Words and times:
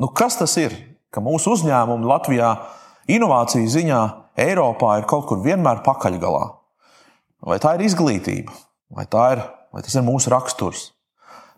Nu, 0.00 0.08
kas 0.08 0.38
tas 0.40 0.54
ir? 0.56 0.72
Ka 1.12 1.20
mūsu 1.20 1.52
uzņēmumi 1.52 2.08
Latvijā 2.08 2.52
inovāciju 3.12 3.68
ziņā 3.68 4.00
Eiropā 4.40 4.94
ir 5.00 5.08
kaut 5.10 5.26
kur 5.28 5.42
vienmēr 5.44 5.82
pakaļgalā. 5.84 6.46
Vai 7.44 7.58
tā 7.60 7.74
ir 7.76 7.84
izglītība, 7.84 8.54
vai, 8.96 9.04
ir, 9.04 9.42
vai 9.74 9.82
tas 9.84 9.98
ir 9.98 10.06
mūsu 10.06 10.32
raksturs? 10.32 10.86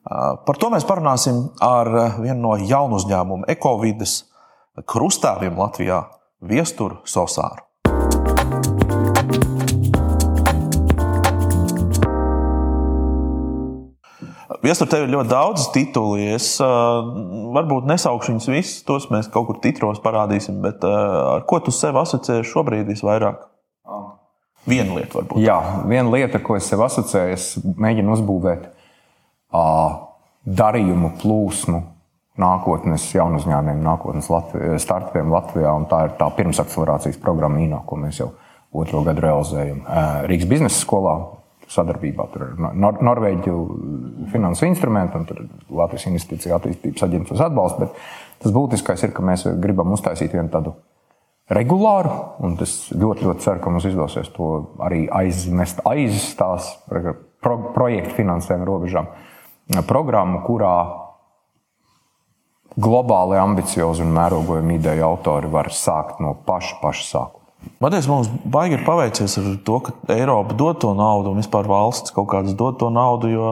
Par 0.04 0.58
to 0.60 0.72
mēs 0.74 0.84
parunāsim 0.88 1.44
ar 1.62 1.90
vienu 2.18 2.40
no 2.42 2.56
jaunu 2.58 2.98
uzņēmumu, 2.98 3.46
ekovidas 3.54 4.24
krustāviem 4.90 5.54
Latvijā, 5.60 6.02
Viesturu 6.44 7.04
Sosāru. 7.08 7.62
Viestur, 14.64 14.88
tev 14.88 15.02
ir 15.04 15.10
ļoti 15.12 15.28
daudz 15.28 15.66
titulu. 15.74 16.14
Es 16.32 16.54
uh, 16.62 17.04
varbūt 17.52 17.84
nesaukšu 17.90 18.32
viņus 18.32 18.46
visus, 18.48 18.78
tos 18.88 19.10
mēs 19.12 19.28
kaut 19.32 19.50
kur 19.50 19.58
titros 19.60 20.00
parādīsim, 20.00 20.62
bet 20.64 20.84
uh, 20.88 21.34
ar 21.34 21.44
ko 21.48 21.58
tu 21.60 21.74
sev 21.74 21.98
asociē 22.00 22.40
šobrīd 22.48 22.88
visvairāk? 22.88 23.42
Viena 24.64 24.96
lieta, 24.96 25.18
varbūt. 25.18 25.42
Jā, 25.44 25.58
viena 25.84 26.08
lieta, 26.08 26.40
ko 26.40 26.56
es 26.56 26.70
sev 26.70 26.80
asociēju, 26.86 27.36
es 27.36 27.50
mēģinu 27.60 28.14
uzbūvēt 28.16 28.64
uh, 28.70 29.98
darījumu 30.48 31.12
plūsmu 31.20 31.84
nākotnes 32.40 33.04
jaunu 33.12 33.42
uzņēmumiem, 33.42 33.84
nākotnes 33.84 34.32
Latvi 34.32 34.78
startupiem 34.80 35.28
Latvijā. 35.34 35.76
Tā 35.92 36.00
ir 36.08 36.16
tā 36.18 36.32
pirmsakcelerācijas 36.40 37.20
programma 37.20 37.60
INO, 37.60 37.84
ko 37.84 38.00
mēs 38.00 38.24
jau 38.24 38.32
otro 38.74 39.04
gadu 39.06 39.22
realizējam 39.28 39.84
Rīgas 40.26 40.48
biznesa 40.50 40.80
skolā 40.80 41.18
sadarbībā 41.70 42.26
ar 42.26 42.56
Nor 42.76 42.98
Norvēģiju 43.04 43.58
finansu 44.32 44.66
instrumentu 44.68 45.20
un 45.20 45.52
Latvijas 45.80 46.08
investīciju 46.10 46.56
attīstības 46.56 47.06
aģentūras 47.06 47.44
atbalstu. 47.46 47.86
Bet 47.86 48.42
tas 48.44 48.54
būtiskais 48.54 49.06
ir, 49.06 49.14
ka 49.16 49.24
mēs 49.24 49.46
gribam 49.62 49.94
uztaisīt 49.96 50.34
vienu 50.36 50.52
tādu 50.52 50.74
regulāru, 51.52 52.12
un 52.44 52.56
es 52.64 52.76
ļoti, 52.94 53.26
ļoti 53.28 53.44
ceru, 53.44 53.60
ka 53.60 53.72
mums 53.72 53.88
izdosies 53.88 54.30
to 54.36 54.50
arī 54.84 55.04
aizmest 55.12 55.82
aiz 55.88 56.30
tās 56.38 56.70
pro 56.88 57.56
projektu 57.76 58.16
finansējuma 58.22 58.68
robežām. 58.68 59.08
Programmu, 59.88 60.42
kurā 60.44 60.74
globāli 62.80 63.38
ambiciozi 63.38 64.02
un 64.04 64.12
mērogojami 64.16 64.78
ideju 64.80 65.06
autori 65.06 65.50
var 65.50 65.70
sākt 65.72 66.20
no 66.24 66.34
paša, 66.46 66.78
paša 66.82 67.08
sākuma. 67.10 67.43
Liekas, 67.84 68.08
mums 68.08 68.30
baigi 68.48 68.78
ir 68.78 68.84
paveicies 68.86 69.36
ar 69.40 69.48
to, 69.66 69.78
ka 69.84 69.94
Eiropa 70.14 70.56
dod 70.58 70.80
to 70.82 70.92
naudu 70.96 71.32
un 71.32 71.40
vispār 71.42 71.68
valsts 71.68 72.14
kaut 72.14 72.30
kādas 72.32 72.56
dod 72.58 72.78
to 72.80 72.90
naudu. 72.92 73.30
Jo, 73.32 73.50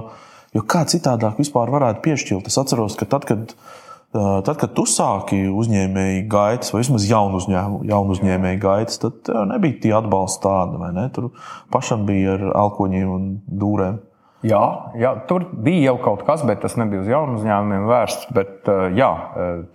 jo 0.56 0.62
kā 0.68 0.84
citādāk 0.88 1.40
vispār 1.42 1.72
varētu 1.72 2.02
piešķirt? 2.06 2.48
Es 2.48 2.58
atceros, 2.60 2.96
ka 2.98 3.08
tad, 3.12 3.26
kad, 3.28 3.52
tad, 4.12 4.54
kad 4.60 4.72
tu 4.76 4.86
sāki 4.88 5.42
uzņēmēji 5.50 6.24
gaitas, 6.32 6.72
vai 6.72 6.80
vismaz 6.84 7.08
jaunu, 7.10 7.42
uzņēmu, 7.42 7.82
jaunu 7.90 8.16
uzņēmēju 8.16 8.62
gaitas, 8.62 9.02
tad 9.02 9.28
nebija 9.52 9.80
tie 9.84 9.92
atbalsta 9.98 10.48
tādi. 10.48 11.06
Tur 11.18 11.28
pašam 11.74 12.08
bija 12.08 12.38
ar 12.38 12.48
alkoņiem 12.64 13.12
un 13.12 13.28
dūrēm. 13.46 14.00
Jā, 14.42 14.62
jā, 14.98 15.12
tur 15.28 15.44
bija 15.54 15.92
jau 15.92 15.98
kaut 16.02 16.24
kas, 16.26 16.42
bet 16.46 16.64
tas 16.64 16.74
nebija 16.80 17.04
uz 17.04 17.10
jaunu 17.10 17.36
uzņēmumiem 17.38 17.84
vērsts. 17.86 18.32
Bet, 18.34 18.70
jā, 18.98 19.10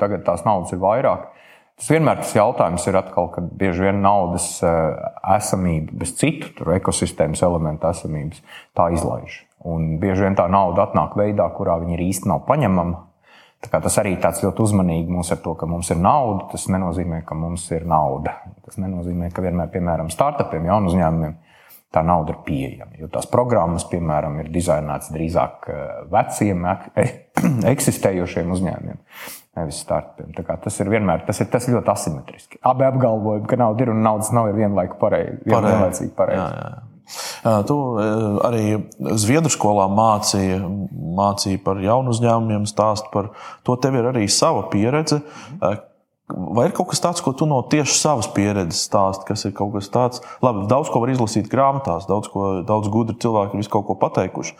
tagad 0.02 0.26
tās 0.28 0.44
naudas 0.48 0.74
ir 0.76 0.82
vairāk. 0.84 1.30
Tas 1.78 1.92
vienmēr 1.94 2.23
tas 2.23 2.31
jautājums 2.33 2.88
ir 2.89 2.95
atkal, 2.97 3.28
ka 3.30 3.42
bieži 3.59 3.83
vien 3.86 4.00
naudas 4.02 4.47
eh, 4.66 4.95
esamība 5.36 6.00
bez 6.02 6.16
citu 6.17 6.50
tur, 6.58 6.72
ekosistēmas 6.73 7.44
elementu 7.45 7.86
esamības 7.92 8.42
tā 8.78 8.88
izlaiž. 8.95 9.44
Un 9.69 10.00
bieži 10.02 10.25
vien 10.25 10.38
tā 10.38 10.47
nauda 10.50 10.88
atnāk 10.88 11.14
veidā, 11.19 11.45
kurā 11.53 11.78
viņa 11.84 12.00
īsti 12.08 12.31
nav 12.31 12.47
paņemama. 12.50 13.03
Tas 13.69 13.97
arī 14.02 14.16
tāds 14.22 14.42
ļoti 14.45 14.64
uzmanīgi 14.66 15.14
mums 15.14 15.30
ar 15.34 15.42
to, 15.44 15.53
ka 15.58 15.69
mums 15.69 15.89
ir 15.94 16.02
nauda. 16.02 16.47
Tas 16.50 16.66
nenozīmē, 16.73 17.22
ka 17.25 17.38
mums 17.38 17.69
ir 17.73 17.86
nauda. 17.89 18.34
Tas 18.66 18.78
nenozīmē, 18.81 19.30
ka 19.34 19.45
vienmēr, 19.45 19.69
piemēram, 19.73 20.09
startupiem, 20.14 20.66
jaunu 20.69 20.89
uzņēmumiem, 20.94 21.39
tā 21.94 22.02
nauda 22.06 22.34
ir 22.34 22.44
pieejama. 22.45 22.94
Jo 23.02 23.09
tās 23.13 23.29
programmas, 23.29 23.85
piemēram, 23.90 24.41
ir 24.41 24.53
dizainētas 24.53 25.13
drīzāk 25.13 25.73
eh, 25.73 25.90
veciem, 26.13 26.72
eksistējošiem 27.73 28.57
uzņēmumiem 28.57 29.03
nevis 29.57 29.81
startupiem. 29.84 30.34
Tas 30.63 30.78
ir 30.84 30.91
vienmēr 30.94 31.25
tas 31.28 31.41
ir, 31.44 31.50
tas 31.51 31.68
ļoti 31.72 31.94
asimetriski. 31.94 32.62
Abi 32.68 32.85
apgalvojumi, 32.88 33.47
ka 33.50 33.59
nauda 33.59 33.85
ir 33.85 33.94
un 33.94 34.06
naudas 34.06 34.29
nav, 34.35 34.51
ir 34.51 34.62
vienlaikus 34.62 35.01
pareizi. 35.01 35.41
Vienlaicīgi 35.47 36.13
pareizi. 36.18 36.85
Tu 37.67 37.75
arī 38.44 38.63
Zviedru 39.16 39.51
skolā 39.53 39.85
mācīji, 39.91 40.57
mācīji 41.17 41.62
par 41.63 41.79
jaunu 41.79 42.12
uzņēmumiem, 42.12 42.66
stāst 42.67 43.07
par 43.13 43.31
to. 43.63 43.78
Tev 43.84 43.96
ir 43.96 44.09
arī 44.12 44.25
sava 44.31 44.66
pieredze. 44.73 45.22
Vai 46.28 46.66
ir 46.67 46.73
kaut 46.75 46.90
kas 46.91 47.00
tāds, 47.00 47.23
ko 47.23 47.31
tu 47.31 47.46
no 47.47 47.62
tieši 47.72 47.94
savas 47.96 48.28
pieredzes 48.35 48.81
stāsti, 48.90 49.23
kas 49.29 49.46
ir 49.47 49.53
kaut 49.56 49.72
kas 49.78 49.88
tāds? 49.94 50.19
Labi, 50.44 50.66
daudz 50.67 50.91
ko 50.91 51.00
var 51.00 51.13
izlasīt 51.13 51.47
grāmatās, 51.47 52.03
daudz, 52.09 52.28
ko, 52.34 52.50
daudz 52.67 52.91
gudri 52.91 53.16
cilvēki 53.23 53.56
ir 53.56 53.63
visu 53.63 53.72
kaut 53.72 53.88
ko 53.88 53.96
pateikuši. 54.01 54.57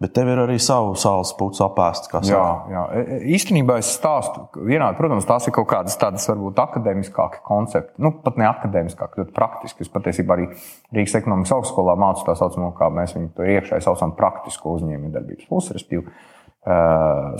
Bet 0.00 0.14
tev 0.16 0.30
ir 0.32 0.40
arī 0.40 0.54
savu 0.62 0.94
sāls 0.96 1.34
puķu 1.36 1.60
apēst. 1.66 2.06
Jā, 2.24 2.44
jā. 2.72 2.84
E, 2.96 3.00
e, 3.02 3.18
īstenībā 3.36 3.76
es 3.82 3.90
stāstu, 3.98 4.46
vienādi, 4.64 4.96
protams, 4.96 5.26
tās 5.28 5.44
ir 5.44 5.52
kaut 5.52 5.68
kādas 5.68 5.98
tādas 6.00 6.24
varbūt 6.30 6.62
akadēmiskākas 6.62 7.44
koncepti. 7.44 7.92
Nu, 8.00 8.14
pat 8.24 8.40
ne 8.40 8.48
akadēmiskāk, 8.48 9.18
ļoti 9.20 9.36
praktiski. 9.36 9.84
Es 9.84 9.92
patiesībā 9.92 10.38
arī 10.38 10.48
Rīgas 10.96 11.18
ekonomikas 11.20 11.52
augstskolā 11.58 11.98
mācu 12.00 12.24
tā 12.24 12.38
saucamo, 12.40 12.72
kā 12.80 12.88
mēs 12.96 13.12
viņu 13.18 13.32
tur 13.36 13.52
iekšēji 13.58 13.84
saucam, 13.90 14.16
praktisko 14.16 14.78
uzņēmējdarbības 14.78 15.50
pusi. 15.52 15.76
Respektīvi, 15.76 16.16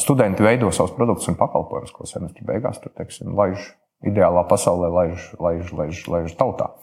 studenti 0.04 0.44
veido 0.44 0.68
savus 0.72 0.92
produktus 0.96 1.32
un 1.32 1.40
pakalpojumus, 1.40 1.96
ko 1.96 2.08
semestra 2.08 2.44
beigās 2.52 2.80
tur, 2.80 2.92
teiksim, 2.96 3.32
laiž 3.40 3.72
ideālā 4.04 4.44
pasaulē, 4.48 4.92
laiž, 5.00 5.32
laiž, 5.40 5.72
laiž, 5.76 6.04
laiž 6.12 6.36
tautā. 6.36 6.74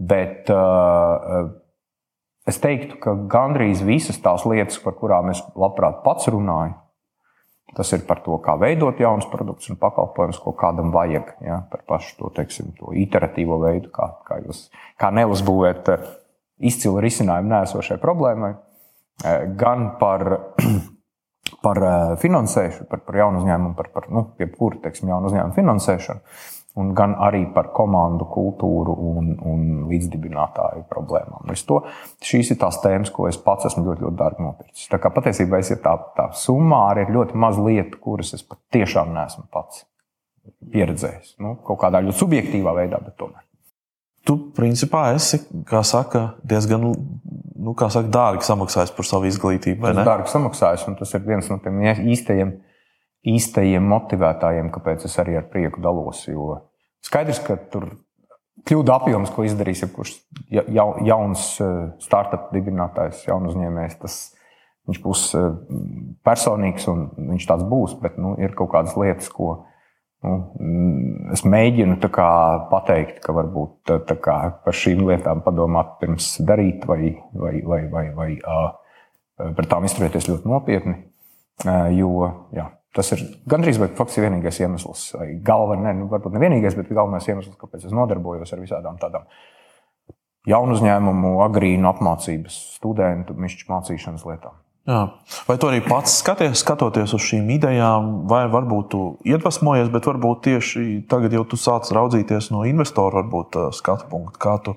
Bet 0.00 0.48
uh, 0.48 1.52
Es 2.50 2.58
teiktu, 2.58 2.96
ka 2.98 3.14
gandrīz 3.30 3.84
visas 3.86 4.18
tās 4.22 4.46
lietas, 4.48 4.80
par 4.82 4.96
kurām 4.98 5.30
es 5.30 5.42
labprāt 5.58 6.00
pats 6.02 6.26
runāju, 6.32 6.74
tas 7.76 7.92
ir 7.94 8.02
par 8.08 8.22
to, 8.24 8.38
kā 8.42 8.56
veidot 8.58 8.98
jaunus 8.98 9.28
produktus 9.30 9.70
un 9.70 9.78
pakalpojumus, 9.78 10.40
ko 10.42 10.54
kādam 10.58 10.90
vajag. 10.94 11.34
Ja, 11.46 11.60
par 11.70 11.84
pašu 11.86 12.16
to, 12.18 12.30
teiksim, 12.40 12.72
to 12.78 12.94
iteratīvo 12.98 13.60
veidu, 13.62 13.92
kā, 13.94 14.08
kā, 14.26 14.40
jūs, 14.46 14.64
kā 14.98 15.12
neuzbūvēt 15.14 15.92
eh, 15.94 16.08
izcilu 16.72 16.98
risinājumu 17.04 17.54
nēsošai 17.54 18.00
problēmai, 18.02 18.56
eh, 18.56 19.44
gan 19.60 19.92
par, 20.00 20.26
par 21.66 21.82
eh, 21.86 22.16
finansēšanu, 22.24 22.88
par, 22.90 23.04
par 23.06 23.20
jaunu 23.22 23.44
uzņēmumu, 23.44 23.76
par, 23.78 23.92
par 23.94 24.10
nu, 24.10 24.26
jebkuru 24.42 24.82
jaunu 24.82 25.30
uzņēmumu 25.30 25.58
finansēšanu 25.60 26.24
un 26.80 26.92
gan 26.96 27.14
arī 27.22 27.42
par 27.54 27.70
komandu 27.76 28.26
kultūru 28.30 28.94
un, 29.10 29.30
un 29.46 29.66
līdzdibinātāju 29.90 30.86
problēmām. 30.90 31.50
To, 31.68 31.82
šīs 32.24 32.54
ir 32.54 32.60
tās 32.62 32.80
tēmas, 32.82 33.12
ko 33.14 33.28
es 33.30 33.38
pats 33.40 33.68
esmu 33.70 33.84
ļoti, 33.86 34.06
ļoti 34.06 34.18
dārgi 34.20 34.46
nopircis. 34.46 34.88
Tā 34.92 35.00
kā 35.02 35.12
patiesībā 35.14 35.60
es 35.60 35.72
ir 35.74 35.82
tā, 35.84 35.94
tā 36.16 36.30
summā 36.36 36.86
arī 36.94 37.06
ir 37.06 37.14
ļoti 37.18 37.38
maz 37.40 37.60
lietu, 37.60 38.00
kuras 38.02 38.32
es 38.36 38.46
patiešām 38.46 39.12
neesmu 39.16 39.46
pats 39.52 39.84
pieredzējis. 40.72 41.36
Nu, 41.44 41.54
kaut 41.66 41.80
kādā 41.84 42.02
ļoti 42.04 42.18
subjektīvā 42.22 42.74
veidā, 42.80 43.02
bet 43.04 43.18
tomēr. 43.20 43.44
Tu, 44.26 44.36
principā, 44.56 45.10
esi 45.16 45.40
saka, 45.88 46.34
diezgan 46.44 46.82
nu, 46.90 47.76
saka, 47.80 48.08
dārgi 48.12 48.44
samaksājis 48.48 48.92
par 48.96 49.08
savu 49.08 49.30
izglītību. 49.30 49.86
Tas 49.86 50.08
dārgi 50.08 50.32
samaksājis, 50.32 50.84
un 50.90 50.98
tas 50.98 51.14
ir 51.16 51.24
viens 51.24 51.48
no 51.48 51.56
tiem 51.62 51.80
īstajiem 51.84 52.58
īstajiem 53.26 53.84
motivētājiem, 53.90 54.70
kāpēc 54.72 55.04
es 55.08 55.16
arī 55.20 55.36
ar 55.40 55.48
prieku 55.52 55.82
dalos. 55.84 56.24
Jo 56.28 56.56
skaidrs, 57.06 57.40
ka 57.44 57.56
tur 57.72 57.90
kļūda 58.68 58.98
apjoms, 59.00 59.32
ko 59.34 59.44
izdarīs 59.46 59.82
jebkurš 59.84 60.16
ja, 60.52 60.64
jauns 61.06 61.54
eh, 61.62 61.72
startup 62.02 62.50
dibinātājs, 62.54 63.24
jauns 63.28 63.52
uzņēmējs, 63.52 63.96
tas 64.02 64.18
viņš 64.90 65.00
būs 65.04 65.24
eh, 65.38 65.48
personīgs 66.26 66.88
un 66.92 67.08
viņš 67.32 67.48
tāds 67.48 67.66
būs. 67.70 67.96
Bet 68.02 68.18
nu, 68.20 68.34
ir 68.42 68.54
kaut 68.58 68.72
kādas 68.74 68.96
lietas, 69.00 69.30
ko 69.32 69.52
nu, 70.26 70.34
es 71.34 71.44
mēģinu 71.46 72.00
pateikt, 72.10 73.22
ka 73.24 73.36
varbūt 73.36 73.94
kā, 74.22 74.36
par 74.64 74.76
šīm 74.76 75.06
lietām 75.08 75.44
padomāt 75.46 75.96
pirms 76.02 76.34
darīt, 76.44 76.84
vai, 76.88 77.16
vai, 77.32 77.60
vai, 77.64 77.84
vai, 77.92 78.04
vai 78.16 78.30
uh, 78.40 78.74
par 79.56 79.70
tām 79.70 79.88
izturēties 79.88 80.28
ļoti 80.28 80.50
nopietni. 80.50 80.98
Uh, 81.60 81.88
jo 81.92 82.28
jā, 82.56 82.70
Tas 82.96 83.12
ir 83.14 83.20
gandrīz 83.46 83.78
vai 83.78 83.86
faktiski 83.94 84.24
vienīgais 84.24 84.56
iemesls, 84.64 85.04
vai 85.14 85.28
galvenais, 85.46 85.92
ne, 85.92 86.02
nu, 86.02 86.08
varbūt 86.10 86.34
ne 86.34 86.42
vienīgais, 86.42 86.74
bet 86.74 86.90
galvenais 86.90 87.28
iemesls, 87.30 87.54
kāpēc 87.60 87.86
es 87.86 87.94
nodarbojos 87.94 88.50
ar 88.50 88.62
visādām 88.62 88.98
tādām 88.98 89.28
jaunu 90.50 90.74
uzņēmumu, 90.74 91.36
agrīnu 91.44 91.86
apmācības, 91.92 92.56
studentu 92.80 93.36
mišķu 93.38 93.70
mācīšanas 93.70 94.26
lietām. 94.26 94.58
Jā. 94.90 95.00
Vai 95.46 95.56
tu 95.60 95.68
arī 95.68 95.82
pats 95.84 96.16
skaties, 96.22 96.62
skatoties 96.64 97.12
uz 97.14 97.22
šīm 97.22 97.50
idejām, 97.54 98.10
vai 98.30 98.46
varbūt 98.50 98.88
tu 98.90 99.02
iedvesmojies, 99.28 99.90
bet 99.92 100.08
varbūt 100.08 100.40
tieši 100.48 100.84
tagad 101.10 101.36
jau 101.36 101.44
tu 101.46 101.58
sāc 101.60 101.92
raudzīties 101.94 102.50
no 102.50 102.64
investoru 102.66 103.20
varbūt, 103.20 103.60
skatu 103.76 104.08
punktu, 104.10 104.40
kā 104.40 104.56
tu 104.64 104.74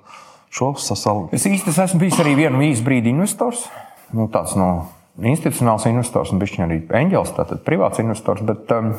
šo 0.54 0.74
sasalīti? 0.78 1.40
Es 1.40 1.48
īstenībā 1.50 1.88
esmu 1.88 2.04
bijis 2.04 2.20
arī 2.22 2.36
vienu 2.44 2.62
īsu 2.68 2.86
brīdi 2.86 3.10
investors. 3.16 3.66
Nu, 4.14 4.28
tāds 4.30 4.54
no 4.60 4.70
institucionāls 5.22 5.86
investors 5.90 6.32
un 6.34 6.42
bišķiņ 6.42 6.66
arī 6.66 6.80
eņģels, 7.04 7.36
tātad 7.38 7.62
privāts 7.68 8.02
investors. 8.02 8.42
Bet, 8.48 8.72
um, 8.74 8.96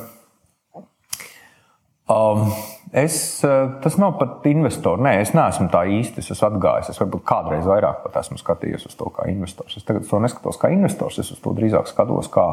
Um, 2.04 2.52
es, 2.92 3.44
uh, 3.44 3.80
tas 3.80 3.96
nav 3.96 4.18
pat 4.20 4.44
investors. 4.50 5.00
Nē, 5.00 5.14
es 5.22 5.30
neesmu 5.32 5.70
tā 5.72 5.86
īsti. 5.88 6.20
Es 6.20 6.34
esmu 6.34 6.50
atgājis. 6.50 6.90
Es 6.92 7.00
varbūt 7.00 7.24
kādreiz 7.24 7.64
vairāk 7.68 8.02
pat 8.04 8.18
esmu 8.20 8.36
skatījies 8.40 8.84
uz 8.90 8.96
to 8.98 9.08
kā 9.14 9.24
investors. 9.32 9.78
Es 9.78 9.86
tagad 9.88 10.04
to 10.08 10.20
neskatos 10.20 10.60
kā 10.60 10.68
investors. 10.74 11.22
Es 11.22 11.32
uz 11.32 11.40
to 11.40 11.54
drīzāk 11.56 11.88
skatos 11.88 12.28
kā, 12.34 12.44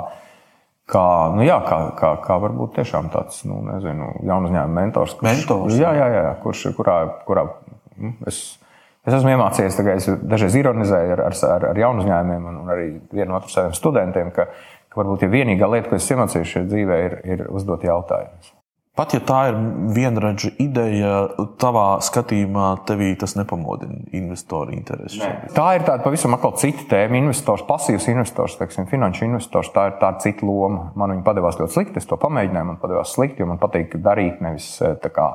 kā, 0.88 1.04
nu 1.36 1.44
jā, 1.44 1.60
kā, 1.68 1.82
kā, 2.00 2.14
kā 2.24 2.40
varbūt 2.46 2.78
tiešām 2.80 3.12
tāds 3.12 3.44
nu, 3.50 3.60
nezinu, 3.68 4.14
jaunu 4.24 4.48
uzņēmumu 4.48 4.80
mentors. 4.80 5.18
Kurš, 5.20 5.28
mentors 5.28 5.76
jā, 5.76 5.92
jā, 6.00 6.08
jā, 6.16 6.34
kurš, 6.46 6.70
kurā, 6.80 6.98
kurā 7.28 7.46
nu, 8.00 8.16
es 8.32 8.40
Es 9.02 9.16
esmu 9.18 9.34
iemācījies, 9.34 9.80
ka 9.82 9.98
es 9.98 10.08
dažreiz 10.30 10.56
ironizēju 10.60 11.16
ar, 11.16 11.24
ar, 11.26 11.68
ar 11.72 11.82
jaunu 11.82 12.04
uzņēmumiem 12.04 12.62
un 12.62 12.70
arī 12.70 12.88
vienu 13.10 13.34
otru 13.40 13.50
saviem 13.50 13.74
studentiem, 13.74 14.30
ka, 14.36 14.46
ka 14.94 15.02
varbūt 15.02 15.26
ja 15.26 15.32
vienīgā 15.32 15.70
lieta, 15.74 15.90
ko 15.90 15.98
es 15.98 16.10
iemācījos 16.14 16.52
šajā 16.56 16.68
dzīvē, 16.70 16.98
ir, 17.08 17.22
ir 17.34 17.48
uzdot 17.50 17.88
jautājumus. 17.88 18.54
Pat 18.92 19.14
ja 19.16 19.22
tā 19.24 19.38
ir 19.48 19.56
vienradža 19.96 20.50
ideja, 20.60 21.12
tavā 21.64 21.86
skatījumā 22.04 22.66
tevī 22.86 23.14
tas 23.18 23.38
nepamodina 23.40 24.02
investoru 24.20 24.76
interesi. 24.76 25.22
Ne. 25.24 25.48
Tā 25.56 25.70
ir 25.78 25.86
tāda 25.88 26.04
pavisam 26.04 26.36
cita 26.60 26.84
tēma. 26.92 27.22
Investors, 27.22 27.64
pasīvs 27.70 28.10
investors, 28.12 28.58
teiksim, 28.60 28.90
finanšu 28.92 29.26
investors, 29.30 29.72
tā 29.74 29.88
ir 29.90 29.96
tā 30.04 30.12
cita 30.20 30.46
loma. 30.46 30.92
Man 31.00 31.16
viņa 31.16 31.24
padevās 31.24 31.58
ļoti 31.58 31.78
slikti, 31.78 32.04
es 32.04 32.10
to 32.10 32.20
pamēģināju, 32.20 32.68
man 32.68 32.82
padevās 32.84 33.16
slikti, 33.16 33.42
jo 33.42 33.48
man 33.50 33.64
patīk 33.64 33.96
darīt 34.04 34.44
nevis 34.44 34.76
tā 34.84 35.14
kā 35.16 35.32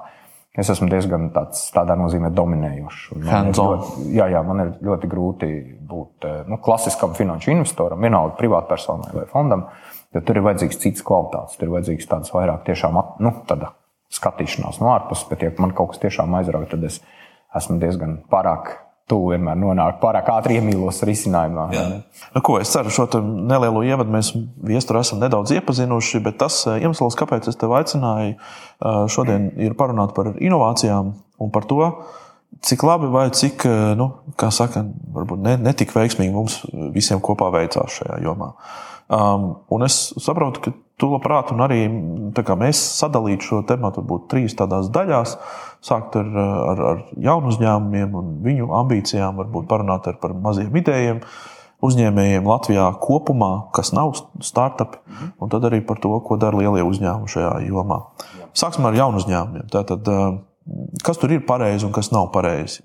Es 0.56 0.70
esmu 0.73 0.88
diezgan 0.88 1.29
tāds, 1.35 1.67
tādā 1.75 1.94
nozīmē 2.00 2.31
dominējošs. 2.32 3.03
Ļoti, 3.20 4.06
jā, 4.17 4.29
jā, 4.32 4.41
man 4.47 4.62
ir 4.62 4.70
ļoti 4.88 5.11
grūti 5.12 5.50
būt 5.91 6.29
eh, 6.29 6.38
nu, 6.49 6.56
klasiskam 6.64 7.12
finanšu 7.17 7.53
investoram, 7.53 8.00
vienalga 8.00 8.38
privātpersonai 8.38 9.12
vai 9.12 9.26
fondam, 9.29 9.67
jo 10.17 10.23
tur 10.25 10.41
ir 10.41 10.47
vajadzīgs 10.49 10.81
cits 10.81 11.05
kvalitātes. 11.05 11.58
Tur 11.61 11.69
ir 11.69 11.75
vajadzīgs 11.76 12.08
tāds 12.08 12.32
vairāk 12.32 12.64
tiešām 12.70 12.97
nu, 13.20 13.35
skatīšanās 14.17 14.81
no 14.81 14.91
ārpuses, 14.94 15.26
bet, 15.29 15.44
ja 15.44 15.53
man 15.61 15.75
kaut 15.76 15.93
kas 15.93 16.03
tiešām 16.06 16.35
aizrauja, 16.38 16.70
tad 16.73 16.88
es 16.88 17.00
esmu 17.56 17.81
diezgan 17.82 18.20
pārāk 18.31 18.73
tu 19.11 19.19
vienmēr 19.31 19.58
nonāki 19.58 20.00
pārāk 20.03 20.29
ātri 20.35 20.58
iemīlos 20.58 20.99
risinājumā. 21.06 21.67
Nu, 22.35 22.43
ko, 22.44 22.56
es 22.62 22.73
ceru, 22.75 22.91
šo 22.93 23.06
nelielo 23.23 23.85
ievadu 23.87 24.12
mēs 24.12 24.32
viesturu 24.67 25.00
esam 25.03 25.23
nedaudz 25.23 25.55
iepazinuši, 25.55 26.23
bet 26.25 26.41
tas 26.43 26.58
eh, 26.67 26.81
iemesls, 26.82 27.19
kāpēc 27.19 27.47
es 27.53 27.58
tevi 27.61 27.79
aicināju 27.79 28.32
eh, 28.35 28.41
šodien, 29.12 29.53
ir 29.62 29.76
parunāt 29.79 30.14
par 30.17 30.32
inovācijām 30.35 31.14
un 31.14 31.55
par 31.55 31.69
to, 31.70 31.93
cik 32.67 32.82
labi 32.88 33.12
vai 33.12 33.29
cik, 33.31 33.69
eh, 33.70 33.93
nu, 33.99 34.11
kā 34.38 34.50
saka, 34.55 34.82
varbūt 35.14 35.44
ne, 35.44 35.55
netik 35.69 35.94
veiksmīgi 35.94 36.35
mums 36.35 36.58
visiem 36.97 37.23
kopā 37.23 37.53
veicās 37.55 38.00
šajā 38.00 38.19
jomā. 38.26 38.56
Um, 39.06 39.53
un 39.70 39.87
es 39.87 40.00
saprotu, 40.19 40.64
ka 40.64 40.73
tu 40.99 41.12
labprāt, 41.12 41.53
un 41.55 41.62
arī 41.62 41.85
mēs 41.87 42.81
sadalītu 42.99 43.47
šo 43.47 43.61
tematu 43.69 44.03
varbūt 44.03 44.26
trīs 44.32 44.56
tādās 44.58 44.88
daļās. 44.91 45.37
Sākt 45.86 46.16
ar, 46.18 46.30
ar, 46.72 46.80
ar 46.90 47.02
jaunu 47.22 47.52
uzņēmumiem 47.52 48.16
un 48.18 48.32
viņu 48.42 48.70
ambīcijām, 48.80 49.36
varbūt 49.42 49.68
parunāt 49.70 50.08
par 50.22 50.34
maziem 50.34 50.72
vidējiem 50.74 51.20
uzņēmējiem 51.86 52.48
Latvijā 52.48 52.86
kopumā, 53.02 53.50
kas 53.76 53.92
nav 53.94 54.14
startupi, 54.42 54.98
un 55.38 55.52
tad 55.52 55.68
arī 55.68 55.82
par 55.86 56.00
to, 56.02 56.10
ko 56.24 56.38
dara 56.40 56.58
lielie 56.58 56.82
uzņēmumi 56.86 57.30
šajā 57.30 57.52
jomā. 57.68 58.00
Sāksim 58.56 58.88
ar 58.88 58.96
jaunu 58.96 59.20
uzņēmumiem. 59.20 59.68
Tātad, 59.70 60.10
kas 61.06 61.20
tur 61.22 61.36
ir 61.36 61.44
pareizi 61.46 61.86
un 61.86 61.94
kas 61.94 62.10
nav 62.14 62.32
pareizi? 62.34 62.82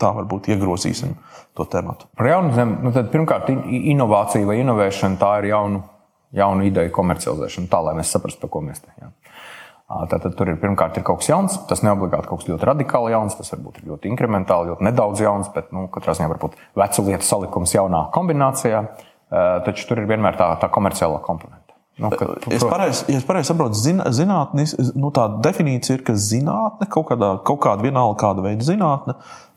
tā 0.00 0.12
varbūt 0.16 0.50
iegrozīsim 0.52 1.14
to 1.56 1.66
tematu. 1.70 2.08
Par 2.18 2.28
zemi, 2.56 2.78
nu 2.84 2.92
pirmkārt, 3.12 3.50
inovācija 3.92 4.48
vai 4.48 4.58
inovēšana 4.62 5.20
tā 5.20 5.32
ir 5.40 5.50
jaunu, 5.52 5.82
jaunu 6.36 6.66
ideju 6.68 6.92
komercializēšana, 6.96 7.70
tā 7.72 7.82
lai 7.86 7.96
mēs 8.00 8.12
saprastu, 8.12 8.42
par 8.44 8.52
ko 8.52 8.64
mēs 8.66 8.82
te 8.84 8.92
esam. 8.96 9.14
Tātad 9.86 10.32
tur 10.34 10.48
ir 10.50 10.56
pirmkārt 10.58 10.96
ir 10.98 11.04
kaut 11.06 11.20
kas 11.20 11.28
jauns. 11.30 11.58
Tas 11.70 11.84
neobligāti 11.86 12.26
kaut 12.26 12.42
kas 12.42 12.48
ļoti 12.50 12.66
radikāli 12.66 13.12
jauns, 13.14 13.36
tas 13.38 13.52
varbūt 13.54 13.78
ir 13.78 13.92
ļoti 13.92 14.10
incrementāli, 14.10 14.72
ļoti 14.72 14.86
nedaudz 14.88 15.22
jauns, 15.22 15.52
bet 15.54 15.70
nu, 15.74 15.86
katrā 15.94 16.16
ziņā 16.18 16.32
varbūt 16.32 16.58
vecu 16.82 17.06
lietu 17.06 17.28
salikums 17.28 17.76
jaunā 17.76 18.08
kombinācijā. 18.16 18.82
Taču 19.66 19.86
tur 19.86 20.02
ir 20.02 20.10
vienmēr 20.10 20.38
tā, 20.38 20.50
tā 20.58 20.70
komerciālā 20.74 21.22
komponente. 21.22 21.62
Nu, 21.96 22.10
ka, 22.12 22.26
es 22.52 22.60
pareizi 22.60 23.06
ja 23.08 23.22
pareiz 23.24 23.48
saprotu, 23.48 23.78
zin, 23.80 24.02
zinātnis, 24.12 24.74
nu, 24.98 25.08
tā 25.16 25.30
definīcija 25.46 25.96
ir, 25.96 26.02
ka 26.04 26.12
zinātne, 26.20 26.84
kaut 26.92 27.06
kādā, 27.08 27.30
kaut 27.46 27.62
kāda 27.64 27.86
vienalga 27.86 28.18
kāda 28.20 28.44
veida 28.44 28.66
zinātne, 28.66 29.14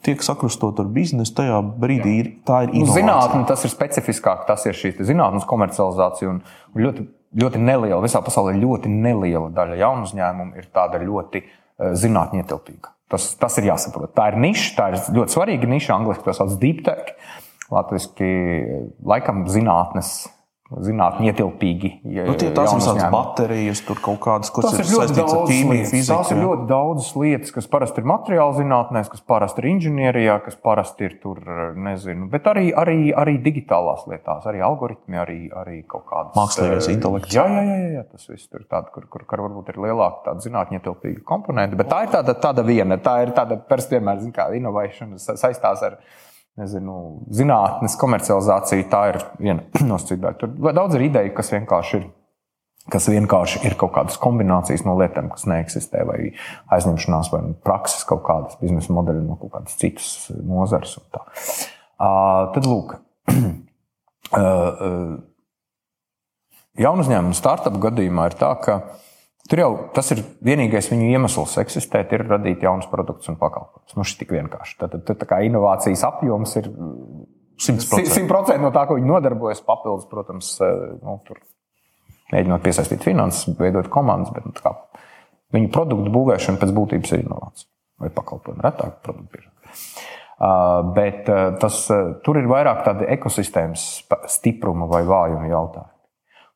tiek 0.07 0.23
sakrustot 0.23 0.79
ar 0.79 0.87
biznesu. 0.93 1.33
Tajā 1.41 1.59
brīdī 1.81 2.13
ir, 2.21 2.29
tā 2.47 2.63
ir 2.63 2.71
inovācija. 2.71 2.85
Nu, 2.85 2.95
zinātne, 2.95 3.41
tas 3.49 3.65
ir 3.67 3.73
specifiskāk, 3.73 4.45
tas 4.47 4.63
ir 4.69 4.77
šī 4.77 4.93
zinātnes 5.09 5.49
komercializācija 5.49 6.31
un, 6.31 6.39
un 6.71 6.85
ļoti, 6.85 7.05
ļoti 7.37 7.61
neliela, 7.61 8.01
visā 8.03 8.21
pasaulē 8.25 8.55
ļoti 8.57 8.91
neliela 8.91 9.49
daļa 9.53 9.77
jaunu 9.83 10.07
uzņēmumu 10.07 10.57
ir 10.57 10.69
tāda 10.73 11.01
ļoti 11.03 11.43
uh, 11.43 11.91
zinātņu 11.99 12.41
ietilpīga. 12.41 12.95
Tas, 13.09 13.31
tas 13.41 13.55
ir 13.57 13.69
jāsaprot. 13.71 14.13
Tā 14.17 14.29
ir 14.31 14.39
niša, 14.41 14.73
tā 14.77 14.89
ir 14.93 15.13
ļoti 15.17 15.33
svarīga 15.33 15.69
niša, 15.69 15.95
angļuiski 15.95 16.27
to 16.27 16.35
sauc 16.37 16.57
deep 16.61 16.83
tech, 16.85 17.15
latviešu 17.73 18.29
laikam 19.05 19.47
zinātnes 19.49 20.27
zinātnē 20.69 21.31
ietilpīgi. 21.31 21.89
Ja, 22.13 22.27
nu, 22.27 22.35
tie, 22.37 22.51
tās 22.53 22.69
ir 22.75 22.83
tādas 22.83 23.09
baterijas, 23.13 23.81
tur 23.87 23.97
kaut 24.05 24.19
kādas, 24.21 24.51
kas 24.53 24.75
ir 24.77 24.85
saistītas 24.85 25.33
ar 25.33 25.47
ķīmiju, 25.49 25.87
fiziku. 25.89 26.09
Tās 26.11 26.33
ir 26.35 26.41
ļoti 26.43 26.67
daudzas 26.69 27.09
lietas, 27.17 27.53
kas 27.55 27.69
parasti 27.71 28.03
ir 28.03 28.09
materiāla 28.11 28.53
zinātnēs, 28.59 29.09
kas 29.09 29.23
parasti 29.33 29.63
ir 29.63 29.69
inženierijā, 29.71 30.37
kas 30.45 30.59
parasti 30.61 31.09
ir 31.09 31.17
tur, 31.23 31.41
nezinu, 31.73 32.29
bet 32.29 32.51
arī, 32.53 32.67
arī, 32.83 32.97
arī 33.17 33.35
digitālās 33.49 34.05
lietās, 34.11 34.45
arī 34.49 34.61
algoritmi, 34.69 35.19
arī, 35.23 35.39
arī 35.57 35.81
kaut 35.89 36.05
kādas. 36.11 36.37
Mākslīgais 36.37 36.91
intelekts. 36.93 37.33
Jā, 37.33 37.47
jā, 37.49 37.65
jā, 37.65 37.91
jā, 37.97 38.05
tas 38.13 38.29
viss 38.29 38.45
tur 38.45 38.61
ir 38.61 38.69
tāds, 38.69 38.93
kur, 38.93 39.09
kur, 39.09 39.25
kur 39.25 39.45
varbūt 39.47 39.73
ir 39.73 39.81
lielāka 39.89 40.29
tāda 40.29 40.45
zinātnē 40.45 40.83
ietilpīga 40.83 41.25
komponente, 41.25 41.79
bet 41.79 41.89
tā 41.89 42.05
ir 42.05 42.13
tāda, 42.13 42.37
tāda 42.37 42.65
viena, 42.67 43.01
tā 43.01 43.19
ir 43.25 43.33
tāda, 43.37 43.57
pers 43.69 43.89
vienmēr, 43.89 44.21
zin 44.21 44.35
kā, 44.37 44.51
inovācija 44.53 45.17
saistās 45.17 45.87
ar 45.89 46.01
nezinu, 46.59 46.95
zinātnes 47.33 47.95
komercializācija, 47.99 48.87
tā 48.91 49.01
ir 49.13 49.19
viena 49.39 49.65
no 49.89 49.99
citām. 50.01 50.37
Tur 50.39 50.53
daudz 50.75 50.97
ir 50.97 51.09
ideju, 51.09 51.35
kas 51.37 51.53
vienkārši 51.55 52.01
ir. 52.01 52.07
Kas 52.89 53.05
vienkārši 53.05 53.59
ir 53.67 53.75
kaut 53.77 53.91
kādas 53.93 54.15
kombinācijas 54.17 54.81
no 54.81 54.95
lietām, 54.97 55.27
kas 55.29 55.43
neeksistē, 55.45 55.99
vai 56.09 56.31
aizņemšanās, 56.73 57.27
vai 57.29 57.41
prakses 57.61 58.01
kaut 58.09 58.23
kādas 58.25 58.57
biznesa 58.57 58.95
modeļi 58.95 59.27
no 59.27 59.35
kaut 59.37 59.51
kādas 59.53 59.75
citas 59.77 60.07
nozares. 60.33 60.95
Uh, 60.97 62.47
tad, 62.55 62.65
lūk, 62.65 62.95
uh, 63.35 65.11
jaunu 66.81 67.05
uzņēmumu 67.05 67.37
startup 67.37 67.77
gadījumā 67.83 68.31
ir 68.31 68.39
tā, 68.39 68.55
ka 68.63 68.79
uh, 68.79 69.08
Tur 69.49 69.61
jau 69.63 69.69
tas 69.95 70.11
ir 70.13 70.21
vienīgais 70.45 70.91
viņu 70.91 71.07
iemesls 71.09 71.55
eksistēt, 71.61 72.11
ir 72.13 72.27
radīt 72.29 72.61
jaunus 72.65 72.89
produktus 72.91 73.31
un 73.31 73.37
pakalpojumus. 73.41 73.95
Nu, 73.97 74.05
šis 74.05 74.19
tik 74.19 74.33
vienkārši. 74.35 74.77
Tad, 74.81 74.93
tad, 74.93 75.05
tad 75.09 75.25
kā 75.29 75.39
inovācijas 75.47 76.05
apjoms 76.05 76.53
ir 76.61 76.69
100%, 77.59 78.11
100 78.13 78.59
no 78.61 78.69
tā, 78.75 78.85
ko 78.85 78.99
viņi 78.99 79.09
nodarbojas. 79.09 79.63
Papildus, 79.65 80.05
protams, 80.11 80.53
eh, 80.61 80.85
nu, 81.01 81.17
tur 81.25 81.41
mēģinot 82.33 82.63
piesaistīt 82.63 83.03
finanses, 83.03 83.57
veidot 83.57 83.89
komandas, 83.89 84.31
bet 84.35 84.45
nu, 84.45 84.53
kā, 84.53 84.75
viņu 85.55 85.73
produktu 85.73 86.13
būvēšana 86.13 86.61
pēc 86.61 86.73
būtības 86.77 87.15
ir 87.15 87.25
inovācija 87.25 87.69
vai 87.99 88.13
pakalpojuma. 88.15 88.63
Retāk 88.69 89.01
produktu 89.03 89.39
biežāk. 89.39 89.53
Uh, 90.39 90.93
bet 90.95 91.27
uh, 91.27 91.49
tas, 91.59 91.81
uh, 91.91 92.13
tur 92.23 92.37
ir 92.39 92.45
vairāk 92.47 92.85
tāda 92.85 93.09
ekosistēmas 93.11 94.05
stipruma 94.31 94.87
vai 94.87 95.01
vājuma 95.03 95.49
jautājuma. 95.49 95.98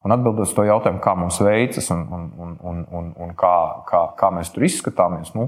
Un 0.04 0.12
atbildot 0.12 0.44
uz 0.44 0.54
to 0.56 0.66
jautājumu, 0.68 1.00
kā 1.04 1.14
mums 1.16 1.40
veicas 1.40 1.86
un, 1.96 2.02
un, 2.12 2.24
un, 2.44 2.56
un, 2.60 2.80
un, 2.92 3.12
un 3.24 3.36
kā, 3.40 3.56
kā, 3.88 4.02
kā 4.20 4.32
mēs 4.36 4.52
tur 4.52 4.66
izskatāmies, 4.68 5.32
nu, 5.38 5.48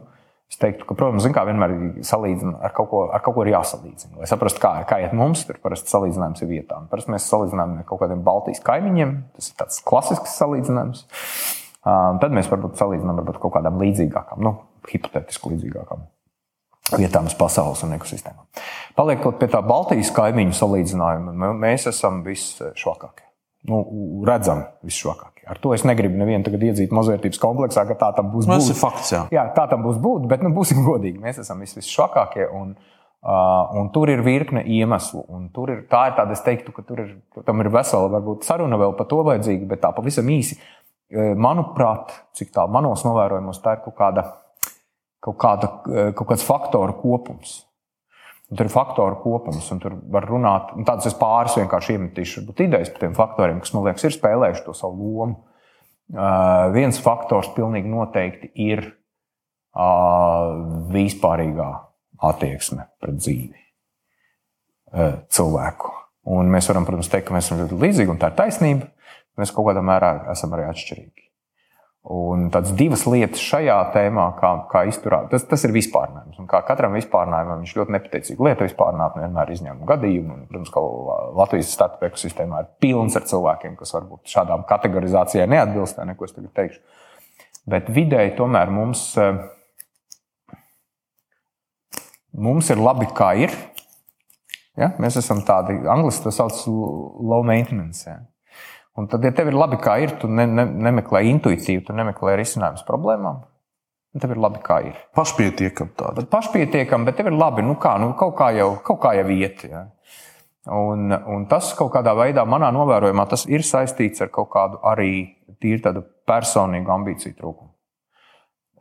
es 0.51 0.59
teiktu, 0.61 0.87
ka, 0.87 0.95
protams, 0.95 1.27
kā 1.35 1.43
vienmēr 1.49 1.73
ar 1.75 2.75
kaut, 2.75 2.87
ko, 2.91 3.01
ar 3.11 3.23
kaut 3.25 3.35
ko 3.35 3.43
ir 3.43 3.51
jāsalīdzina. 3.51 4.21
Lai 4.21 4.29
saprastu, 4.31 4.61
kā, 4.63 4.71
kā 4.87 5.01
iet 5.03 5.15
mums, 5.17 5.43
tur 5.47 5.59
parasti 5.63 5.91
salīdzinājums 5.91 6.45
ir 6.45 6.51
vietām. 6.53 6.87
Parasti 6.91 7.11
mēs 7.11 7.27
salīdzinām 7.33 7.75
ar 7.81 7.89
kaut 7.89 8.03
kādiem 8.05 8.23
Baltijas 8.23 8.63
kaimiņiem. 8.63 9.13
Tas 9.35 9.51
ir 9.51 9.59
tāds 9.59 9.83
klasisks 9.91 10.37
salīdzinājums. 10.39 11.03
Uh, 11.85 12.15
tad 12.23 12.31
mēs 12.33 12.47
varbūt 12.49 12.79
salīdzinām 12.79 13.19
ar 13.21 13.41
kaut 13.43 13.57
kādām 13.57 13.81
līdzīgākām, 13.83 14.39
nu, 14.45 14.55
hipotētiski 14.89 15.51
līdzīgākām 15.51 16.07
vietām 16.95 17.27
uz 17.27 17.35
pasaules 17.37 17.81
un 17.85 17.93
ekosistēmām. 17.97 18.45
Paliekot 18.97 19.39
pie 19.41 19.49
tā 19.51 19.61
Baltijas 19.65 20.13
kaimiņu 20.15 20.55
salīdzinājuma, 20.55 21.53
mēs 21.57 21.89
esam 21.91 22.23
visšvakākie 22.25 23.24
nu, 23.69 23.79
redzam 24.27 24.63
visšvakākie. 24.85 25.45
Ar 25.49 25.59
to 25.61 25.73
es 25.75 25.85
negribu 25.87 26.17
nevienu 26.19 26.45
tagad 26.45 26.63
iedzīt 26.65 26.93
mazvērtības 26.95 27.41
kompleksā, 27.41 27.85
ka 27.89 27.97
tā 27.99 28.11
tam 28.17 28.31
būs. 28.33 28.47
Nu, 28.49 28.57
tas 28.59 28.71
ir 28.71 28.79
fakts. 28.79 29.11
Jā. 29.13 29.23
jā, 29.33 29.45
tā 29.57 29.67
tam 29.71 29.85
būs 29.85 29.99
būt, 30.01 30.27
bet 30.31 30.45
nu, 30.45 30.51
būsim 30.55 30.81
godīgi. 30.85 31.21
Mēs 31.21 31.41
esam 31.43 31.61
vis, 31.63 31.75
visšvakākie. 31.77 32.47
Un, 32.55 32.73
uh, 32.77 33.75
un 33.81 33.91
tur 33.95 34.11
ir 34.13 34.23
virkne 34.25 34.63
iemeslu. 34.77 35.25
Tur 35.55 35.73
ir, 35.75 35.83
tā 35.91 36.07
ir 36.09 36.17
tāda, 36.19 36.37
es 36.37 36.45
teiktu, 36.45 36.73
ka 36.75 36.85
tur 36.87 37.03
ir, 37.05 37.11
tam 37.47 37.61
ir 37.63 37.71
vesela 37.73 38.09
varbūt, 38.17 38.47
saruna 38.47 38.79
vēl 38.81 38.97
par 38.97 39.09
to 39.11 39.21
vajadzīga, 39.27 39.69
bet 39.73 39.83
tā 39.85 39.93
pavisam 39.95 40.31
īsi. 40.33 40.57
Manuprāt, 41.15 42.15
cik 42.35 42.49
tālu 42.55 42.73
manos 42.73 43.05
novērojumos, 43.05 43.61
tā 43.61 43.77
ir 43.77 43.83
kaut, 43.85 43.93
kāda, 43.99 44.25
kaut, 45.21 45.37
kāda, 45.41 45.69
kaut 46.17 46.27
kāds 46.31 46.45
faktoru 46.47 46.97
kopums. 46.97 47.59
Tur 48.45 48.67
ir 48.67 48.69
faktoru 48.69 49.17
kopums, 49.23 49.65
un 49.73 49.79
tur 49.81 49.95
var 50.13 50.27
runāt. 50.29 50.69
Tādas 50.85 51.09
es 51.09 51.15
pāris 51.17 51.55
vienkārši 51.57 51.95
iemetīšu 51.95 52.43
idejas 52.53 52.91
par 52.93 53.01
tiem 53.01 53.15
faktoriem, 53.17 53.61
kas 53.63 53.73
man 53.73 53.87
liekas, 53.87 54.05
ir 54.05 54.13
spēlējuši 54.13 54.65
to 54.67 54.75
savu 54.77 55.09
lomu. 55.15 55.39
Uh, 56.13 56.69
viens 56.75 56.99
faktors 57.01 57.49
pilnīgi 57.55 57.89
noteikti 57.89 58.51
ir 58.61 58.83
uh, 58.85 60.51
vispārīgā 60.93 61.69
attieksme 62.29 62.85
pret 63.01 63.17
dzīvi 63.17 63.57
uh, 64.93 65.17
cilvēku. 65.33 65.95
Un 66.35 66.53
mēs 66.53 66.69
varam, 66.69 66.85
protams, 66.85 67.09
teikt, 67.09 67.25
ka 67.27 67.33
mēs 67.33 67.49
esam 67.49 67.63
ļoti 67.63 67.81
līdzīgi, 67.81 68.13
un 68.13 68.21
tā 68.21 68.29
ir 68.29 68.37
taisnība. 68.37 68.91
Mēs 69.41 69.51
kaut 69.53 69.71
kādā 69.71 69.81
mērā 69.85 70.13
esam 70.31 70.53
arī 70.53 70.69
atšķirīgi. 70.69 71.24
Un 72.05 72.51
tādas 72.53 72.69
divas 72.77 73.01
lietas 73.09 73.41
šajā 73.41 73.75
tēmā, 73.95 74.27
kā, 74.37 74.49
kā 74.69 74.83
izturēt, 74.85 75.31
tas, 75.31 75.41
tas 75.49 75.63
ir 75.65 75.71
vispārnājums. 75.73 76.37
Un 76.37 76.45
kā 76.49 76.59
katram 76.67 76.93
vispārnājumam 76.93 77.63
viņš 77.63 77.71
ļoti 77.79 77.95
nepateicīgi 77.95 78.45
lieta 78.45 78.67
vispārināt, 78.67 79.15
vienmēr 79.17 79.53
izņēmuma 79.55 79.89
gadījumu. 79.89 80.35
Un, 80.35 80.43
protams, 80.51 80.69
ka 80.75 80.83
Latvijas 81.39 81.71
startup 81.73 82.05
ekosistēmā 82.05 82.61
ir 82.61 82.69
pilns 82.83 83.17
ar 83.17 83.25
cilvēkiem, 83.25 83.73
kas 83.79 83.95
varbūt 83.97 84.35
šādām 84.35 84.67
kategorizācijām 84.69 85.49
neatbilst, 85.55 86.03
neko 86.11 86.29
es 86.29 86.37
tagad 86.37 86.53
teikšu. 86.61 87.01
Bet 87.73 87.89
vidēji 87.89 88.35
tomēr 88.37 88.69
mums, 88.69 89.07
mums 92.37 92.69
ir 92.69 92.85
labi, 92.85 93.09
kā 93.17 93.33
ir. 93.47 93.57
Ja? 94.77 94.93
Mēs 95.01 95.17
esam 95.23 95.41
tādi, 95.47 95.81
angļuiski 95.89 96.27
to 96.27 96.37
sauc 96.37 96.61
low 96.69 97.41
maintenance. 97.41 98.05
Ja? 98.05 98.21
Un 98.95 99.09
tad, 99.11 99.25
ja 99.27 99.33
tev 99.35 99.49
ir 99.51 99.57
labi, 99.57 99.79
kā 99.83 99.97
ir, 100.03 100.13
tu 100.21 100.29
ne, 100.31 100.45
ne, 100.47 100.63
nemeklē 100.87 101.25
intuitīvi, 101.33 101.83
tu 101.87 101.95
nemeklē 101.95 102.37
risinājumus 102.39 102.85
problēmām. 102.87 103.41
Tev 104.15 104.31
ir 104.31 104.39
labi, 104.39 104.61
kā 104.63 104.77
ir. 104.87 104.99
Pašpietiekami 105.17 105.91
tāda. 105.99 106.23
Pašpietiekami, 106.31 107.07
bet 107.09 107.17
tev 107.19 107.27
ir 107.27 107.35
labi, 107.35 107.65
nu 107.67 107.75
kā, 107.81 107.97
nu 107.99 108.13
kaut 108.15 108.37
kā 108.39 108.53
jau, 108.55 108.69
kaut 108.87 109.01
kā 109.03 109.11
jau 109.17 109.27
iet. 109.35 109.65
Ja. 109.67 109.83
Un, 110.71 111.11
un 111.11 111.43
tas 111.51 111.73
kaut 111.77 111.91
kādā 111.93 112.15
veidā, 112.15 112.45
manā 112.47 112.71
novērojumā, 112.73 113.27
tas 113.29 113.43
ir 113.51 113.67
saistīts 113.67 114.23
ar 114.23 114.31
kaut 114.33 114.47
kādu 114.55 114.79
arī 114.87 115.11
tīri 115.59 115.83
tādu 115.83 116.05
personīgu 116.25 116.95
ambīciju 116.95 117.35
trūkumu. 117.35 117.73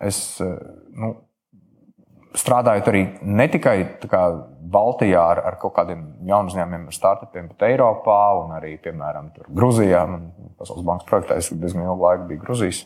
Es, 0.04 0.38
nu, 0.40 1.10
strādājot 2.34 2.90
arī 2.90 3.02
ne 3.22 3.46
tikai 3.50 3.76
kā, 4.10 4.24
Baltijā 4.74 5.20
ar, 5.34 5.40
ar 5.46 5.56
kaut 5.60 5.74
kādiem 5.76 6.00
jaunu 6.26 6.50
uzņēmumiem, 6.50 6.88
ar 6.90 6.96
startupiem, 6.96 7.50
bet 7.52 7.66
Eiropā 7.68 8.20
un 8.40 8.56
arī, 8.56 8.74
piemēram, 8.82 9.30
Grūzijā. 9.54 10.02
Pasaules 10.58 10.86
bankas 10.86 11.06
projektā 11.10 11.38
es 11.38 11.52
diezgan 11.52 11.84
ilgu 11.84 12.06
laiku 12.08 12.26
biju 12.30 12.42
Grūzijas 12.42 12.80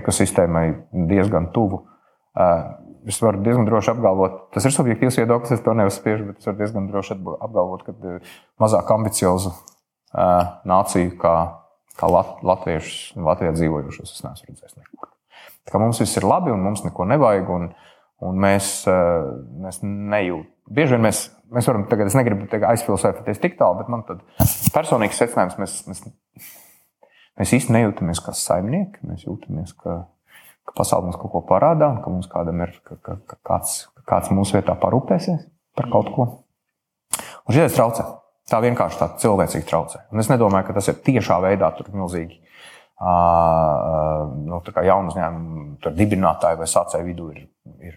ekosistēmai 0.00 0.66
diezgan 1.10 1.50
tuvu. 1.54 1.82
Es 3.10 3.18
varu 3.24 3.40
diezgan 3.42 3.66
droši 3.66 3.94
apgalvot, 3.94 4.36
tas 4.54 4.66
ir 4.68 4.74
subjektīvs 4.76 5.18
viedoklis, 5.22 5.56
es 5.56 5.64
to 5.64 5.74
neuzspiežu, 5.74 6.28
bet 6.28 6.42
es 6.42 6.46
varu 6.46 6.60
diezgan 6.60 6.90
droši 6.92 7.16
apgalvot, 7.16 7.86
ka 7.86 8.18
mazāk 8.60 8.92
ambiciozu 8.94 9.54
nāciju 10.68 11.16
kā, 11.18 11.36
kā 11.98 12.10
latviešus, 12.12 13.16
Latvijā 13.18 13.54
dzīvojušos, 13.56 14.12
es 14.14 14.26
neesmu 14.26 14.52
redzējis 14.52 14.76
nekur. 14.76 15.10
Tā 15.64 15.74
kā 15.74 15.80
mums 15.80 16.00
viss 16.02 16.18
ir 16.18 16.26
labi 16.28 16.52
un 16.52 16.62
mums 16.64 16.84
neko 16.86 17.06
nevajag. 17.08 17.50
Un, 17.56 17.70
Un 18.20 18.40
mēs, 18.40 18.70
eh, 18.90 19.28
mēs 19.64 19.80
nejūtam. 19.84 20.48
Bieži 20.70 20.94
vien 20.94 21.02
mēs, 21.02 21.24
mēs 21.50 21.66
varam, 21.66 21.86
tagad 21.90 22.06
es 22.10 22.14
negribu 22.14 22.46
aizfilozofēties 22.46 23.40
tik 23.42 23.56
tālu, 23.58 23.80
bet 23.80 23.88
man 23.90 24.04
personīgs 24.74 25.18
secinājums, 25.18 25.56
mēs, 25.58 25.78
mēs, 25.88 26.02
mēs 27.40 27.54
īsti 27.56 27.74
nejūtamies 27.74 28.20
kā 28.22 28.34
saimnieki. 28.36 29.02
Mēs 29.08 29.24
jūtamies, 29.24 29.72
ka, 29.80 29.96
ka 30.68 30.76
pasaule 30.76 31.08
mums 31.08 31.18
kaut 31.18 31.32
ko 31.32 31.42
parādā, 31.48 31.88
un 31.90 32.04
ka 32.04 32.12
mums 32.12 32.28
kādam 32.30 32.60
ir 32.62 32.76
ka, 32.84 33.00
ka, 33.02 33.16
ka 33.26 33.40
kāds, 33.50 33.88
kāds 34.06 34.30
mūsu 34.30 34.60
vietā 34.60 34.76
parūpēsies 34.78 35.48
par 35.74 35.90
kaut 35.90 36.12
ko. 36.14 36.28
Un 37.48 37.56
šis 37.56 37.74
traucē. 37.74 38.06
Tā 38.50 38.58
vienkārši 38.62 38.98
tā 38.98 39.08
cilvēcīgi 39.22 39.66
traucē. 39.66 40.04
Un 40.10 40.22
es 40.22 40.30
nedomāju, 40.30 40.68
ka 40.68 40.76
tas 40.76 40.90
ir 40.90 41.02
tiešā 41.06 41.38
veidā 41.42 41.70
milzīgi. 41.94 42.40
Uh, 43.00 44.26
nu, 44.44 44.58
tā 44.60 44.74
kā 44.76 44.82
jaunu 44.84 45.08
uzņēmumu 45.08 45.92
dibinātāju 45.96 46.58
vai 46.60 46.66
sācēju 46.68 47.06
vidū 47.06 47.30
ir, 47.32 47.46
ir 47.80 47.94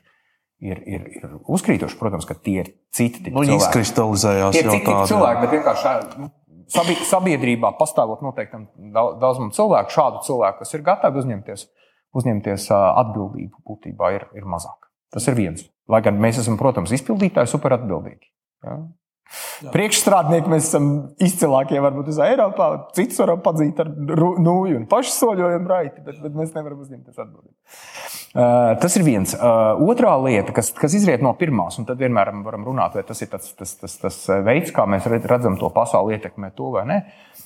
ir, 0.63 0.79
ir, 0.87 1.03
ir 1.17 1.35
uzkrītoši. 1.51 1.97
Protams, 1.99 2.27
ka 2.29 2.37
tie 2.39 2.55
ir 2.63 2.71
citi 2.95 3.29
nu, 3.29 3.43
cilvēki. 3.43 3.59
Izkristalizējās 3.59 4.55
tie 4.55 4.63
ir 4.63 4.71
citi 4.71 4.87
tādi, 4.87 5.11
cilvēki, 5.11 5.43
bet 5.43 5.55
vienkārši 5.57 6.21
nu, 6.21 6.29
sabiedrībā 7.09 7.73
pastāvot 7.79 8.23
noteiktam 8.25 8.67
daudzam 8.93 9.51
cilvēku, 9.55 9.93
šādu 9.93 10.23
cilvēku, 10.27 10.61
kas 10.63 10.73
ir 10.77 10.85
gatavi 10.85 11.21
uzņemties, 11.23 11.67
uzņemties 12.17 12.67
atbildību, 12.73 13.63
būtībā 13.67 14.13
ir, 14.17 14.27
ir 14.39 14.49
mazāk. 14.49 14.89
Tas 15.13 15.27
ir 15.29 15.37
viens. 15.37 15.67
Lai 15.91 15.99
gan 16.05 16.17
mēs 16.21 16.39
esam, 16.41 16.57
protams, 16.57 16.93
izpildītāji, 16.95 17.51
super 17.51 17.75
atbildīgi. 17.75 18.31
Ja? 18.65 18.79
Priekšstrādnieki 19.73 20.51
mēs 20.51 20.67
esam 20.67 20.87
izcilākie 21.23 21.79
varbūt 21.81 22.11
uz 22.11 22.19
Eiropā. 22.21 22.67
Citus 22.97 23.21
varam 23.21 23.39
padzīt 23.43 23.79
ar 23.81 23.89
nūju 23.89 24.77
un 24.81 24.83
pašsoļojumu 24.91 25.71
raiti, 25.71 26.03
bet, 26.05 26.19
bet 26.21 26.35
mēs 26.37 26.51
nevaram 26.53 26.81
uzņemties 26.83 27.21
atbildību. 27.23 27.55
Uh, 28.33 28.73
tas 28.81 28.97
ir 28.97 29.05
viens. 29.05 29.35
Uh, 29.37 29.79
otrā 29.85 30.11
lieta, 30.21 30.53
kas, 30.55 30.71
kas 30.73 30.95
izriet 30.97 31.21
no 31.23 31.31
pirmās, 31.37 31.77
un 31.79 31.87
tad 31.89 32.01
vienmēr 32.01 32.31
varam 32.45 32.65
runāt, 32.65 32.97
vai 32.97 33.05
tas 33.07 33.21
ir 33.21 33.29
tas, 33.31 33.51
tas, 33.57 33.75
tas, 33.79 33.97
tas 34.01 34.19
veids, 34.45 34.73
kā 34.73 34.87
mēs 34.89 35.05
redzam 35.07 35.57
to 35.61 35.69
pasauli 35.73 36.17
ietekmē 36.17 36.49
to 36.57 36.73
vai 36.73 36.85
nē. 36.89 36.99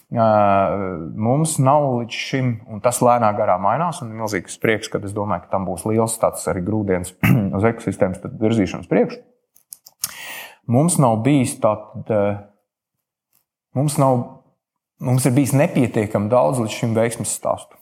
Uh, 0.07 1.07
mums 1.19 1.57
nav 1.59 1.89
līdz 2.01 2.21
šim, 2.27 2.53
un 2.71 2.83
tas 2.83 3.03
lēnā 3.03 3.33
garā 3.37 3.59
mainās, 3.61 3.99
un 4.03 4.13
ir 4.13 4.21
milzīgs 4.23 4.55
prieks, 4.63 4.91
kad 4.91 5.03
es 5.07 5.15
domāju, 5.15 5.45
ka 5.45 5.57
tam 5.57 5.67
būs 5.67 5.83
liels 5.91 6.15
tāds 6.23 6.47
arī 6.51 6.63
grūdienis 6.67 7.17
uz 7.59 7.67
ekosistēmas 7.73 8.23
virzīšanas 8.39 8.91
priekšu. 8.91 9.25
Mums 10.67 10.97
nav 10.99 11.15
bijis 11.23 11.55
eh, 11.63 12.37
mums, 13.73 13.97
nav, 13.97 14.23
mums 14.99 15.25
ir 15.25 15.35
bijis 15.35 15.55
nepietiekami 15.55 16.27
daudz 16.29 16.59
līdz 16.59 16.73
šim 16.75 16.95
veiksmes 16.97 17.31
stāstu. 17.39 17.79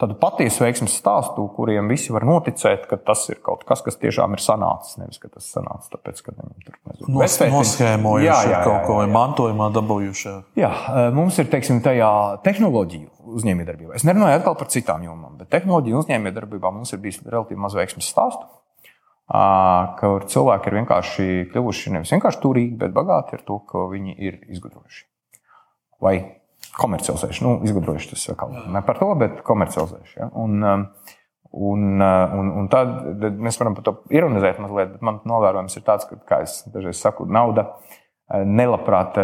Tādu 0.00 0.16
patiesu 0.16 0.64
veiksmes 0.64 0.94
stāstu, 0.96 1.44
kuriem 1.54 1.90
visi 1.92 2.10
var 2.10 2.24
noticēt, 2.24 2.86
ka 2.88 2.96
tas 2.96 3.26
ir 3.28 3.36
kaut 3.44 3.66
kas, 3.68 3.82
kas 3.84 3.98
tiešām 4.00 4.32
ir 4.32 4.40
sanācis. 4.40 4.96
Nevis, 4.96 5.20
ka 5.20 5.28
tas 5.28 5.46
sanācis 5.52 5.92
tāpēc, 5.92 6.22
ka 6.24 6.32
viņam 6.34 6.54
tur 6.64 6.78
ir 7.44 7.52
noschēmojuši 7.52 8.26
jā, 8.26 8.38
jā, 8.48 8.54
jā, 8.54 8.62
kaut 8.64 8.88
ko 8.88 8.96
mantojumā 9.12 9.68
dabūjuši. 9.76 10.32
Jā, 10.58 10.70
eh, 10.72 11.10
mums 11.14 11.38
ir 11.38 11.50
teiksim, 11.52 11.82
tajā 11.84 12.10
tehnoloģiju 12.46 13.36
uzņēmējdarbībā. 13.38 13.94
Es 14.00 14.08
nerunāju 14.08 14.40
atkal 14.40 14.56
par 14.58 14.72
citām 14.72 15.04
jomām, 15.06 15.36
bet 15.38 15.52
tehnoloģiju 15.52 16.00
uzņēmējdarbībā 16.02 16.74
mums 16.74 16.96
ir 16.96 17.04
bijis 17.04 17.20
relatīvi 17.22 17.60
maz 17.68 17.78
veiksmes 17.78 18.10
stāstu 18.10 18.48
kur 20.00 20.26
cilvēki 20.26 20.70
ir 20.70 20.76
vienkārši 20.80 21.28
kļuvuši 21.52 21.94
nevis 21.94 22.10
vienkārši 22.16 22.42
turīgi, 22.42 22.76
bet 22.80 22.94
bagāti 22.96 23.36
ar 23.38 23.44
to, 23.46 23.60
ko 23.68 23.86
viņi 23.92 24.16
ir 24.18 24.40
izgudrojuši. 24.50 25.04
Vai 26.02 26.14
komercializējuši. 26.80 27.44
Nu, 27.46 27.56
izgudrojuši 27.66 28.12
tas 28.12 28.28
atkal 28.32 28.54
ne 28.74 28.82
par 28.86 28.98
to, 28.98 29.10
bet 29.20 29.42
komercializējuši. 29.46 30.16
Ja? 30.18 30.30
Un, 30.40 30.64
un, 31.50 31.84
un, 32.02 32.50
un 32.62 32.70
tad 32.72 33.22
mēs 33.38 33.60
varam 33.60 33.76
par 33.78 33.86
to 33.86 33.94
ironizēt 34.14 34.58
mazliet, 34.62 34.96
bet 34.96 35.06
man 35.06 35.20
novērojums 35.28 35.78
ir 35.78 35.86
tāds, 35.86 36.08
ka, 36.10 36.18
kā 36.26 36.42
es 36.46 36.60
dažreiz 36.72 36.98
saku, 37.02 37.28
nauda 37.30 37.68
nelabprāt 38.30 39.18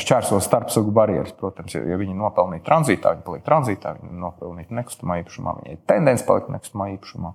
šķērso 0.00 0.38
starpsugu 0.44 0.94
barjeras. 0.94 1.34
Protams, 1.38 1.74
ja 1.74 1.98
viņi 1.98 2.14
nopelnīja 2.18 2.66
tranzītā, 2.66 3.16
viņi 3.16 3.26
paliek 3.26 3.44
tranzītā, 3.46 3.96
viņi 3.98 4.22
nopelnīja 4.22 4.80
nekustamā 4.80 5.20
īpašumā, 5.24 5.58
viņai 5.60 5.76
ir 5.76 5.84
tendence 5.90 6.26
palikt 6.26 6.50
nekustamā 6.54 6.92
īpašumā. 6.94 7.34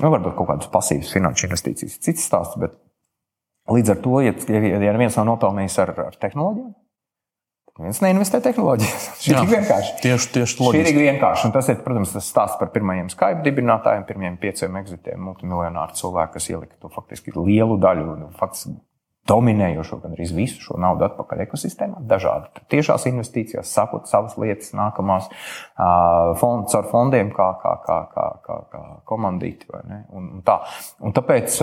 Nu, 0.00 0.08
varbūt 0.08 0.36
kaut 0.38 0.48
kādas 0.48 0.70
pasīvas 0.72 1.12
finanšu 1.14 1.48
investīcijas, 1.48 1.98
cits 2.02 2.24
stāsts. 2.28 2.56
Bet 2.60 2.78
līdz 3.70 3.94
ar 3.94 4.00
to, 4.04 4.16
ja, 4.24 4.32
ja, 4.48 4.80
ja 4.88 4.96
viens 4.96 5.18
nav 5.20 5.28
nopelnījis 5.28 5.76
ar, 5.84 5.92
ar 6.08 6.16
tehnoloģiju, 6.20 6.72
Viens 7.74 7.98
neinvestē 8.04 8.38
tehnoloģijās. 8.38 9.06
Šī 9.24 9.32
ir 9.34 9.48
vienkārši. 9.50 9.94
Tieši, 10.04 10.28
tieši 10.36 10.66
Šī 10.70 10.82
ir 10.84 10.90
vienkārši. 10.94 11.48
Un 11.48 11.54
tas 11.56 11.70
ir, 11.72 11.80
protams, 11.82 12.12
tas 12.14 12.28
stāsts 12.30 12.60
par 12.60 12.70
pirmajiem 12.70 13.08
Skype 13.10 13.42
dibinātājiem, 13.42 14.04
pirmajiem 14.06 14.36
pieciem 14.38 14.78
exitiem, 14.78 15.18
multimiljonāru 15.26 15.98
cilvēku, 15.98 16.36
kas 16.36 16.46
ielika 16.52 16.78
to 16.78 16.90
faktiski 16.94 17.34
lielu 17.34 17.74
daļu, 17.82 18.14
faktiski 18.38 18.76
dominējošo, 19.28 19.98
gan 20.02 20.14
arī 20.16 20.26
visu 20.36 20.60
šo 20.66 20.78
naudu 20.80 21.06
atpakaļ 21.06 21.44
ekosistēmā. 21.46 22.02
Dažādi 22.08 22.64
tiešās 22.72 23.06
investīcijas, 23.08 23.72
sakot 23.72 24.08
savas 24.10 24.36
lietas, 24.40 24.74
nākamās 24.76 25.30
fonds 26.40 26.76
ar 26.76 26.88
fondiem, 26.90 27.32
kā, 27.34 27.48
kā, 27.62 27.74
kā, 27.86 27.98
kā, 28.12 28.26
kā, 28.44 28.58
kā 28.72 28.82
komandīti. 29.08 29.70
Un, 30.12 30.28
un 30.36 30.44
tā. 30.46 30.58
un 31.04 31.16
tāpēc 31.16 31.56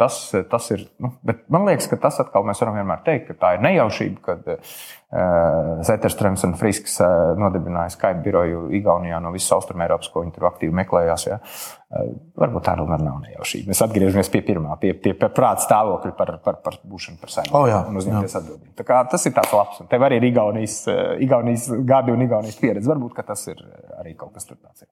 tas, 0.00 0.22
tas 0.52 0.70
ir. 0.74 0.86
Nu, 1.02 1.12
man 1.52 1.68
liekas, 1.68 1.90
ka 1.92 2.00
tas 2.00 2.20
atkal 2.24 2.46
mēs 2.48 2.62
varam 2.64 2.80
vienmēr 2.80 3.04
teikt, 3.06 3.30
ka 3.30 3.40
tā 3.44 3.54
ir 3.56 3.66
nejaušība, 3.68 4.24
kad 4.24 4.52
Zetterstrēms 5.12 6.40
un 6.46 6.54
Frisks 6.56 6.94
nodibināja 7.36 7.92
Skype 7.92 8.22
biroju 8.24 8.62
Igaunijā 8.78 9.18
no 9.20 9.28
visas 9.34 9.52
Austrumēropas, 9.58 10.08
ko 10.08 10.22
viņi 10.22 10.32
tur 10.32 10.46
aktīvi 10.48 10.72
meklējās. 10.78 11.24
Ja. 11.28 11.36
Varbūt 12.40 12.64
tā 12.64 12.72
tomēr 12.78 13.02
nav 13.04 13.18
nejaušība. 13.20 13.68
Mēs 13.68 13.82
atgriežamies 13.84 14.30
pie 14.32 14.40
pirmā, 14.46 14.78
pie, 14.80 14.94
pie, 14.96 15.12
pie 15.12 15.28
prāta 15.36 15.66
stāvokļa 15.66 16.12
par, 16.16 16.30
par, 16.46 16.56
par 16.64 16.78
būšanu 16.88 17.20
par 17.20 17.34
saimnieku 17.34 17.58
oh, 17.58 17.66
jā, 17.68 17.82
un 17.90 18.00
uzņemties 18.00 18.36
atbildību. 18.40 18.86
Tas 19.12 19.28
ir 19.28 19.34
tāds 19.36 19.52
labs. 19.58 19.82
Un 19.84 19.90
tev 19.90 20.06
arī 20.08 20.16
ir 20.22 20.28
Igaunijas, 20.30 20.78
Igaunijas 21.26 21.66
gadi 21.90 22.14
un 22.14 22.24
Igaunijas 22.24 22.56
pieredze. 22.62 22.88
Varbūt 22.88 23.20
tas 23.28 23.44
ir 23.52 23.60
arī 23.98 24.14
kaut 24.16 24.32
kas 24.38 24.48
tāds. 24.48 24.86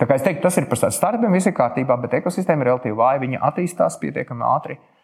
Tā 0.00 0.08
kā 0.08 0.16
es 0.16 0.24
teiktu, 0.24 0.46
tas 0.46 0.56
ir 0.56 0.70
par 0.72 0.80
startupiem, 0.80 1.36
viss 1.36 1.52
ir 1.52 1.56
kārtībā, 1.58 2.00
bet 2.00 2.16
ekosistēma 2.22 2.64
ir 2.64 2.72
relatīvi 2.72 2.96
vāja. 2.96 3.20
Viņa 3.26 3.42
attīstās 3.50 4.00
pietiekami 4.00 4.48
ātri. 4.48 4.78
Uh, 4.80 4.96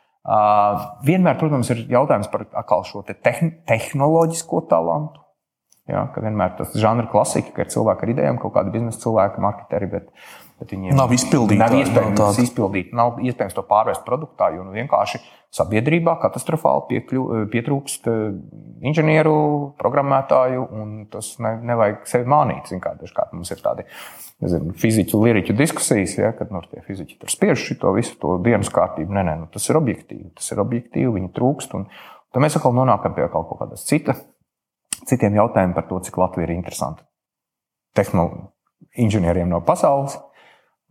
vienmēr, 1.06 1.36
protams, 1.38 1.70
ir 1.70 1.84
jautājums 1.92 2.30
par 2.32 2.46
šo 2.88 3.04
te 3.06 3.14
tehn 3.14 3.52
tehnoloģisko 3.68 4.64
talantu. 4.70 5.22
Ja, 5.86 6.08
ka 6.10 6.18
vienmēr 6.24 6.56
tas 6.58 6.72
žanra 6.74 7.06
klasika, 7.06 7.52
ka 7.54 7.62
ir 7.62 7.70
cilvēki 7.70 8.02
ar 8.02 8.10
idejām, 8.10 8.40
kaut 8.42 8.56
kādi 8.56 8.72
biznesa 8.74 9.04
cilvēki, 9.04 9.42
marketeri, 9.44 9.86
bet, 9.92 10.08
bet 10.60 10.72
viņiem 10.72 10.96
nav 10.96 11.12
izpildīti. 11.14 11.60
Nav 11.60 11.74
iespējams 11.76 12.20
nav 12.20 12.38
izpildīt, 12.42 12.92
nav 12.96 13.18
iespējams 13.24 13.56
to 13.56 13.64
pārvērst 13.68 14.04
produktā, 14.06 14.48
jo 14.54 14.64
nu, 14.66 14.72
vienkārši 14.76 15.20
sabiedrībā 15.56 16.16
katastrofāli 16.22 16.84
piekļu, 16.90 17.24
pietrūkst 17.52 18.08
eh, 18.12 18.22
inženieru, 18.88 19.36
programmētāju, 19.80 20.66
un 20.76 20.94
tas 21.12 21.34
ne, 21.44 21.56
nevajag 21.72 22.06
sevi 22.10 22.28
mānīt. 22.32 22.72
Kā, 22.82 22.94
dažkārt 23.00 23.34
mums 23.36 23.52
ir 23.52 23.62
tādi 23.64 23.86
nezinu, 24.44 24.74
fiziķu, 24.80 25.22
liriķu 25.24 25.56
diskusijas, 25.56 26.16
ja, 26.20 26.32
kad 26.36 26.52
nu, 26.52 26.64
tie 26.70 26.82
fiziķi 26.86 27.20
tur 27.20 27.32
spiež 27.32 27.68
šo 27.70 27.94
visu 27.96 28.16
to 28.22 28.36
dienas 28.44 28.72
kārtību. 28.72 29.12
Nē, 29.16 29.26
nē, 29.28 29.38
nu, 29.44 29.50
tas 29.52 29.68
ir 29.70 29.80
objektīvi, 29.80 30.32
tas 30.36 30.50
ir 30.52 30.64
objektīvi, 30.64 31.12
viņi 31.20 31.32
trūkst. 31.36 31.76
Un, 31.78 31.88
tad 32.32 32.44
mēs 32.44 32.58
atkal 32.58 32.76
nonākam 32.76 33.16
pie 33.16 33.28
kaut 33.32 33.52
kādas 33.60 33.86
citas 33.88 34.24
citiem 35.06 35.36
jautājumiem 35.38 35.76
par 35.76 35.86
to, 35.88 36.00
cik 36.02 36.16
Latvija 36.18 36.48
ir 36.48 36.56
interesanta 36.56 37.04
tehnoloģija 37.96 38.52
inženieriem 38.96 39.48
no 39.48 39.60
pasaules. 39.64 40.16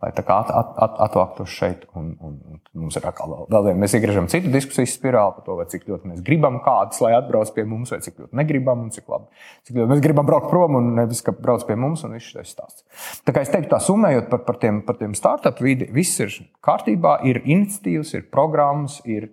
Lai 0.06 0.12
tā 0.14 0.22
kā 0.22 0.36
at, 0.38 0.50
at, 0.54 0.68
at, 0.84 0.98
atvāktos 1.02 1.50
šeit, 1.50 1.80
un, 1.98 2.12
un, 2.22 2.34
un 2.46 2.58
mums 2.78 2.94
ir 2.94 3.06
atkal 3.08 3.32
vēl 3.50 3.64
viena. 3.64 3.80
Mēs 3.82 3.96
iegriežam 3.98 4.28
citu 4.30 4.52
diskusiju 4.54 4.86
spirāli 4.86 5.34
par 5.34 5.42
to, 5.48 5.56
cik 5.72 5.88
ļoti 5.90 6.10
mēs 6.12 6.20
gribam 6.22 6.60
kādus, 6.62 7.00
lai 7.02 7.10
atbrauc 7.16 7.50
pie 7.56 7.64
mums, 7.66 7.90
vai 7.90 7.98
cik 8.04 8.20
ļoti 8.22 8.38
negribam, 8.38 8.84
un 8.86 8.92
cik, 8.94 9.02
labi, 9.10 9.26
cik 9.66 9.80
ļoti 9.80 9.90
mēs 9.90 10.04
gribam 10.04 10.28
braukt 10.28 10.46
prom, 10.52 10.78
un 10.78 10.92
nevis, 11.00 11.24
ka 11.26 11.34
brauc 11.34 11.66
pie 11.66 11.74
mums, 11.82 12.04
un 12.06 12.14
viss 12.14 12.30
šis 12.30 12.54
stāsts. 12.54 12.86
Tā 13.26 13.34
kā 13.34 13.42
es 13.42 13.50
teiktu, 13.50 13.72
tā 13.72 13.82
summējot 13.82 14.30
par, 14.30 14.44
par 14.46 14.60
tiem, 14.62 14.78
par 14.86 15.00
tiem 15.00 15.16
startup 15.18 15.58
vidi, 15.64 15.90
viss 15.96 16.22
ir 16.22 16.30
kārtībā, 16.62 17.18
ir 17.26 17.42
iniciatīvas, 17.42 18.14
ir 18.14 18.28
programmas, 18.30 19.00
ir, 19.10 19.32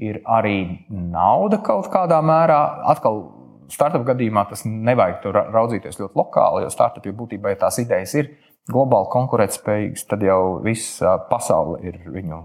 ir 0.00 0.22
arī 0.24 0.86
nauda 0.88 1.60
kaut 1.68 1.92
kādā 1.92 2.22
mērā. 2.24 2.62
Atkal 2.94 3.26
startup 3.68 4.08
gadījumā 4.08 4.48
tas 4.48 4.64
nevajag 4.64 5.28
raudzīties 5.52 6.00
ļoti 6.00 6.16
lokāli, 6.16 6.64
jo 6.64 6.72
startup 6.72 7.04
jau 7.04 7.12
būtībā, 7.18 7.52
ja 7.52 7.66
tās 7.66 7.80
idejas 7.82 8.14
ir 8.16 8.32
globāli 8.72 9.08
konkurētspējīgas, 9.12 10.06
tad 10.10 10.24
jau 10.26 10.40
visa 10.64 11.16
pasaule 11.30 11.80
ir 11.88 12.00
viņu 12.08 12.40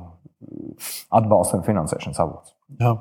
atbalsta 1.13 1.59
un 1.59 1.65
finansēšanas 1.67 2.21
avots. 2.23 2.55
Jā. 2.81 2.97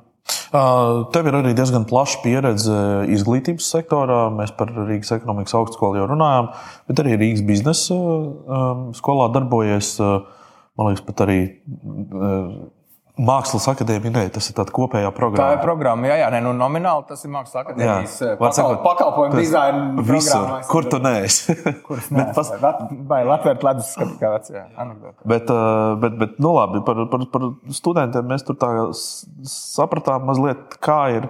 Tev 1.12 1.26
ir 1.26 1.34
arī 1.34 1.50
diezgan 1.58 1.82
plaša 1.88 2.20
pieredze 2.22 2.76
izglītības 3.10 3.66
sektorā. 3.74 4.20
Mēs 4.36 4.52
par 4.54 4.70
Rīgas 4.70 5.10
ekonomikas 5.16 5.56
augstskolu 5.58 5.98
jau 5.98 6.06
runājām, 6.12 6.52
bet 6.90 7.02
arī 7.02 7.16
Rīgas 7.18 7.42
biznesa 7.48 7.96
skolā 8.98 9.26
darbojies. 9.34 9.96
Man 10.78 10.88
liekas, 10.88 11.02
pat 11.08 11.24
arī 11.26 11.40
Mākslas 13.20 13.66
akadēmija, 13.68 14.08
nē, 14.08 14.20
tas 14.32 14.46
ir 14.48 14.54
tāds 14.56 14.72
kopējā 14.72 15.10
programma. 15.12 15.44
Tā 15.52 15.58
ir 15.58 15.66
programma, 15.66 16.06
jā, 16.08 16.14
jā 16.22 16.30
nē, 16.32 16.38
nu, 16.46 16.54
nomināli 16.56 17.04
tas 17.10 17.20
ir 17.26 17.32
Mākslas 17.34 17.58
akadēmijas 17.60 18.14
eh, 18.24 18.32
pakal, 18.40 18.76
pakalpojumu 18.86 19.36
dizaina 19.36 19.82
programma. 19.98 20.60
Kur 20.70 20.88
tu 20.88 21.00
neesi? 21.04 21.56
Kurš 21.90 22.08
nē, 22.16 22.26
pas... 22.32 22.54
vai 23.10 23.20
Latvijas 23.28 23.68
ledus 23.68 23.92
skatu 23.92 24.16
kā 24.16 24.32
vecajā 24.38 24.64
anekdotā. 24.80 25.28
Bet, 25.28 25.52
eh, 25.52 25.92
bet, 26.06 26.18
bet, 26.24 26.40
nu 26.40 26.54
labi, 26.56 26.80
par, 26.88 27.04
par, 27.12 27.28
par 27.36 27.48
studentiem 27.82 28.32
mēs 28.32 28.48
tur 28.48 28.56
tā 28.64 28.72
sapratām 28.96 30.24
mazliet, 30.32 30.80
kā 30.80 31.02
ir. 31.18 31.28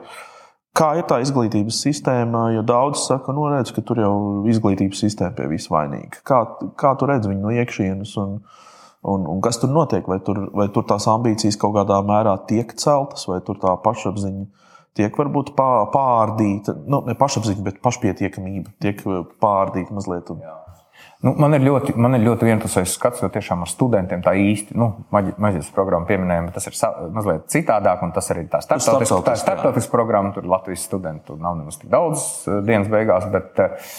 Kā 0.72 0.94
ir 0.96 1.04
tā 1.04 1.18
izglītības 1.20 1.82
sistēma? 1.82 2.46
Jo 2.54 2.62
daudz 2.64 3.02
saka, 3.10 3.34
nu, 3.36 3.42
redz, 3.52 3.74
ka 3.76 3.82
tur 3.84 3.98
jau 4.00 4.14
izglītības 4.48 5.02
sistēma 5.02 5.34
pie 5.36 5.50
vis 5.50 5.66
vainīga. 5.68 6.22
Kā, 6.24 6.38
kā 6.80 6.94
tu 6.96 7.10
redz 7.10 7.28
viņu 7.28 7.42
no 7.42 7.52
iekšienes? 7.52 8.14
Un, 8.22 8.38
uh, 8.38 8.62
Un, 9.02 9.24
un 9.26 9.40
kas 9.42 9.58
tur 9.58 9.72
notiek? 9.74 10.06
Vai 10.06 10.20
tur, 10.22 10.44
vai 10.54 10.68
tur 10.70 10.86
tās 10.86 11.08
ambīcijas 11.10 11.58
kaut 11.58 11.74
kādā 11.74 11.98
mērā 12.06 12.36
tiek 12.46 12.70
celtas, 12.78 13.26
vai 13.26 13.40
tur 13.42 13.58
tā 13.62 13.74
pašapziņa 13.82 14.44
tiek 14.98 15.16
varbūt 15.18 15.54
pārdīta? 15.58 16.76
Nu, 16.86 17.02
ne 17.08 17.16
pašapziņa, 17.18 17.64
bet 17.66 17.80
pašpietiekamība 17.82 18.76
tiek 18.82 19.02
pārdīta 19.42 19.96
mazliet. 19.96 20.30
Un... 20.30 20.44
Nu, 21.26 21.34
man 21.38 21.54
ir 21.58 21.66
ļoti, 21.66 21.96
man 21.98 22.14
ir 22.14 22.22
ļoti 22.28 22.46
vienpusējs 22.46 22.94
skats, 22.94 23.22
jo 23.22 23.30
tiešām 23.34 23.66
ar 23.66 23.70
studentiem 23.70 24.22
tā 24.22 24.36
īsti, 24.38 24.74
nu, 24.78 24.92
maģijas 25.10 25.74
programmu 25.74 26.06
pieminējām, 26.06 26.50
bet 26.50 26.58
tas 26.60 26.70
ir 26.70 26.78
mazliet 27.14 27.50
citādāk, 27.50 28.02
un 28.06 28.14
tas 28.14 28.30
arī 28.34 28.48
tā 28.50 28.62
starptautiskā 28.62 29.34
starptautiska 29.38 29.94
programma. 29.94 30.30
Tur 30.34 30.46
Latvijas 30.50 30.86
studentu 30.86 31.38
nav 31.42 31.58
nemaz 31.58 31.82
tik 31.82 31.90
daudz 31.90 32.46
eh, 32.46 32.62
dienas 32.66 32.90
beigās, 32.90 33.26
bet 33.34 33.62
uh, 33.66 33.92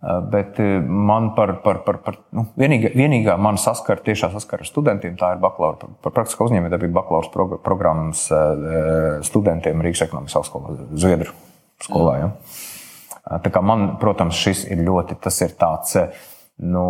bet 0.00 0.60
eh, 0.60 0.80
man 0.80 1.34
par, 1.34 1.52
par, 1.62 1.82
par, 1.84 1.98
par 2.04 2.16
nu, 2.32 2.46
vienīgā, 2.56 2.94
vienīgā 2.96 3.36
mana 3.40 3.60
saskara, 3.60 4.00
tiešā 4.04 4.30
saskara 4.32 4.64
ar 4.64 4.68
studentiem, 4.68 5.18
tā 5.20 5.34
ir 5.34 5.42
bakalaura, 5.42 5.90
par, 6.00 6.14
praktiskā 6.16 6.46
uzņēmējdarbību 6.48 6.96
bakalaura 6.96 7.60
programmas 7.64 8.24
eh, 8.32 9.20
studentiem 9.28 9.84
Rīgas 9.84 10.06
ekonomikas 10.08 10.40
augstskolā, 10.40 10.78
Zviedru 10.96 11.36
skolā. 11.84 12.16
Ja? 12.22 12.32
Tā 13.44 13.52
kā 13.52 13.60
man, 13.62 13.94
protams, 14.00 14.40
šis 14.40 14.64
ir 14.72 14.80
ļoti, 14.86 15.20
tas 15.20 15.36
ir 15.44 15.56
tāds. 15.60 15.96
Nu, 16.60 16.84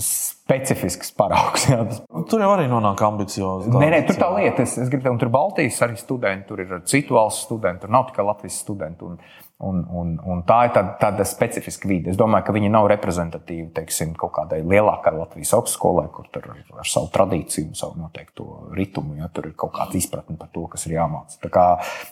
specifisks 0.00 1.10
paraugs. 1.12 1.66
Jā. 1.72 1.82
Tur 2.30 2.40
jau 2.40 2.52
arī 2.54 2.70
nonāk 2.70 3.02
ambiciozi. 3.04 3.68
Nē, 3.68 3.90
nē, 3.92 3.98
tur 4.08 4.16
tā 4.16 4.30
lieta. 4.32 4.64
Es, 4.64 4.78
es 4.80 4.88
gribu 4.88 5.04
teikt, 5.04 5.18
tur 5.20 5.28
ir 5.28 5.32
Baltijas 5.34 5.80
arī 5.84 5.98
studenti, 6.00 6.46
tur 6.48 6.62
ir 6.64 6.72
citu 6.88 7.18
valstu 7.18 7.50
studenti, 7.50 7.82
tur 7.84 7.92
nav 7.92 8.06
tikai 8.08 8.24
Latvijas 8.24 8.56
studenti. 8.64 9.10
Un, 9.10 9.18
Un, 9.56 9.78
un, 9.88 10.08
un 10.20 10.42
tā 10.44 10.56
ir 10.66 10.72
tāda, 10.74 10.90
tāda 11.00 11.24
specifiska 11.24 11.88
vide. 11.88 12.10
Es 12.12 12.18
domāju, 12.20 12.44
ka 12.44 12.52
viņi 12.52 12.68
nav 12.74 12.90
reprezentatīvi 12.92 13.70
teiksim, 13.78 14.10
kaut 14.20 14.34
kādai 14.36 14.58
lielākai 14.60 15.14
Latvijas 15.16 15.54
augstskolai, 15.56 16.10
kur 16.12 16.26
tur 16.28 16.50
ar, 16.52 16.58
ar 16.82 16.90
savu 16.90 17.08
tradīciju 17.14 17.72
savu 17.78 17.96
noteikto 18.02 18.44
ritmu, 18.76 19.14
ja 19.22 19.30
tur 19.32 19.48
ir 19.48 19.54
kaut 19.56 19.72
kāda 19.78 19.96
izpratne 19.96 20.36
par 20.36 20.50
to, 20.52 20.66
kas 20.68 20.84
ir 20.84 20.98
jāmācās. 20.98 21.40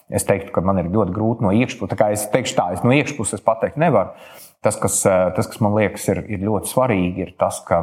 Es 0.08 0.24
teiktu, 0.24 0.54
ka 0.56 0.64
man 0.64 0.80
ir 0.80 0.88
ļoti 0.94 1.12
grūti 1.12 1.44
no 1.44 1.52
iekšpuses. 1.52 2.00
Es 2.16 2.24
teikšu 2.32 2.56
tā, 2.56 2.70
es 2.78 2.86
no 2.86 2.96
iekšpuses 2.96 3.44
pateikt 3.44 3.76
nevaru. 3.82 4.16
Tas, 4.64 4.80
kas, 4.80 5.02
tas, 5.04 5.44
kas 5.44 5.60
man 5.60 5.76
liekas, 5.76 6.08
ir, 6.14 6.22
ir 6.24 6.48
ļoti 6.48 6.72
svarīgi, 6.72 7.26
ir 7.26 7.36
tas, 7.36 7.60
ka 7.68 7.82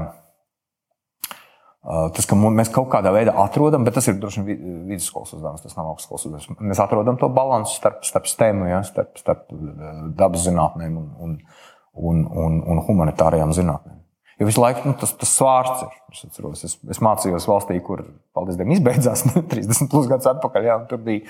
Tas, 1.82 2.28
ka 2.30 2.38
mēs 2.38 2.70
kaut 2.70 2.91
kādā 2.91 3.10
veidā 3.10 3.34
atrodam, 3.41 3.82
bet 3.88 3.96
tas 3.98 4.06
ir 4.12 4.20
droši 4.22 4.44
vien 4.46 4.84
vidusskolas 4.86 5.32
uzdevums, 5.34 5.63
tas 5.63 5.74
nav 5.80 5.88
augstskolas 5.89 6.28
uzdevums. 6.28 6.60
Mēs 6.62 6.82
atrodam 6.84 7.17
to 7.17 7.26
līdzsvaru 7.32 7.72
starp, 7.74 8.04
starp 8.06 8.30
stēmu, 8.30 8.67
ja, 8.70 8.84
starp, 8.86 9.15
starp 9.17 9.48
dabas 10.20 10.46
zinātnēm 10.46 11.00
un, 11.02 11.08
un, 11.26 11.34
un, 12.12 12.22
un, 12.44 12.62
un 12.70 12.84
humanitārajām 12.86 13.56
zinātnēm. 13.58 13.98
Jo 14.41 14.48
visu 14.50 14.62
laiku 14.62 14.88
nu, 14.89 14.94
tas, 14.98 15.15
tas 15.17 15.34
svārds 15.38 15.82
ir. 15.88 15.98
Es, 16.13 16.22
atceros, 16.30 16.62
es, 16.65 16.78
es 16.89 17.02
mācījos 17.02 17.50
valstī, 17.50 17.76
kur, 17.86 18.06
paldies 18.34 18.62
Dievam, 18.62 18.76
izbeidzās 18.78 19.26
30 19.56 19.89
plus 19.89 20.10
gadus 20.10 20.30
atpakaļ. 20.36 20.70
Jā, 20.70 20.78
tur 20.89 21.02
bija 21.06 21.26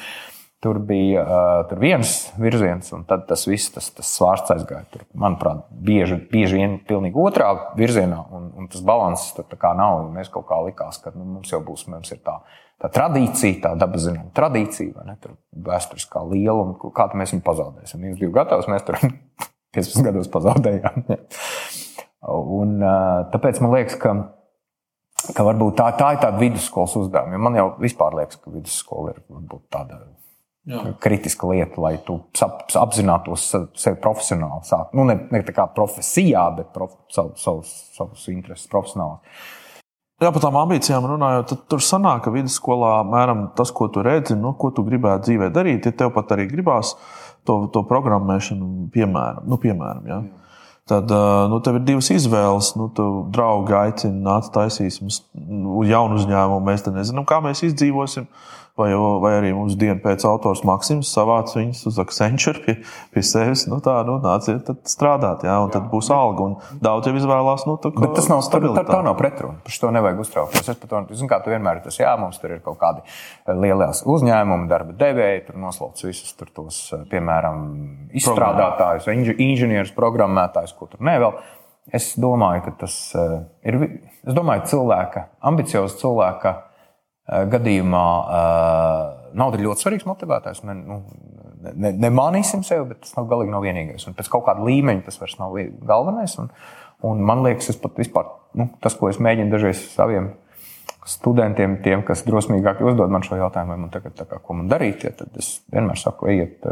Tur 0.62 0.78
bija 0.86 1.24
uh, 1.26 1.64
tur 1.66 1.80
viens 1.82 2.10
virziens, 2.38 2.92
un 2.94 3.02
tad 3.10 3.24
tas 3.26 3.48
viss, 3.50 3.72
tas, 3.74 3.88
tas 3.98 4.10
svārsts 4.14 4.54
aizgāja. 4.54 4.86
Tur, 4.94 5.06
manuprāt, 5.18 5.64
bieži, 5.74 6.20
bieži 6.30 6.60
vien 6.60 6.76
pilnīgi 6.86 7.18
otrā 7.18 7.48
virzienā, 7.80 8.20
un, 8.30 8.52
un 8.62 8.68
tas 8.70 8.84
balanss 8.86 9.34
tur 9.34 9.48
nav. 9.80 10.04
Mēs 10.14 10.30
kaut 10.30 10.46
kā 10.52 10.60
likās, 10.68 11.00
ka 11.02 11.16
nu, 11.16 11.26
mums 11.26 11.50
jau 11.50 11.64
būs, 11.66 11.88
mums 11.90 12.14
tā, 12.14 12.38
tā 12.78 12.92
tradīcija, 12.94 13.58
tā 13.64 13.72
dabas 13.82 14.06
zinām, 14.06 14.30
tradīcija, 14.38 14.94
vai 15.00 15.08
ne? 15.10 15.18
Tur 15.24 15.34
vēsturiskā 15.66 16.22
liela, 16.30 16.68
un 16.68 16.94
kā 16.94 17.10
mēs 17.18 17.34
viņu 17.34 17.46
pazaudēsim. 17.50 18.06
Jūs 18.12 18.22
bijat 18.22 18.38
gatavi, 18.38 18.76
mēs 18.76 18.86
tur 18.86 19.02
15 19.80 20.08
gados 20.12 20.30
pazaudējām. 20.30 21.02
un, 22.62 22.78
uh, 22.86 23.26
tāpēc 23.34 23.66
man 23.66 23.80
liekas, 23.80 23.98
ka 23.98 24.14
ka 25.36 25.46
varbūt 25.46 25.78
tā, 25.78 25.90
tā 25.98 26.16
ir 26.16 26.22
tāda 26.22 26.40
vidusskolas 26.42 26.96
uzdevuma. 26.98 27.42
Man 27.50 27.58
jau 27.58 27.68
vispār 27.82 28.16
liekas, 28.22 28.40
ka 28.42 28.54
vidusskola 28.54 29.14
ir 29.14 29.22
tāda 29.74 30.02
Jā. 30.70 30.84
kritiska 31.02 31.48
lieta, 31.50 31.82
lai 31.82 31.96
tu 32.06 32.20
apzinātos 32.78 33.48
sevi 33.50 33.98
profesionāli. 34.02 34.62
Sāk. 34.68 34.92
Nu, 34.94 35.08
ne, 35.10 35.16
ne 35.34 35.42
tā 35.48 35.56
kā 35.56 35.66
profesijā, 35.74 36.44
bet 36.58 36.70
prof, 36.76 36.94
savu, 37.10 37.34
savus, 37.42 37.72
savus 37.96 38.28
intereses 38.30 38.70
profesionāli. 38.70 39.18
Jā, 40.22 40.30
par 40.30 40.44
tām 40.44 40.60
ambīcijām 40.62 41.08
runājot, 41.10 41.48
tad 41.50 41.64
tur 41.72 41.82
sanāk, 41.82 42.22
ka 42.28 42.34
vidusskolā 42.36 43.00
mēram 43.10 43.48
tas, 43.58 43.72
ko 43.74 43.88
tu 43.90 44.04
redzi, 44.06 44.38
nu, 44.38 44.54
ko 44.54 44.70
tu 44.70 44.86
gribētu 44.86 45.32
dzīvē 45.32 45.50
darīt, 45.56 45.90
ja 45.90 45.98
tev 45.98 46.14
pat 46.14 46.36
arī 46.36 46.46
gribās 46.52 46.94
to, 47.50 47.64
to 47.74 47.82
programmēšanu, 47.90 48.92
piemēram. 48.94 49.50
Nu, 49.50 49.58
piemēram 49.62 50.06
ja? 50.12 50.22
Tad 50.92 51.10
nu, 51.50 51.60
tev 51.64 51.78
ir 51.78 51.86
divas 51.88 52.10
izvēles. 52.12 52.74
Nu, 52.76 52.90
tu 52.94 53.06
draugi 53.34 53.76
aicina, 53.78 54.18
nāc, 54.26 54.50
taisīsim 54.54 55.12
jaunu 55.88 56.18
uzņēmumu. 56.18 56.64
Mēs 56.68 56.84
te 56.86 56.94
nezinām, 56.94 57.26
kā 57.30 57.38
mēs 57.44 57.62
izdzīvosim. 57.70 58.26
Vai, 58.80 58.94
vai 58.96 59.34
arī 59.36 59.50
mums 59.52 59.76
dienu 59.76 60.00
pēc 60.00 60.24
autors 60.30 60.62
Maksims 60.64 61.10
savāca 61.12 61.58
viņus 61.58 61.82
uz 61.90 61.98
Accenture 62.00 62.62
pie, 62.64 62.76
pie 63.12 63.24
sevis. 63.26 63.66
Nu, 63.68 63.82
tā, 63.84 63.98
nu, 64.08 64.16
nāciet 64.24 64.70
strādāt, 64.88 65.44
jā, 65.44 65.58
un 65.60 65.68
jā. 65.68 65.74
tad 65.76 65.90
būs 65.92 66.08
alga. 66.16 66.48
Un 66.48 66.80
daudz 66.84 67.10
jau 67.10 67.14
izvēlās. 67.20 67.66
Nu, 67.68 67.76
tā, 67.84 67.92
Bet 67.98 68.16
tas 68.16 68.30
nav, 68.32 68.46
tā, 68.48 68.86
tā 68.88 69.02
nav 69.04 69.18
pretruna. 69.20 69.60
Par 69.68 69.76
to 69.84 69.92
nevajag 69.92 70.24
uztraukties. 70.24 70.72
Es 70.72 70.80
par 70.80 70.94
to 70.94 71.04
zinu, 71.12 71.28
kā 71.34 71.42
tu 71.44 71.52
vienmēr 71.52 71.84
tas, 71.84 72.00
jā, 72.00 72.14
mums 72.22 72.40
tur 72.40 72.56
ir 72.56 72.64
kaut 72.64 72.80
kādi 72.80 73.04
eh, 73.04 73.52
lielās 73.52 74.06
uzņēmumi, 74.08 74.72
darba 74.72 74.96
devēji, 75.04 75.46
tur 75.50 75.60
noslauc 75.68 76.00
visus 76.08 76.32
tur 76.40 76.56
tos, 76.56 76.80
eh, 76.96 77.04
piemēram, 77.12 77.62
izstrādātājus, 78.24 79.12
inženierus, 79.36 79.92
programmētājus, 80.00 80.78
ko 80.80 80.88
tur 80.96 81.04
nevēl. 81.12 81.36
Es 81.92 82.14
domāju, 82.16 82.70
ka 82.70 82.78
tas 82.86 82.98
eh, 83.20 83.40
ir, 83.68 83.82
es 84.24 84.36
domāju, 84.38 84.70
cilvēka, 84.72 85.28
ambicioza 85.52 86.00
cilvēka 86.00 86.60
gadījumā 87.30 88.06
eh, 88.22 89.02
nauda 89.38 89.58
ir 89.58 89.66
ļoti 89.68 89.86
svarīgs 89.86 90.08
motivētājs. 90.10 90.64
Ne, 90.68 90.76
nu, 90.80 91.00
ne, 91.72 91.94
nemanīsim 91.94 92.66
sevi, 92.68 92.90
bet 92.92 93.04
tas 93.06 93.16
nav 93.18 93.30
galīgi 93.32 93.54
nav 93.54 93.66
vienīgais. 93.66 94.08
Un 94.10 94.18
pēc 94.18 94.32
kaut 94.32 94.46
kāda 94.48 94.66
līmeņa 94.68 95.06
tas 95.08 95.20
vairs 95.22 95.38
nav 95.40 95.58
galvenais. 95.88 96.38
Un, 96.42 96.52
un 97.08 97.26
man 97.28 97.44
liekas, 97.46 97.72
tas 97.72 97.82
pat 97.82 98.00
vispār, 98.02 98.32
nu, 98.58 98.72
tas, 98.84 98.98
ko 98.98 99.12
es 99.12 99.22
mēģinu 99.22 99.54
dažreiz 99.54 99.84
saviem 99.94 100.34
studentiem, 101.10 101.80
tiem, 101.82 102.04
kas 102.06 102.22
drosmīgāk 102.28 102.84
uzdod 102.86 103.14
man 103.14 103.26
šo 103.26 103.40
jautājumu, 103.40 103.78
man 103.86 103.94
tagad 103.94 104.22
kā, 104.22 104.38
ko 104.38 104.58
man 104.58 104.70
darīt, 104.70 105.08
ja, 105.08 105.14
tad 105.18 105.34
es 105.42 105.56
vienmēr 105.74 105.98
saku, 105.98 106.30
ejiet, 106.30 106.68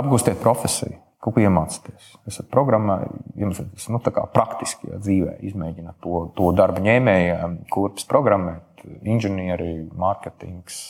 apgūstiet 0.00 0.40
profesiju 0.40 1.03
kaut 1.24 1.38
ko 1.38 1.40
iemācīties. 1.40 2.10
Esat 2.28 2.50
programmā, 2.52 2.98
iemācīties 3.38 3.88
nu, 3.92 4.00
praktiski 4.34 4.90
ja, 4.90 4.98
dzīvē, 5.00 5.38
izmēģināt 5.48 5.96
to, 6.04 6.26
to 6.36 6.50
darba 6.56 6.82
ņēmēju, 6.84 7.38
kurpes 7.72 8.04
programmēt, 8.10 8.84
inženieri, 9.08 9.86
mārketings, 9.96 10.82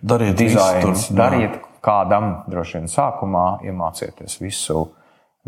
dariet 0.00 0.38
dizains. 0.40 1.10
Dariet 1.12 1.60
kādam 1.84 2.40
droši 2.48 2.78
vien 2.78 2.88
sākumā, 2.92 3.44
iemācieties 3.68 4.38
visu, 4.40 4.86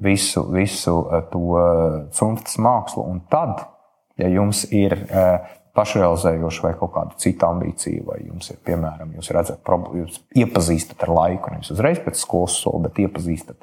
visu, 0.01 0.45
visu 0.53 0.97
eh, 1.09 1.25
to 1.33 1.43
eh, 1.61 1.99
cunftas 2.17 2.61
mākslu, 2.61 3.07
un 3.09 3.25
tad, 3.33 3.65
ja 4.21 4.29
jums 4.29 4.67
ir 4.77 4.93
uh, 4.93 5.41
pašrealizējoša 5.73 6.65
vai 6.67 6.73
kaut 6.77 6.91
kāda 6.93 7.17
cita 7.21 7.49
ambīcija, 7.49 8.05
vai 8.05 8.19
jums 8.27 8.51
ir, 8.53 8.59
piemēram, 8.67 9.15
jūs 9.17 9.31
redzat, 9.33 9.71
jūs 9.97 10.19
iepazīstat 10.37 11.01
ar 11.07 11.13
laiku, 11.17 11.55
nevis 11.55 11.73
uzreiz 11.73 12.01
pēc 12.05 12.21
skolas 12.21 12.59
soli, 12.61 12.83
bet 12.85 13.01
iepazīstat 13.07 13.57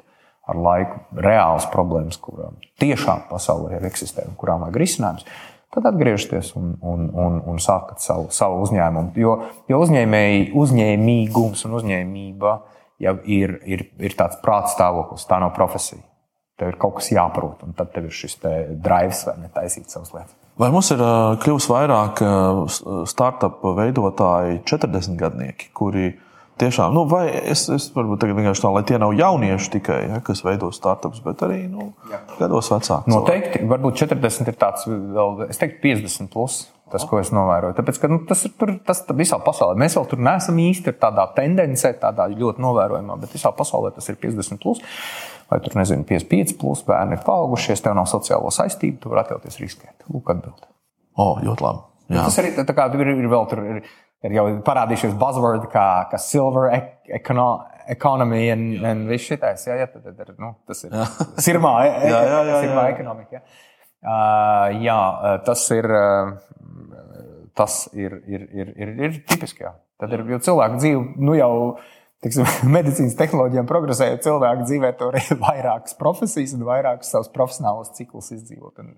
ar 0.48 0.58
laiku 0.58 1.20
reālas 1.20 1.68
problēmas, 1.70 2.18
kurām 2.22 2.58
tiešām 2.80 3.26
pasaulē 3.30 3.78
ir 3.78 3.86
eksistē 3.90 4.26
un 4.28 4.36
kurām 4.40 4.64
vajag 4.64 4.78
risinājums, 4.82 5.26
tad 5.70 5.86
atgriezties 5.92 6.52
un, 6.58 6.74
un, 6.82 7.06
un, 7.14 7.40
un 7.46 7.62
sākat 7.62 8.02
savu, 8.02 8.28
savu 8.34 8.64
uzņēmumu. 8.64 9.14
Jo, 9.20 9.36
jo 9.70 9.80
uzņēmēji, 9.84 10.50
uzņēmīgums 10.58 11.64
un 11.68 11.78
uzņēmība 11.78 12.54
jau 13.00 13.16
ir, 13.24 13.56
ir, 13.68 13.86
ir 14.02 14.16
tāds 14.18 14.40
prāta 14.42 14.72
stāvoklis, 14.74 15.28
tā 15.28 15.38
nav 15.42 15.54
profesija. 15.56 16.02
Tev 16.60 16.74
ir 16.74 16.80
kaut 16.80 16.98
kas 16.98 17.08
jāprot, 17.14 17.62
un 17.64 17.72
tad 17.76 17.94
tev 17.94 18.10
ir 18.10 18.12
šis 18.12 18.36
te 18.42 18.50
drives 18.84 19.22
vai 19.28 19.38
netaisīt 19.46 19.88
savas 19.88 20.10
lietas. 20.12 20.34
Vai 20.60 20.68
mums 20.74 20.90
ir 20.92 21.00
kļuvis 21.40 21.70
vairāk 21.70 22.20
startup 23.08 23.62
veidotāji, 23.78 24.58
40 24.68 25.16
gadnieki, 25.20 25.70
kuri 25.76 26.10
tiešām, 26.60 26.94
nu, 26.96 27.04
vai 27.10 27.24
es, 27.52 27.64
es 27.72 27.88
varbūt 27.94 28.22
tagad 28.22 28.38
vienkārši 28.38 28.64
tā, 28.64 28.72
lai 28.74 28.82
tie 28.88 28.98
nav 29.00 29.14
jaunieši 29.18 29.72
tikai, 29.76 30.00
ja, 30.08 30.18
kas 30.24 30.42
veido 30.46 30.70
startups, 30.74 31.22
bet 31.24 31.44
arī 31.46 31.62
nu, 31.70 31.90
Jā. 32.10 32.20
gados 32.38 32.70
vecāki. 32.72 33.10
Noteikti, 33.10 33.54
cilvēki. 33.56 33.70
varbūt 33.72 34.02
40 34.04 34.52
ir 34.52 34.60
tāds, 34.60 34.86
vēl, 34.90 35.42
es 35.48 35.60
teiktu, 35.60 35.82
50 35.88 36.30
plus. 36.32 36.60
Tas, 36.90 37.04
ko 37.06 37.20
es 37.22 37.28
novēroju, 37.30 37.76
tāpēc, 37.76 37.98
ka 38.02 38.08
nu, 38.10 38.16
tas 38.26 38.40
ir 38.48 38.50
tur, 38.58 38.72
tas 38.82 39.04
visā 39.14 39.36
pasaulē. 39.44 39.76
Mēs 39.78 39.94
vēl 39.94 40.08
tur 40.10 40.22
neesam 40.26 40.56
īsti 40.58 40.96
tādā 40.98 41.28
tendencē, 41.36 41.92
tādā 42.00 42.26
ļoti 42.32 42.64
novērojamā, 42.64 43.14
bet 43.22 43.36
visā 43.36 43.52
pasaulē 43.54 43.92
tas 43.94 44.10
ir 44.10 44.18
50. 44.18 44.58
Plus, 44.58 44.82
vai 45.52 45.60
tur 45.62 45.78
nezinu, 45.78 46.02
55, 46.08 46.56
plus, 46.58 46.82
bērni 46.88 47.14
ir 47.14 47.22
paaugušies, 47.22 47.84
tev 47.84 47.94
nav 47.94 48.10
sociālo 48.10 48.50
saistību, 48.54 48.98
tu 49.04 49.14
vari 49.14 49.22
atļauties 49.22 49.60
riskēt. 49.62 49.94
Lūk, 50.10 50.34
atbild. 50.34 50.66
O, 51.14 51.36
ļoti 51.46 51.66
labi. 51.68 51.86
Jā. 52.10 52.24
Tas 52.26 52.40
arī 52.42 52.50
tā 52.58 52.74
kā 52.74 52.88
ir, 52.98 53.12
ir 53.14 53.30
vēl 53.30 53.46
tur. 53.52 53.62
Ir, 53.70 53.84
ir 54.26 54.36
jau 54.36 54.46
parādījušies 54.66 55.16
buzzwordi 55.20 55.70
kā, 55.72 55.86
kā 56.10 56.20
silver 56.20 56.70
econo, 57.20 57.48
economy 57.90 58.44
un, 58.54 58.64
un 58.86 59.04
viss 59.10 59.30
šitais. 59.30 59.66
Jā, 59.68 59.78
jā, 59.80 59.88
tad, 59.92 60.10
tad, 60.16 60.34
nu, 60.40 60.54
tas 60.68 60.84
ir 60.86 60.96
sirmā, 61.46 61.74
jā, 61.88 61.94
jā, 62.04 62.22
jā, 62.28 62.40
jā, 62.50 62.62
sirmā 62.66 62.86
ekonomika. 62.94 63.40
Jā. 63.40 63.44
Uh, 64.00 64.80
jā, 64.80 64.98
tas 65.44 65.62
ir, 65.76 65.86
tas 67.58 67.80
ir, 67.92 68.20
ir, 68.24 68.44
ir, 68.56 68.74
ir, 68.76 68.92
ir 69.08 69.18
tipiski. 69.28 69.66
Jā. 69.66 69.74
Tad 70.00 70.14
ir 70.16 70.24
cilvēku 70.40 70.78
dzīve, 70.80 71.02
nu 71.20 71.34
jau 71.36 71.52
tiksim, 72.24 72.48
medicīnas 72.76 73.18
tehnoloģijām 73.18 73.68
progresējot, 73.68 74.24
cilvēku 74.24 74.68
dzīvē 74.68 74.94
tur 75.00 75.18
ir 75.20 75.36
vairākas 75.40 75.96
profesijas 76.00 76.56
un 76.56 76.64
vairākas 76.68 77.12
savas 77.12 77.28
profesionālas 77.34 77.92
ciklus 77.98 78.32
izdzīvot. 78.36 78.80
Un, 78.80 78.96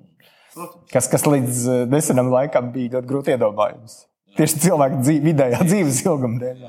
kas, 0.93 1.11
kas 1.11 1.27
līdz 1.27 1.89
nesenam 1.91 2.31
laikam 2.31 2.71
bija 2.75 2.99
ļoti 2.99 3.11
grūti 3.11 3.35
iedomājams. 3.35 4.03
Tieši 4.39 4.63
cilvēka 4.67 5.03
dzīve, 5.03 5.25
vidējā 5.31 5.65
dzīves 5.71 6.05
ilguma 6.07 6.41
dēļ. 6.43 6.63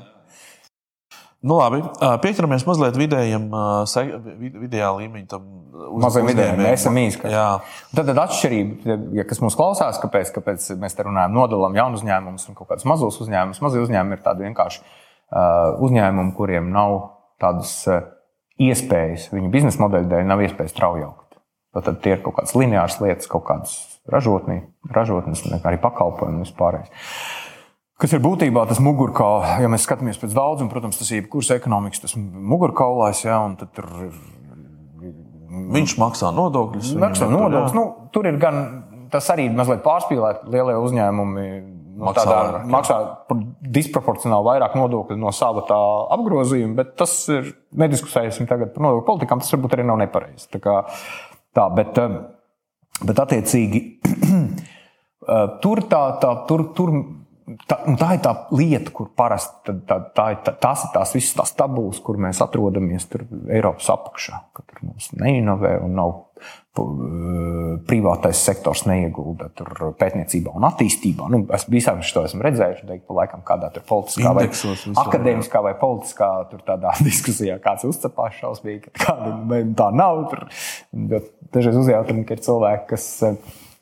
Nu, 1.44 1.58
labi, 1.58 1.82
pieķeramies 2.24 2.64
mazliet 2.64 2.96
vidējiem, 2.96 3.50
vidējā 4.62 4.86
līmeņa 4.96 5.26
tam 5.28 5.42
mazajam 6.00 6.30
vidējiem, 6.30 6.62
SMIs. 6.80 7.18
Tad, 7.20 8.00
tad 8.00 8.20
atšķirība, 8.22 8.96
ja 9.18 9.26
kas 9.28 9.42
mums 9.44 9.56
klausās, 9.58 10.00
kāpēc, 10.00 10.32
kāpēc 10.38 10.70
mēs 10.80 10.96
te 10.96 11.04
runājam, 11.04 11.34
nodalām 11.36 11.76
jaunu 11.76 12.00
uzņēmumus 12.00 12.48
un 12.48 12.56
kaut 12.56 12.70
kādus 12.72 12.88
mazus 12.88 13.20
uzņēmumus. 13.20 13.60
Mazie 13.64 13.84
uzņēmumi 13.84 14.16
ir 14.16 14.24
tādi 14.24 14.48
vienkārši 14.48 14.80
uzņēmumi, 15.84 16.32
kuriem 16.38 16.72
nav 16.72 16.96
tādas 17.44 17.76
iespējas, 18.64 19.28
viņu 19.34 19.52
biznesa 19.52 19.84
modeļa 19.84 20.10
dēļ 20.14 20.28
nav 20.30 20.46
iespējas 20.46 20.72
strauji 20.72 21.04
augt. 21.10 21.40
Tad 21.74 22.00
tie 22.00 22.14
ir 22.14 22.24
kaut 22.24 22.38
kādas 22.38 22.54
lineāras 22.56 23.00
lietas, 23.02 23.28
kaut 23.28 23.44
kādas 23.48 23.76
ražotni, 24.08 24.62
ražotnes, 24.94 25.42
arī 25.60 25.80
pakalpojumi 25.82 26.38
un 26.38 26.46
vispārējais. 26.46 27.10
Kas 27.94 28.10
ir 28.10 28.22
būtībā 28.24 28.64
tas 28.66 28.80
mugurkauls, 28.82 29.60
ja 29.62 29.68
mēs 29.70 29.84
skatāmies 29.86 30.18
pēc 30.18 30.32
daudzuma, 30.34 30.70
protams, 30.72 30.96
tas 30.98 31.12
ir 31.12 31.20
jebkuras 31.20 31.52
ekonomikas, 31.54 32.02
tas 32.02 32.16
mugurkaulais, 32.18 33.20
jā, 33.22 33.36
un 33.38 33.54
tur 33.60 33.86
ir. 34.08 34.16
Viņš 35.74 35.94
maksā 36.02 36.32
nodokļus. 36.34 36.96
Maksā 36.98 37.28
nodokļus. 37.30 37.76
Nu, 37.76 37.84
tur 38.10 38.26
ir 38.26 38.40
gan 38.42 38.58
tas 39.12 39.30
arī 39.30 39.46
mazliet 39.54 39.84
pārspīlēt. 39.84 40.42
Lielie 40.50 40.74
uzņēmumi 40.82 41.44
nu, 41.54 42.08
maksā, 42.08 42.24
tādā, 42.26 42.62
maksā 42.74 42.98
disproporcionāli 43.76 44.48
vairāk 44.48 44.74
nodokļu 44.80 45.20
no 45.22 45.30
sava 45.36 45.62
apgrozījuma, 46.16 46.74
bet 46.80 46.96
tas 46.98 47.14
ir 47.30 47.52
nediskusēsim 47.78 48.50
tagad 48.50 48.74
par 48.74 48.88
nodokļu 48.88 49.06
politikām. 49.12 49.44
Tas 49.44 49.54
varbūt 49.54 49.78
arī 49.78 49.86
nav 49.86 50.02
nepareizi. 50.02 50.50
Tā, 50.56 50.62
kā, 50.64 50.80
tā 51.54 51.68
bet, 51.78 52.02
bet 53.06 53.22
attiecīgi 53.28 53.84
tur 55.62 55.86
tā, 55.86 56.06
tā 56.24 56.40
tur. 56.50 56.72
tur 56.74 56.98
tā, 57.68 57.78
tā 58.00 58.10
ir 58.16 58.22
tā 58.24 58.34
lieta, 58.54 58.92
kur 58.94 59.10
parasti 59.16 59.64
tā, 59.66 59.76
tā, 59.88 59.98
tā, 60.16 60.28
tā, 60.46 60.54
tās 60.66 60.84
ir 60.86 60.92
tās 60.94 61.14
visas 61.16 61.38
tās 61.38 61.54
tabulas, 61.58 62.00
kur 62.04 62.20
mēs 62.20 62.42
atrodamies 62.44 63.08
tur 63.10 63.26
Eiropas 63.52 63.90
apakšā. 63.94 64.44
Tur 64.60 64.86
mums 64.86 65.10
neinovē 65.18 65.78
un 65.84 65.98
nav 65.98 66.14
privātais 66.74 68.40
sektors 68.42 68.82
neiegulda 68.88 69.46
pētniecībā 70.00 70.56
un 70.58 70.64
attīstībā. 70.66 71.28
Nu, 71.30 71.44
es 71.54 71.68
visām 71.70 72.00
šo 72.02 72.24
esmu 72.26 72.42
redzējis, 72.42 72.82
teikt, 72.88 73.04
pa 73.06 73.18
laikam 73.20 73.44
kādā 73.46 73.70
tur 73.74 73.84
politiskā 73.86 74.32
Indeksos, 74.32 74.82
vai 74.88 75.04
akadēmiskā 75.04 75.62
vai 75.62 75.74
politiskā 75.78 76.30
tur 76.50 76.64
tādā 76.66 76.96
diskusijā 77.06 77.60
kāds 77.62 77.86
uzcepās 77.86 78.40
šausmīgi, 78.40 78.90
ka 78.90 79.04
kāda 79.04 79.62
tā 79.78 79.90
nav. 79.94 80.24
Tur, 80.32 80.48
dažreiz 81.54 81.78
uzjautam, 81.84 82.24
ka 82.26 82.34
ir 82.34 82.42
cilvēki, 82.48 82.88
kas 82.90 83.06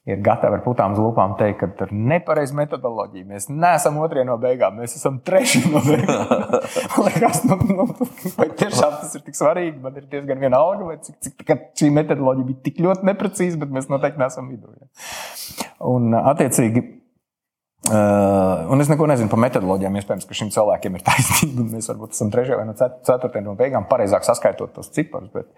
ir 0.08 0.22
gatavi 0.24 0.58
ar 0.58 0.62
putām 0.64 0.96
lūpām 0.98 1.36
teikt, 1.38 1.60
ka 1.60 1.68
tur 1.78 1.92
ir 1.92 2.06
nepareiza 2.10 2.56
metodoloģija. 2.58 3.26
Mēs 3.28 3.46
neesam 3.52 4.00
otrie 4.02 4.24
no 4.26 4.34
beigām, 4.42 4.80
mēs 4.80 4.96
esam 4.98 5.20
trešie 5.22 5.62
no 5.70 5.82
beigām. 5.84 6.32
Liekas, 7.06 7.44
nu, 7.46 7.58
nu, 7.68 7.86
vai 8.38 8.48
tiešām 8.50 8.96
tas 8.98 9.14
ir 9.18 9.22
tik 9.26 9.38
svarīgi? 9.38 9.78
Man 9.84 10.00
ir 10.00 10.08
diezgan 10.10 10.42
vienalga, 10.42 10.88
vai 10.88 10.98
cik, 11.06 11.20
cik 11.22 11.54
šī 11.78 11.92
metodoloģija 12.00 12.48
bija 12.50 12.64
tik 12.66 12.82
ļoti 12.82 13.12
neprecīza, 13.12 13.60
bet 13.62 13.76
mēs 13.78 13.86
noteikti 13.92 14.22
neesam 14.24 14.50
vidū. 14.50 14.74
Ja. 14.74 15.70
Un, 15.92 16.10
attiecīgi, 16.18 16.88
Uh, 17.82 18.70
un 18.70 18.78
es 18.78 18.86
neko 18.86 19.08
nezinu 19.10 19.26
par 19.26 19.40
metodoloģijām. 19.42 19.96
Iespējams, 19.98 20.26
ka 20.28 20.36
šim 20.38 20.52
cilvēkiem 20.54 20.94
ir 20.94 21.02
taisnība. 21.02 21.64
Mēs 21.72 21.90
varbūt 21.90 22.14
esam 22.14 22.30
trešajā 22.30 22.60
vai 22.60 22.66
no 22.68 22.76
ceturtajā 22.78 23.42
no 23.42 23.56
beigām, 23.58 23.88
pareizāk 23.90 24.22
saskaitot 24.22 24.70
tos 24.76 24.92
ciparus. 24.94 25.32
Bet, 25.34 25.50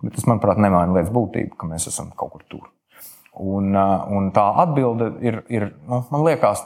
bet 0.00 0.16
tas, 0.16 0.24
manuprāt, 0.30 0.56
nemaina 0.64 0.96
lietas 0.96 1.12
būtību, 1.12 1.58
ka 1.60 1.68
mēs 1.68 1.90
esam 1.92 2.08
kaut 2.16 2.32
kur 2.38 2.46
tur. 2.48 2.64
Un, 3.38 3.76
un 3.76 4.32
tā 4.34 4.48
atbilde 4.64 5.12
ir, 5.22 5.42
ir 5.52 5.70
nu, 5.86 6.02
man 6.10 6.26
liekas, 6.26 6.64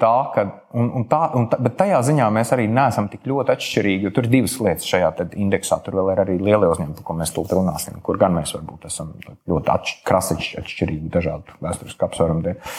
tā, 0.00 0.12
ka 0.34 0.44
un, 0.74 0.88
un 0.98 1.04
tā, 1.10 1.20
un 1.38 1.46
tā, 1.50 1.58
tajā 1.78 2.00
ziņā 2.08 2.26
mēs 2.34 2.50
arī 2.56 2.66
neesam 2.70 3.06
tik 3.12 3.26
ļoti 3.30 3.54
atšķirīgi. 3.54 4.12
Tur 4.14 4.26
ir 4.26 4.32
divas 4.32 4.56
lietas 4.64 4.88
šajā 4.90 5.10
indeksā. 5.44 5.78
Tur 5.84 5.98
vēl 6.00 6.10
ir 6.14 6.22
arī 6.24 6.36
lielie 6.40 6.70
uzņēmumi, 6.70 6.96
par 6.98 7.06
ko 7.06 7.16
mēs 7.20 7.34
tūlīt 7.34 7.54
runāsim, 7.54 8.00
kur 8.04 8.18
gan 8.20 8.34
mēs 8.36 8.54
varbūt 8.56 8.88
esam 8.90 9.12
ļoti 9.50 9.72
atš, 9.74 9.94
krasiski 10.08 10.58
atšķirīgi 10.62 11.12
dažādu 11.14 11.58
vēsturisku 11.64 12.08
apsvērumu 12.08 12.44
dēļ. 12.48 12.74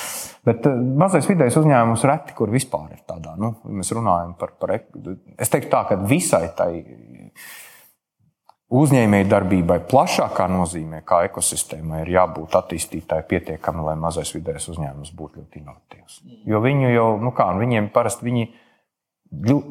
Bet 0.45 0.67
mazais 1.01 1.29
vidējais 1.29 1.59
uzņēmums 1.61 2.05
reti, 2.05 2.35
kur 2.37 2.51
vispār 2.53 2.91
ir 2.93 3.01
tādā. 3.07 3.33
Nu, 3.39 3.55
mēs 3.65 3.89
runājam 3.95 4.35
par, 4.39 4.53
par. 4.59 4.75
Es 5.41 5.53
teiktu 5.53 5.71
tā, 5.71 5.85
ka 5.89 5.99
visai 6.05 6.49
tai 6.57 6.69
uzņēmēju 8.81 9.27
darbībai 9.29 9.79
plašākā 9.89 10.47
nozīmē, 10.51 11.01
kā 11.07 11.23
ekosistēmai, 11.27 12.01
ir 12.03 12.13
jābūt 12.15 12.57
attīstītāji 12.59 13.27
pietiekami, 13.29 13.83
lai 13.85 13.95
mazais 13.99 14.31
vidējais 14.35 14.69
uzņēmums 14.73 15.11
būtu 15.17 15.41
ļoti 15.41 15.61
inovatīvs. 15.61 16.21
Jo 16.49 16.61
viņu 16.63 16.93
jau, 16.93 17.09
nu 17.21 17.33
kā, 17.35 17.49
viņiem 17.59 17.89
parasti 17.93 18.25
viņi, 18.25 18.47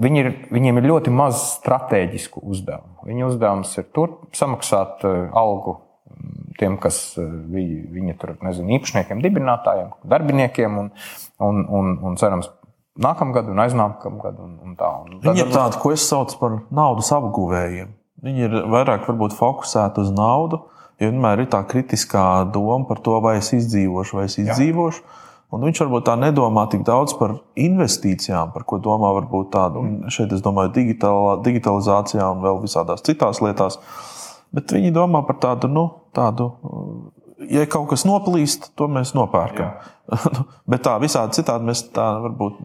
viņi 0.05 0.23
ir, 0.23 0.31
viņiem 0.55 0.81
ir 0.81 0.89
ļoti 0.93 1.15
maz 1.15 1.43
strateģisku 1.57 2.45
uzdevumu. 2.45 3.09
Viņu 3.09 3.33
uzdevums 3.33 3.75
ir 3.81 3.89
tur 3.97 4.19
samaksāt 4.37 5.03
eh, 5.09 5.19
algu 5.43 5.79
mm, 5.79 6.45
tiem, 6.61 6.79
kas 6.83 7.01
eh, 7.19 7.25
viņi, 7.57 7.81
viņi 7.97 8.19
tur, 8.21 8.37
nezinu, 8.47 8.77
īpašniekiem, 8.79 9.25
dibinātājiem, 9.25 9.91
darbiniekiem 10.15 10.79
un, 10.85 10.95
un, 11.43 11.67
un, 11.67 11.97
un 12.11 12.21
cerams, 12.21 12.53
nākamgad 13.01 13.51
un 13.51 13.61
aiznākamgad. 13.65 14.39
Un, 14.39 14.57
un 14.63 14.79
tā, 14.79 14.91
un 15.03 15.21
Viņi 15.25 15.47
ir 15.47 15.53
tādi, 15.55 15.83
ko 15.83 15.93
es 15.95 16.07
saucu 16.07 16.41
par 16.41 16.59
naudas 16.75 17.11
apguvējiem. 17.17 17.93
Viņi 18.25 18.47
ir 18.47 18.57
vairāk 18.73 19.09
fokusēti 19.37 20.01
uz 20.01 20.13
naudu, 20.15 20.63
jo 21.01 21.11
vienmēr 21.11 21.45
ir 21.45 21.51
tā 21.53 21.61
kritiskā 21.69 22.45
doma 22.55 22.87
par 22.89 23.03
to, 23.05 23.19
vai 23.21 23.37
es 23.41 23.53
izdzīvošu, 23.57 24.17
vai 24.19 24.25
es 24.31 24.39
izdzīvošu. 24.41 25.03
Jā. 25.05 25.21
Un 25.55 25.63
viņš 25.69 25.83
varbūt 25.85 26.07
tā 26.09 26.15
nedomā 26.19 26.65
tik 26.73 26.83
daudz 26.87 27.15
par 27.19 27.37
investīcijām, 27.61 28.51
par 28.55 28.65
ko 28.67 28.81
domā 28.83 29.13
varbūt 29.21 29.53
tādu. 29.55 29.85
Un 29.85 30.15
šeit 30.15 30.33
es 30.35 30.43
domāju 30.43 30.73
digitālā, 30.75 31.37
digitalizācijā 31.45 32.27
un 32.33 32.41
vēl 32.43 32.59
visādās 32.65 33.05
citās 33.07 33.43
lietās. 33.45 33.79
Bet 34.55 34.73
viņi 34.75 34.95
domā 34.95 35.23
par 35.29 35.39
tādu, 35.43 35.71
nu, 35.71 35.85
tādu 36.17 36.51
ja 37.51 37.67
kaut 37.71 37.91
kas 37.93 38.05
noplīst, 38.09 38.73
to 38.79 38.89
mēs 38.91 39.15
nopērkam. 39.17 39.75
Bet 40.71 40.85
tā 40.85 40.99
visādi 41.03 41.41
citādi 41.41 41.69
mēs 41.71 41.87
tā 41.95 42.07
varbūt 42.25 42.61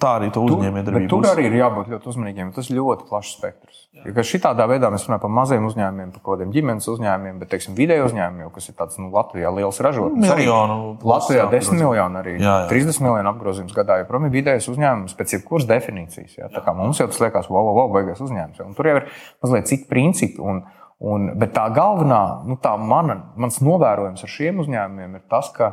tā 0.00 0.12
arī 0.20 0.28
to 0.34 0.42
uzņēmējdarbību. 0.46 1.08
Tur 1.10 1.26
arī 1.30 1.48
ir 1.48 1.56
jābūt 1.58 1.88
ļoti 1.90 2.10
uzmanīgiem. 2.12 2.52
Tas 2.54 2.68
ir 2.70 2.78
ļoti 2.78 3.06
plašs 3.08 3.32
spektrs. 3.38 3.80
Ja 3.96 4.24
šitādā 4.28 4.66
veidā 4.68 4.90
mēs 4.92 5.06
runājam 5.06 5.22
par 5.24 5.32
maziem 5.38 5.66
uzņēmumiem, 5.66 6.12
par 6.14 6.22
kādiem 6.28 6.52
ģimenes 6.54 6.86
uzņēmumiem, 6.92 7.40
bet, 7.40 7.50
teiksim, 7.54 7.74
vidēju 7.78 8.06
uzņēmumiem, 8.10 8.50
kas 8.54 8.68
ir 8.70 8.76
tāds 8.78 9.00
nu, 9.00 9.08
Latvijā 9.14 9.50
liels 9.56 9.80
ražotājs. 9.82 10.36
Miljonu. 10.36 10.78
Latvijā 11.10 11.48
10 11.54 11.80
miljonu 11.80 12.20
arī. 12.20 12.36
Jā, 12.36 12.54
jā. 12.66 12.70
30 12.74 13.02
miljonu 13.06 13.32
apgrozījums 13.32 13.76
gadā. 13.76 13.98
Joprojām 14.02 14.28
ir 14.28 14.36
vidējais 14.36 14.68
uzņēmums 14.74 15.16
pēc 15.18 15.38
jebkuras 15.38 15.68
definīcijas. 15.72 16.38
Jā. 16.38 16.52
Tā 16.52 16.62
kā 16.62 16.76
mums 16.76 17.00
jau 17.00 17.08
tas 17.10 17.22
liekas, 17.24 17.48
wow, 17.50 17.64
wow, 17.64 17.80
wow, 17.80 17.94
beigās 17.96 18.20
uzņēmums. 18.22 18.62
Un 18.68 18.76
tur 18.76 18.92
jau 18.92 18.98
ir 19.00 19.08
mazliet 19.42 19.72
citi 19.72 19.88
principi. 19.90 20.42
Un, 20.44 20.66
Un, 20.96 21.26
bet 21.36 21.50
tā 21.52 21.66
galvenā, 21.76 22.46
nu, 22.48 22.54
tā 22.56 22.70
mana, 22.80 23.18
mans 23.36 23.58
novērojums 23.60 24.22
ar 24.24 24.30
šiem 24.32 24.62
uzņēmumiem 24.62 25.18
ir 25.18 25.26
tas, 25.28 25.50
ka 25.52 25.66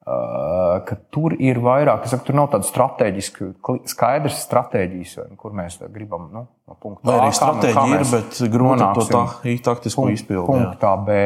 ka 0.00 0.96
tur 1.12 1.34
ir 1.36 1.58
vairāk, 1.60 2.06
saku, 2.08 2.24
tur 2.30 2.36
nav 2.38 2.48
tāda 2.54 2.64
strateģiska, 2.64 3.50
skaidrs 3.90 4.38
stratēģijas, 4.46 5.16
kur 5.38 5.52
mēs 5.56 5.76
gribam. 5.92 6.30
Nu, 6.32 6.42
no 6.70 6.76
punkta 6.80 7.12
A, 7.12 7.18
arī 7.20 7.34
stratēģija 7.36 7.98
ir, 7.98 8.04
bet 8.08 8.38
grūti 8.54 8.86
to 8.96 9.04
tā, 9.10 9.22
taktisko 9.66 10.06
izpildīt. 10.14 10.46
Punktā 10.48 10.92
B. 11.04 11.18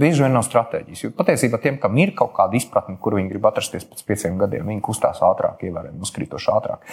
Bieži 0.00 0.24
vien 0.24 0.32
nav 0.32 0.46
stratēģijas. 0.46 1.02
Jo 1.04 1.10
patiesībā 1.18 1.60
tiem, 1.60 1.76
kam 1.82 1.98
ir 2.00 2.14
kaut 2.16 2.32
kāda 2.38 2.56
izpratne, 2.56 2.96
kur 3.02 3.18
viņi 3.18 3.34
grib 3.34 3.48
atrasties 3.50 3.84
pēc 3.90 4.00
pieciem 4.08 4.38
gadiem, 4.40 4.64
viņi 4.72 4.84
kustās 4.86 5.20
ātrāk, 5.26 5.66
ievērojami 5.68 6.00
uzkrītoši 6.08 6.54
ātrāk. 6.54 6.86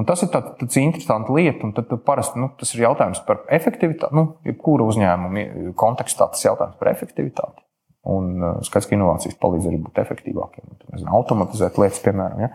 Un 0.00 0.08
tas 0.08 0.24
ir 0.24 0.32
tāds, 0.32 0.54
tāds 0.62 0.80
interesants 0.80 1.34
lieta, 1.36 1.66
un 1.68 1.76
tad 1.76 1.92
parasti 2.06 2.40
nu, 2.40 2.48
tas 2.56 2.72
ir 2.72 2.86
jautājums 2.86 3.20
par 3.28 3.44
efektivitāti. 3.52 4.16
Nu, 4.16 4.38
jebkura 4.48 4.88
uzņēmuma 4.88 5.74
kontekstā 5.76 6.32
tas 6.32 6.46
ir 6.46 6.54
jautājums 6.54 6.80
par 6.80 6.94
efektivitāti. 6.94 7.60
Un 8.02 8.42
uh, 8.42 8.56
skaidrs, 8.66 8.88
ka 8.90 8.96
inovācijas 8.96 9.36
palīdz 9.38 9.68
arī 9.70 9.76
būt 9.78 10.00
efektīvākiem, 10.02 10.64
nezinu, 10.90 11.10
automatizēt 11.14 11.76
lietas, 11.78 12.00
piemēram. 12.02 12.40
Ja? 12.42 12.48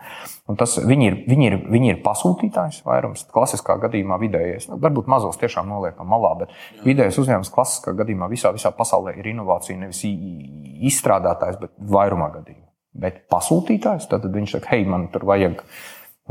Un 0.51 0.59
tas, 0.59 0.73
viņi, 0.83 1.07
ir, 1.07 1.15
viņi, 1.23 1.47
ir, 1.47 1.55
viņi 1.71 1.91
ir 1.93 2.01
pasūtītājs 2.03 2.81
vairums. 2.83 3.23
Klasiskā 3.31 3.77
gadījumā 3.85 4.17
vidējais, 4.25 4.67
nu, 4.67 4.79
varbūt 4.83 5.07
mazos 5.07 5.39
tiešām 5.39 5.71
noliekam 5.71 6.11
malā, 6.11 6.33
bet 6.41 6.83
vidējais 6.83 7.21
uzņēmums 7.23 7.53
klasiskā 7.55 7.95
gadījumā 7.95 8.27
visā, 8.33 8.51
visā 8.55 8.73
pasaulē 8.75 9.15
ir 9.15 9.31
inovācija 9.31 9.79
nevis 9.79 10.03
izstrādātājs, 10.91 11.61
bet 11.63 11.77
vairumā 11.95 12.27
gadījumā. 12.35 12.67
Bet 13.07 13.23
pasūtītājs, 13.31 14.11
tad 14.11 14.27
viņš 14.27 14.57
saka, 14.57 14.73
hei, 14.73 14.83
man 14.89 15.07
tur 15.13 15.23
vajag, 15.31 15.63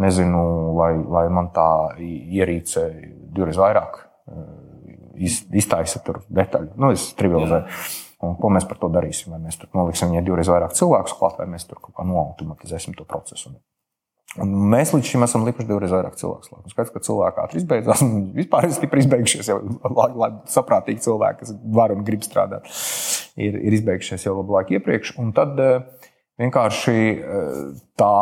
nezinu, 0.03 0.43
lai, 0.77 0.93
lai 1.01 1.29
man 1.33 1.55
tā 1.57 1.71
ierīce 2.05 2.91
divreiz 3.33 3.57
vairāk 3.65 4.03
uh, 4.03 4.45
iztaisa 5.17 6.05
tur 6.05 6.21
detaļu. 6.29 6.75
Nu, 6.77 6.93
es 6.93 7.15
trivializēju. 7.17 7.65
Jā. 7.65 7.95
Un 8.27 8.37
ko 8.41 8.51
mēs 8.53 8.67
par 8.69 8.81
to 8.83 8.91
darīsim? 8.93 9.33
Vai 9.35 9.41
mēs 9.47 9.61
tur 9.61 9.71
noliksim 9.77 10.13
viņai 10.13 10.27
divreiz 10.27 10.51
vairāk 10.51 10.77
cilvēku 10.77 11.17
klāt, 11.21 11.39
vai 11.41 11.49
mēs 11.55 11.69
tur 11.69 11.81
kaut 11.83 11.97
kā 11.97 12.07
noautomatizēsim 12.07 12.97
to 12.99 13.07
procesu? 13.09 13.55
Un 14.43 14.53
mēs 14.73 14.93
līdz 14.93 15.09
šim 15.13 15.25
esam 15.25 15.45
likuši 15.47 15.69
divreiz 15.69 15.93
vairāk 15.95 16.17
cilvēku. 16.21 16.49
Slēgt. 16.49 16.73
Skaidrs, 16.73 16.93
ka 16.93 17.03
cilvēki 17.07 17.41
ātri 17.43 17.61
izbeidzās. 17.63 18.03
Vispār 18.41 18.67
ir 18.69 18.75
stipri 18.77 19.05
izbeigušies 19.05 19.51
jau 19.53 19.59
labi, 19.97 20.43
saprātīgi 20.53 21.05
cilvēki, 21.07 21.41
kas 21.43 21.55
var 21.79 21.95
un 21.95 22.03
grib 22.07 22.27
strādāt. 22.27 22.69
Ir, 23.41 23.57
ir 23.57 23.77
izbeigušies 23.79 24.27
jau 24.27 24.37
labu 24.39 24.57
laiku 24.59 24.77
iepriekš. 24.77 25.15
Un 25.23 25.33
tad 25.37 25.57
eh, 25.63 26.11
vienkārši 26.43 26.97
eh, 26.99 27.63
tā. 28.01 28.17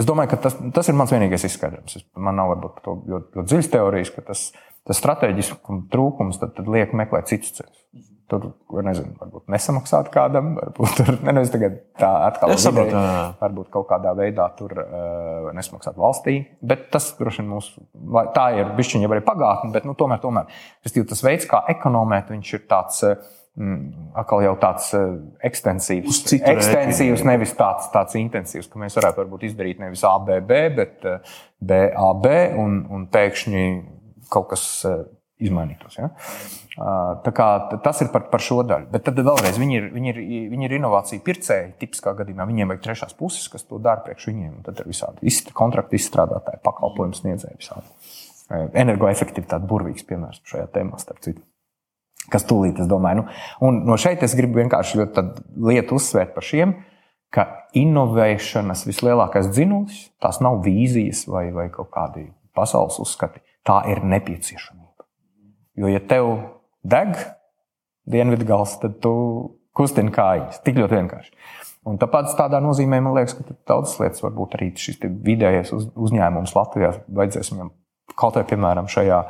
Es 0.00 0.08
domāju, 0.08 0.32
ka 0.32 0.40
tas, 0.48 0.56
tas 0.74 0.90
ir 0.90 0.98
mans 0.98 1.12
vienīgais 1.14 1.46
izskaidrojums. 1.46 2.08
Man 2.18 2.40
nav 2.40 2.50
varbūt 2.56 2.82
to 2.82 2.96
ļoti, 3.12 3.30
ļoti 3.36 3.50
dziļas 3.52 3.70
teorijas, 3.76 4.10
ka 4.16 4.26
tas, 4.32 4.48
tas 4.88 4.98
strateģiskums 4.98 5.86
trūkums 5.92 6.42
tad, 6.42 6.56
tad 6.56 6.72
liek 6.72 6.96
meklēt 6.98 7.30
citus 7.30 7.54
ceļus 7.60 8.10
tur, 8.30 8.46
nezinu, 8.84 9.12
varbūt 9.20 9.52
nesamaksāt 9.52 10.08
kādam, 10.14 10.54
varbūt 10.58 10.96
tur 10.98 11.12
ne, 11.26 11.34
nu, 11.36 11.44
tā 12.00 12.10
atkal 12.30 12.54
ir 12.54 12.60
ideja, 12.60 13.04
varbūt 13.40 13.70
kaut 13.74 13.86
kādā 13.90 14.14
veidā 14.18 14.48
tur 14.58 14.74
uh, 14.80 15.52
nesamaksāt 15.56 15.98
valstī. 16.00 16.38
Bet 16.64 16.88
tas 16.94 17.12
droši 17.18 17.42
vien 17.42 17.52
mums, 17.52 17.70
tā 18.36 18.48
ir 18.58 18.74
bišķiņa 18.78 19.10
arī 19.12 19.24
pagātne, 19.26 19.72
bet 19.74 19.88
nu, 19.88 19.96
tomēr, 19.98 20.22
tomēr 20.24 20.50
tas 20.84 21.24
veids, 21.24 21.48
kā 21.50 21.64
ekonomēt, 21.76 22.34
viņš 22.34 22.52
ir 22.58 22.68
tāds. 22.70 23.02
Mm, 23.54 24.08
atkal 24.18 24.40
jau 24.42 24.56
tāds 24.58 24.88
uh, 24.98 25.12
ekstensīvs, 25.46 26.24
ekstensīvs 26.34 27.20
nevis 27.22 27.52
tāds, 27.54 27.84
tāds 27.92 28.16
intensīvs, 28.18 28.66
ka 28.66 28.80
mēs 28.82 28.98
varētu 28.98 29.20
varbūt 29.20 29.44
izdarīt 29.46 29.78
nevis 29.78 30.02
ABB, 30.08 30.50
bet 30.74 31.06
uh, 31.06 31.36
BAB 31.62 32.26
un, 32.58 32.80
un 32.90 33.04
pēkšņi 33.14 33.62
kaut 34.34 34.48
kas 34.50 34.64
uh, 34.90 35.04
izmainītos. 35.44 35.98
Ja? 35.98 36.10
Kā, 36.74 37.48
tas 37.84 38.02
ir 38.02 38.10
par, 38.10 38.26
par 38.32 38.42
šo 38.42 38.62
daļu. 38.66 38.88
Bet 38.92 39.06
tad 39.06 39.20
vēlreiz 39.20 39.58
viņi 39.60 39.78
ir, 39.78 39.88
viņi 39.94 40.12
ir, 40.12 40.20
viņi 40.52 40.68
ir 40.68 40.76
inovācija 40.80 41.22
pircēji. 41.24 41.74
Tipiskā 41.82 42.16
gadījumā 42.18 42.48
viņiem 42.50 42.72
vajag 42.72 42.84
trešās 42.88 43.16
puses, 43.18 43.46
kas 43.52 43.66
to 43.68 43.78
dara 43.82 44.02
priekš 44.06 44.28
viņiem. 44.32 44.60
Tad 44.66 44.82
ir 44.82 44.90
visādi 44.90 45.34
kontraktu 45.54 45.98
izstrādātāji, 46.00 46.62
pakalpojumu 46.66 47.18
sniedzēji. 47.20 47.60
Visādi. 47.62 48.14
Energoefektivitāte 48.84 49.68
burvīgs 49.68 50.06
piemērs 50.08 50.42
šajā 50.50 50.66
tēmā, 50.74 50.98
starp 51.00 51.22
citu. 51.24 51.44
Kas 52.32 52.46
tūlīt, 52.48 52.78
es 52.80 52.88
domāju, 52.88 53.20
nu, 53.20 53.24
un 53.66 53.82
no 53.84 53.96
šeit 54.00 54.22
es 54.24 54.32
gribu 54.36 54.62
vienkārši 54.62 55.00
ļoti 55.00 55.24
lietu 55.68 55.98
uzsvērt 55.98 56.32
par 56.36 56.46
šiem, 56.46 56.72
ka 57.34 57.44
inovēšanas 57.76 58.86
vislielākais 58.88 59.50
dzinulis, 59.50 59.98
tās 60.22 60.40
nav 60.44 60.62
vīzijas 60.64 61.26
vai, 61.28 61.48
vai 61.52 61.66
kaut 61.74 61.90
kādi 61.92 62.28
pasaules 62.56 62.96
uzskati, 63.02 63.42
tā 63.66 63.82
ir 63.90 64.00
nepieciešama. 64.06 64.83
Jo, 65.80 65.90
ja 65.90 66.00
tev 66.08 66.30
deg 66.86 67.16
dienvidu 68.10 68.46
gals, 68.48 68.76
tad 68.82 69.00
tu 69.02 69.14
kustini 69.74 70.12
kājas. 70.14 70.60
Tik 70.64 70.78
ļoti 70.78 70.98
vienkārši. 71.00 71.32
Un 71.88 71.98
tāpēc 72.00 72.32
tādā 72.38 72.60
nozīmē 72.64 73.00
man 73.04 73.16
liekas, 73.18 73.36
ka 73.36 73.56
daudzas 73.68 73.98
lietas 74.00 74.22
varbūt 74.24 74.56
arī 74.56 74.70
šis 74.80 75.02
vidējais 75.02 75.74
uz, 75.76 75.88
uzņēmums 76.06 76.54
Latvijā 76.56 76.94
vajadzēs 77.12 77.52
viņam 77.52 77.74
kaut 78.18 78.38
vai 78.38 78.44
piemēram 78.48 78.88
šajā 78.88 79.20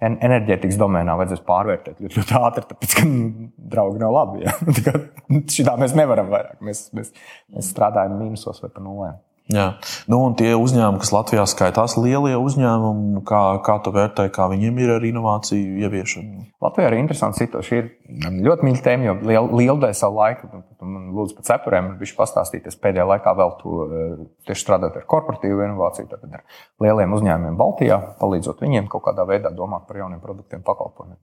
enerģētikas 0.00 0.78
domēnā 0.80 1.12
vajadzēs 1.20 1.42
pārvērtēt 1.44 1.98
ļoti, 2.00 2.20
ļoti 2.20 2.36
ātri, 2.38 2.64
tāpēc 2.70 2.94
ka 2.96 3.08
nu, 3.08 3.50
draugi 3.72 4.00
nav 4.00 4.14
labi. 4.16 4.46
Ja? 4.46 4.54
Šitā 5.56 5.74
mēs 5.80 5.92
nevaram 5.98 6.30
vairāk. 6.32 6.62
Mēs, 6.64 6.86
mēs, 6.96 7.12
mēs 7.52 7.68
strādājam 7.74 8.16
mīnusos 8.16 8.62
vai 8.64 8.72
pa 8.72 8.84
nulēm. 8.84 9.18
Jā. 9.50 9.64
Nu, 10.10 10.20
un 10.28 10.36
tie 10.38 10.52
uzņēmumi, 10.54 11.00
kas 11.02 11.10
Latvijā 11.10 11.42
skaitās 11.50 11.96
lielie 11.98 12.36
uzņēmumi, 12.38 13.22
kā, 13.26 13.40
kā 13.66 13.76
tu 13.82 13.90
vērtē, 13.94 14.28
kā 14.34 14.46
viņiem 14.52 14.78
ir 14.78 14.92
ar 14.94 15.06
inovāciju 15.08 15.80
ieviešanu? 15.82 16.44
Latvijā 16.62 16.92
ir 16.92 16.96
interesanti 17.00 17.42
situācija. 17.42 17.66
Šī 17.66 17.80
ir 17.80 18.38
ļoti 18.46 18.68
mīļa 18.68 18.84
tēma, 18.84 19.08
jo 19.08 19.16
liela, 19.26 19.48
liela 19.58 19.76
daļa 19.86 19.98
savu 19.98 20.20
laiku, 20.20 20.52
man 20.84 21.10
lūdzu, 21.16 21.38
par 21.40 21.48
cepuriem, 21.50 21.90
viņš 21.98 22.14
pastāstīties 22.20 22.78
pēdējā 22.84 23.08
laikā 23.10 23.34
vēl 23.40 23.52
to 23.58 23.74
eh, 23.82 24.14
tieši 24.46 24.66
strādāt 24.66 25.00
ar 25.00 25.08
korporatīvu 25.10 25.66
inovāciju, 25.66 26.12
tad 26.12 26.30
ar 26.30 26.46
lieliem 26.86 27.18
uzņēmumiem 27.18 27.58
Baltijā, 27.58 28.00
palīdzot 28.22 28.62
viņiem 28.62 28.86
kaut 28.92 29.08
kādā 29.08 29.26
veidā 29.26 29.50
domāt 29.56 29.90
par 29.90 29.98
jauniem 30.04 30.22
produktiem, 30.22 30.62
pakalpojumiem. 30.62 31.18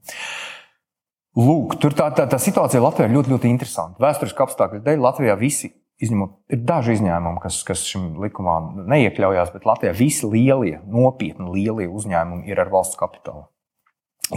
Lūk, 1.37 1.77
tā, 1.79 2.09
tā, 2.17 2.25
tā 2.27 2.37
situācija 2.41 2.81
Latvijā 2.81 3.07
ir 3.07 3.19
ļoti, 3.19 3.35
ļoti 3.35 3.51
interesanta. 3.53 4.01
Vēsturiski 4.01 4.41
apstākļu 4.41 4.81
dēļ 4.83 5.03
Latvijā 5.05 5.35
visi 5.37 5.69
Izņemot, 5.97 6.33
ir 6.53 6.59
daži 6.61 6.93
izņēmumi, 6.93 7.41
kas, 7.41 7.63
kas 7.65 7.81
šim 7.89 8.19
likumā 8.21 8.59
neiekļaujās, 8.93 9.49
bet 9.55 9.65
Latvijā 9.65 9.95
visi 9.97 10.29
lielie, 10.29 10.75
nopietni 10.85 11.49
lielie 11.55 11.87
uzņēmumi 11.89 12.45
ir 12.51 12.61
ar 12.61 12.69
valsts 12.69 12.99
kapitālu 12.99 13.47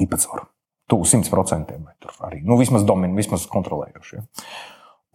īpatsvaru. 0.00 0.46
Tuvu 0.90 1.06
100% 1.06 1.76
vai 1.84 1.94
tur 2.02 2.16
arī. 2.26 2.40
Nu, 2.46 2.56
vismaz 2.58 2.86
domina, 2.88 3.14
vismaz 3.18 3.44
kontrolējošie. 3.50 4.22
Ja. 4.22 4.46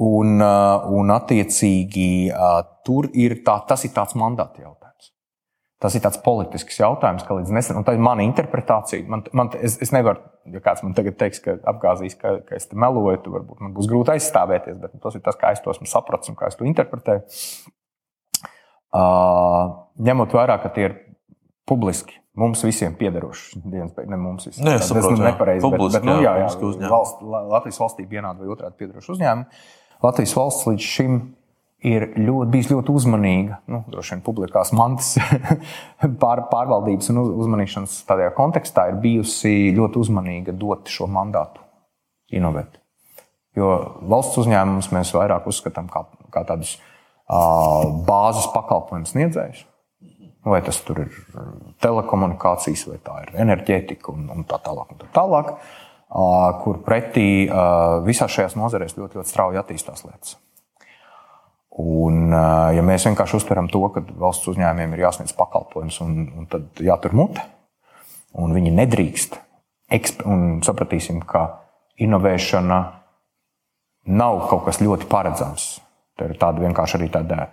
Un, 0.06 0.38
uh, 0.44 0.86
un, 0.92 1.12
attiecīgi, 1.16 2.30
uh, 2.30 2.60
tur 2.86 3.08
ir 3.16 3.40
tā, 3.48 3.58
tas 3.68 3.88
ir 3.88 3.94
tāds 3.96 4.16
mandāta 4.20 4.62
jautājums. 4.62 4.85
Tas 5.86 5.94
ir 5.94 6.02
tāds 6.02 6.18
politisks 6.26 6.80
jautājums, 6.80 7.22
ka 7.28 7.36
līdz 7.38 7.52
nesen, 7.54 7.78
un 7.78 7.84
tā 7.86 7.94
ir 7.94 8.00
mana 8.02 8.24
interpretācija. 8.26 9.06
Man, 9.06 9.22
man, 9.38 9.52
es, 9.62 9.76
es 9.86 9.92
nevaru, 9.94 10.24
ja 10.50 10.58
kāds 10.66 10.82
man 10.82 10.96
tagad 10.98 11.20
teiks, 11.20 11.38
ka 11.44 11.60
apgāzīs, 11.70 12.16
ka, 12.18 12.40
ka 12.48 12.58
es 12.58 12.66
te 12.72 12.80
meloju, 12.82 13.20
tad 13.22 13.36
varbūt 13.36 13.62
man 13.62 13.76
būs 13.76 13.90
grūti 13.92 14.16
aizstāvēties, 14.16 14.80
bet 14.82 14.96
tas 15.04 15.20
ir 15.20 15.22
tas, 15.28 15.38
kā 15.38 15.52
es 15.54 15.62
to 15.62 15.70
esmu 15.76 15.86
sapratis 15.92 16.34
un 16.34 16.40
kā 16.40 16.50
es 16.50 16.58
to 16.58 16.66
interpretēju. 16.66 17.22
Uh, 18.96 19.76
ņemot 20.10 20.34
vērā, 20.34 20.58
ka 20.64 20.74
tie 20.74 20.88
ir 20.88 20.98
publiski, 21.70 22.18
mums 22.34 22.66
visiem 22.66 22.98
piederoši 22.98 23.62
dienas 23.62 23.94
beigās, 23.94 24.10
ne 24.10 24.22
mums 24.26 24.50
visiem. 24.50 24.66
Nē, 24.66 24.80
es 24.80 24.90
saprotu, 24.90 25.22
nepareizi, 25.22 25.70
bet, 25.70 25.88
bet, 26.00 26.10
nu, 26.10 26.18
jā, 26.26 26.34
jā, 26.48 26.52
valsts, 26.90 27.22
Latvijas 27.54 27.82
valstī 27.84 28.10
vienādi 28.10 28.42
vai 28.42 28.58
otrādi 28.58 28.82
piederoši 28.82 29.18
uzņēmumi. 29.20 29.66
Latvijas 30.02 30.38
valsts 30.42 30.72
līdz 30.72 30.94
šim 30.98 31.20
ir 31.86 32.08
ļoti, 32.18 32.50
bijis 32.54 32.72
ļoti 32.72 32.94
uzmanīga. 32.96 33.60
Nu, 33.72 33.84
droši 33.92 34.16
vien 34.16 34.24
publikās 34.26 34.72
mantas 34.76 35.14
pār, 36.24 36.46
pārvaldības 36.52 37.12
un 37.14 37.22
uzmanīšanas 37.26 38.00
tādā 38.10 38.32
kontekstā 38.36 38.90
ir 38.92 39.00
bijusi 39.04 39.72
ļoti 39.76 40.02
uzmanīga 40.02 40.56
dot 40.58 40.92
šo 40.92 41.08
mandātu 41.12 41.64
inovēt. 42.36 42.80
Jo 43.56 43.72
valsts 44.10 44.42
uzņēmumus 44.42 44.92
mēs 44.92 45.14
vairāk 45.16 45.48
uzskatām 45.48 45.88
kā, 45.92 46.04
kā 46.34 46.44
tādus 46.48 46.76
uh, 46.76 47.86
bāzes 48.08 48.50
pakalpojumu 48.56 49.08
sniedzējus. 49.10 49.64
Vai 50.46 50.60
tas 50.62 50.78
ir 50.94 51.08
telekomunikācijas, 51.82 52.84
vai 52.92 53.00
tā 53.02 53.16
ir 53.24 53.32
enerģētika 53.48 54.12
un, 54.14 54.28
un 54.36 54.46
tā 54.46 54.60
tālāk. 54.62 54.92
Un 54.94 55.00
tā 55.02 55.08
tālāk 55.16 55.56
uh, 55.56 56.50
kur 56.62 56.84
pretī 56.86 57.48
uh, 57.48 58.02
visās 58.06 58.34
šajās 58.36 58.58
nozarēs 58.60 58.98
ļoti, 59.00 59.22
ļoti 59.22 59.34
strauji 59.34 59.62
attīstās 59.64 60.06
lietas. 60.06 60.36
Un, 61.76 62.32
ja 62.32 62.84
mēs 62.88 63.04
vienkārši 63.10 63.36
uztveram 63.36 63.68
to, 63.72 63.82
ka 63.92 64.04
valsts 64.22 64.48
uzņēmumiem 64.48 64.94
ir 64.96 65.02
jāsniedz 65.04 65.34
pakalpojums 65.36 65.98
un, 66.06 66.14
un 66.40 66.48
tad 66.52 66.80
jātur 66.80 67.16
mute, 67.18 67.44
un 68.40 68.56
viņi 68.56 68.72
nedrīkst, 68.78 69.36
un 70.24 70.46
sapratīsim, 70.64 71.20
ka 71.28 71.44
inovēšana 72.00 72.80
nav 74.16 74.46
kaut 74.50 74.66
kas 74.70 74.80
ļoti 74.84 75.10
paredzams. 75.12 75.68
Tā 76.16 76.30
ir 76.30 76.40
tāda 76.40 76.64
vienkārši 76.64 76.98
arī 77.00 77.10
tāda, 77.12 77.50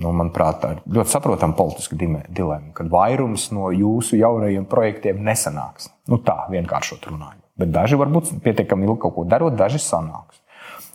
nu, 0.00 0.14
manuprāt, 0.16 0.62
tā 0.62 0.72
ļoti 0.88 1.12
saprotama 1.12 1.56
politiska 1.58 1.98
dilemma, 1.98 2.72
kad 2.76 2.88
vairums 2.92 3.50
no 3.52 3.68
jūsu 3.74 4.16
jaunajiem 4.20 4.64
projektiem 4.70 5.20
nesanāks. 5.26 5.90
Nu, 6.08 6.22
tā 6.24 6.46
vienkāršot 6.52 7.10
runājot. 7.10 7.44
Bet 7.58 7.74
daži 7.74 7.98
varbūt 8.00 8.38
pietiekami 8.44 8.86
ilgi 8.86 9.02
kaut 9.02 9.16
ko 9.16 9.26
darot, 9.28 9.56
daži 9.58 9.80
sanāks. 9.82 10.37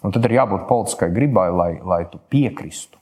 Un 0.04 0.12
tad 0.12 0.28
ir 0.28 0.36
jābūt 0.40 0.68
politiskai 0.68 1.14
gribai, 1.16 1.48
lai, 1.54 1.72
lai 1.80 2.04
tu 2.12 2.20
piekristu. 2.32 3.00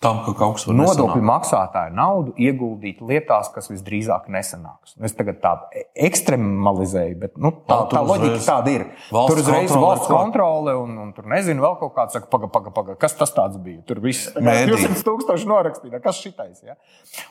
Tam, 0.00 0.22
ka 0.24 0.32
kaut 0.32 0.54
kas 0.56 0.62
ir 0.64 0.72
nodokļu 0.78 1.20
maksātāju 1.28 1.92
naudu 1.92 2.30
ieguldīt 2.40 3.02
lietās, 3.04 3.50
kas 3.52 3.66
visdrīzāk 3.68 4.30
nesanāks. 4.32 4.94
Es 5.04 5.12
tagad 5.12 5.42
tādu 5.42 5.82
ekstremalizēju, 6.08 7.18
bet 7.20 7.34
nu, 7.36 7.50
tā, 7.68 7.82
tā 7.90 8.00
loģika 8.00 8.30
uzreiz, 8.30 8.46
tāda 8.48 8.72
ir. 8.72 8.86
Valsts 9.12 9.34
tur 9.34 9.42
uzreiz 9.42 9.74
ir 9.74 9.82
valsts 9.82 10.08
kontrole, 10.08 10.72
un, 10.80 10.94
un 11.02 11.10
tur 11.12 11.28
nezinu, 11.28 11.60
vēl 11.66 11.76
kaut 11.82 11.92
kāds 11.98 12.16
saka, 12.16 12.30
paga, 12.32 12.48
paga, 12.54 12.72
paga, 12.78 12.96
kas 13.02 13.18
tas 13.20 13.60
bija. 13.60 13.82
Tur 13.90 14.00
viss 14.06 14.32
ir 14.40 14.72
200 14.72 15.04
tūkstoši 15.04 15.52
norakstīts. 15.52 16.00
Kas 16.00 16.22
šitais? 16.24 16.64
Ja? 16.64 16.78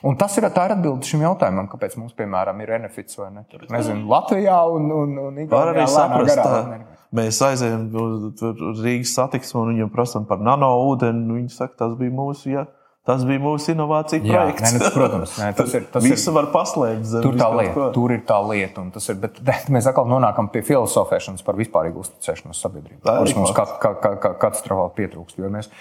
Un 0.06 0.14
tas 0.22 0.38
ir, 0.38 0.46
ir 0.46 0.76
atbilde 0.76 1.10
šim 1.10 1.26
jautājumam, 1.26 1.66
kāpēc 1.74 1.98
mums, 1.98 2.14
piemēram, 2.22 2.62
ir 2.62 2.76
benefits 2.76 3.18
vai 3.18 3.32
ne. 3.34 3.42
Tur, 3.50 3.66
nezinu, 3.74 4.06
Latvijā 4.14 4.62
un, 4.70 4.86
un, 4.94 5.18
un 5.26 5.42
Igaunijā. 5.42 5.58
Var 5.58 5.74
arī 5.74 5.90
saprast, 5.90 6.38
tā, 6.38 6.89
Mēs 7.16 7.40
aizējām 7.42 7.88
uz 7.98 8.82
Rīgas 8.84 9.16
satiksmi 9.16 9.58
un 9.58 9.72
viņiem 9.72 9.88
prasām 9.94 10.28
par 10.28 10.42
nano 10.42 10.70
ūdeni. 10.90 11.26
Viņi 11.40 11.50
saka, 11.54 11.74
tas 11.82 11.96
bija 11.98 12.14
mūsu. 12.14 12.52
Ja, 12.52 12.68
Tas 13.08 13.22
bija 13.24 13.40
mūsu 13.40 13.72
inovācija 13.72 14.20
Jā, 14.20 14.42
projekts. 14.42 14.74
Nē, 14.74 14.80
nu, 14.82 14.88
protams, 14.92 15.36
nē, 15.40 15.46
tas 15.56 15.72
ir. 15.72 15.86
Tas 15.90 16.04
Visu 16.06 16.28
ir, 16.28 16.34
var 16.36 16.50
paslēpt 16.52 17.06
zem. 17.08 17.24
Tur, 17.24 17.38
tā 17.40 17.48
lieta, 17.56 17.86
tur 17.94 18.12
ir 18.12 18.20
tā 18.28 18.36
lieta. 18.44 18.84
Ir, 19.00 19.16
bet, 19.22 19.40
bet 19.48 19.72
mēs 19.72 19.88
atkal 19.88 20.06
nonākam 20.10 20.50
pie 20.52 20.62
filozofēšanas 20.68 21.46
par 21.46 21.56
vispārīgu 21.58 22.04
uzticēšanos 22.04 22.60
sabiedrībā. 22.60 23.00
Tas 23.08 23.34
mums 23.38 23.56
ka, 23.56 23.64
ka, 23.80 23.94
ka, 24.04 24.34
katastrofāli 24.44 24.94
pietrūkst. 25.00 25.40
Jo, 25.40 25.48
mēs, 25.56 25.72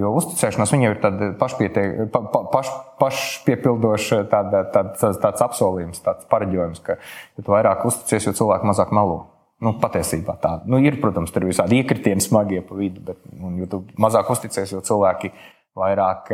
jo 0.00 0.16
uzticēšanās 0.16 0.74
viņai 0.74 0.90
ir 0.94 1.00
tāda 1.04 1.30
pašpietie, 1.44 1.86
pa, 2.16 2.24
pa, 2.32 2.42
paš, 2.56 2.72
pašpiepildoša 3.04 4.24
tāda, 4.32 4.64
tāda, 4.72 4.96
tāds, 4.96 5.22
tāds 5.22 5.46
apsolījums, 5.50 6.00
tāds 6.08 6.24
pareģojums, 6.32 6.82
ka 6.88 6.98
tu 7.36 7.52
vairāk 7.52 7.84
uzticies, 7.92 8.30
jo 8.30 8.38
cilvēki 8.40 8.72
mazāk 8.72 8.96
melo. 8.96 9.26
Nu, 9.64 9.72
patiesībā 9.80 10.36
tā 10.42 10.58
nu, 10.68 10.78
ir. 10.84 10.98
Protams, 11.00 11.32
tur 11.32 11.46
ir 11.46 11.52
visādi 11.54 11.78
iekritieni 11.80 12.20
smagie 12.20 12.60
pa 12.64 12.76
vidu, 12.76 13.00
bet 13.06 13.22
un, 13.40 13.54
jo 13.62 13.68
tu 13.72 13.78
mazāk 14.00 14.28
uzticies, 14.34 14.74
jo 14.74 14.82
cilvēki 14.84 15.32
vairāk 15.76 16.30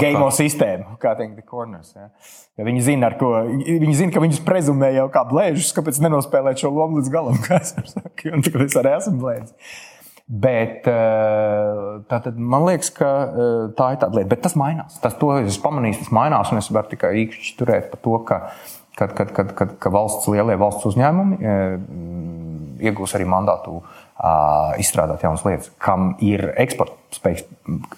game 0.00 0.28
sistēmu, 0.32 0.96
kā 1.00 1.14
teikt, 1.18 1.42
corners. 1.48 1.92
Ja. 1.96 2.08
Ja 2.56 2.66
viņi, 2.68 2.84
zina, 2.86 3.10
ko, 3.20 3.32
viņi 3.48 3.96
zina, 3.96 4.12
ka 4.14 4.22
viņus 4.24 4.40
prezumē 4.44 4.90
jau 4.96 5.08
kā 5.12 5.24
blēžus, 5.28 5.74
kāpēc 5.76 6.00
nenospēlēt 6.04 6.62
šo 6.62 6.72
lomu 6.72 7.00
līdz 7.00 7.12
galam, 7.12 7.36
kā 7.46 7.60
es 7.60 7.74
saku, 7.76 8.32
un 8.32 8.44
tagad 8.44 8.64
es 8.68 8.78
arī 8.80 8.96
esmu 8.96 9.20
blēdzis. 9.24 9.76
Bet 10.26 10.88
tā 10.88 12.16
tad 12.18 12.38
man 12.40 12.64
liekas, 12.66 12.88
ka 12.96 13.10
tā 13.78 13.92
ir 13.94 14.00
tāda 14.02 14.18
lieta, 14.18 14.30
bet 14.32 14.40
tas 14.42 14.56
mainās. 14.58 14.96
Tas, 14.98 15.14
to 15.20 15.30
es 15.38 15.60
pamanīju, 15.62 16.00
tas 16.00 16.10
mainās, 16.16 16.50
un 16.50 16.58
es 16.58 16.70
varu 16.74 16.90
tikai 16.90 17.12
īkšķi 17.22 17.54
turēt 17.60 17.92
par 17.92 18.02
to, 18.02 18.16
ka, 18.26 18.40
kad, 18.98 19.14
kad, 19.14 19.30
kad, 19.36 19.54
kad, 19.60 19.76
ka 19.78 19.92
valsts 19.94 20.26
lielie 20.32 20.58
valsts 20.58 20.88
uzņēmumi 20.90 21.38
iegūs 22.82 23.16
arī 23.16 23.26
mandātu 23.30 23.80
izstrādāt 24.80 25.20
jaunas 25.26 25.42
lietas, 25.44 25.68
kam 25.82 26.14
ir 26.24 26.46
eksporta 26.56 26.94
spējas, 27.12 27.42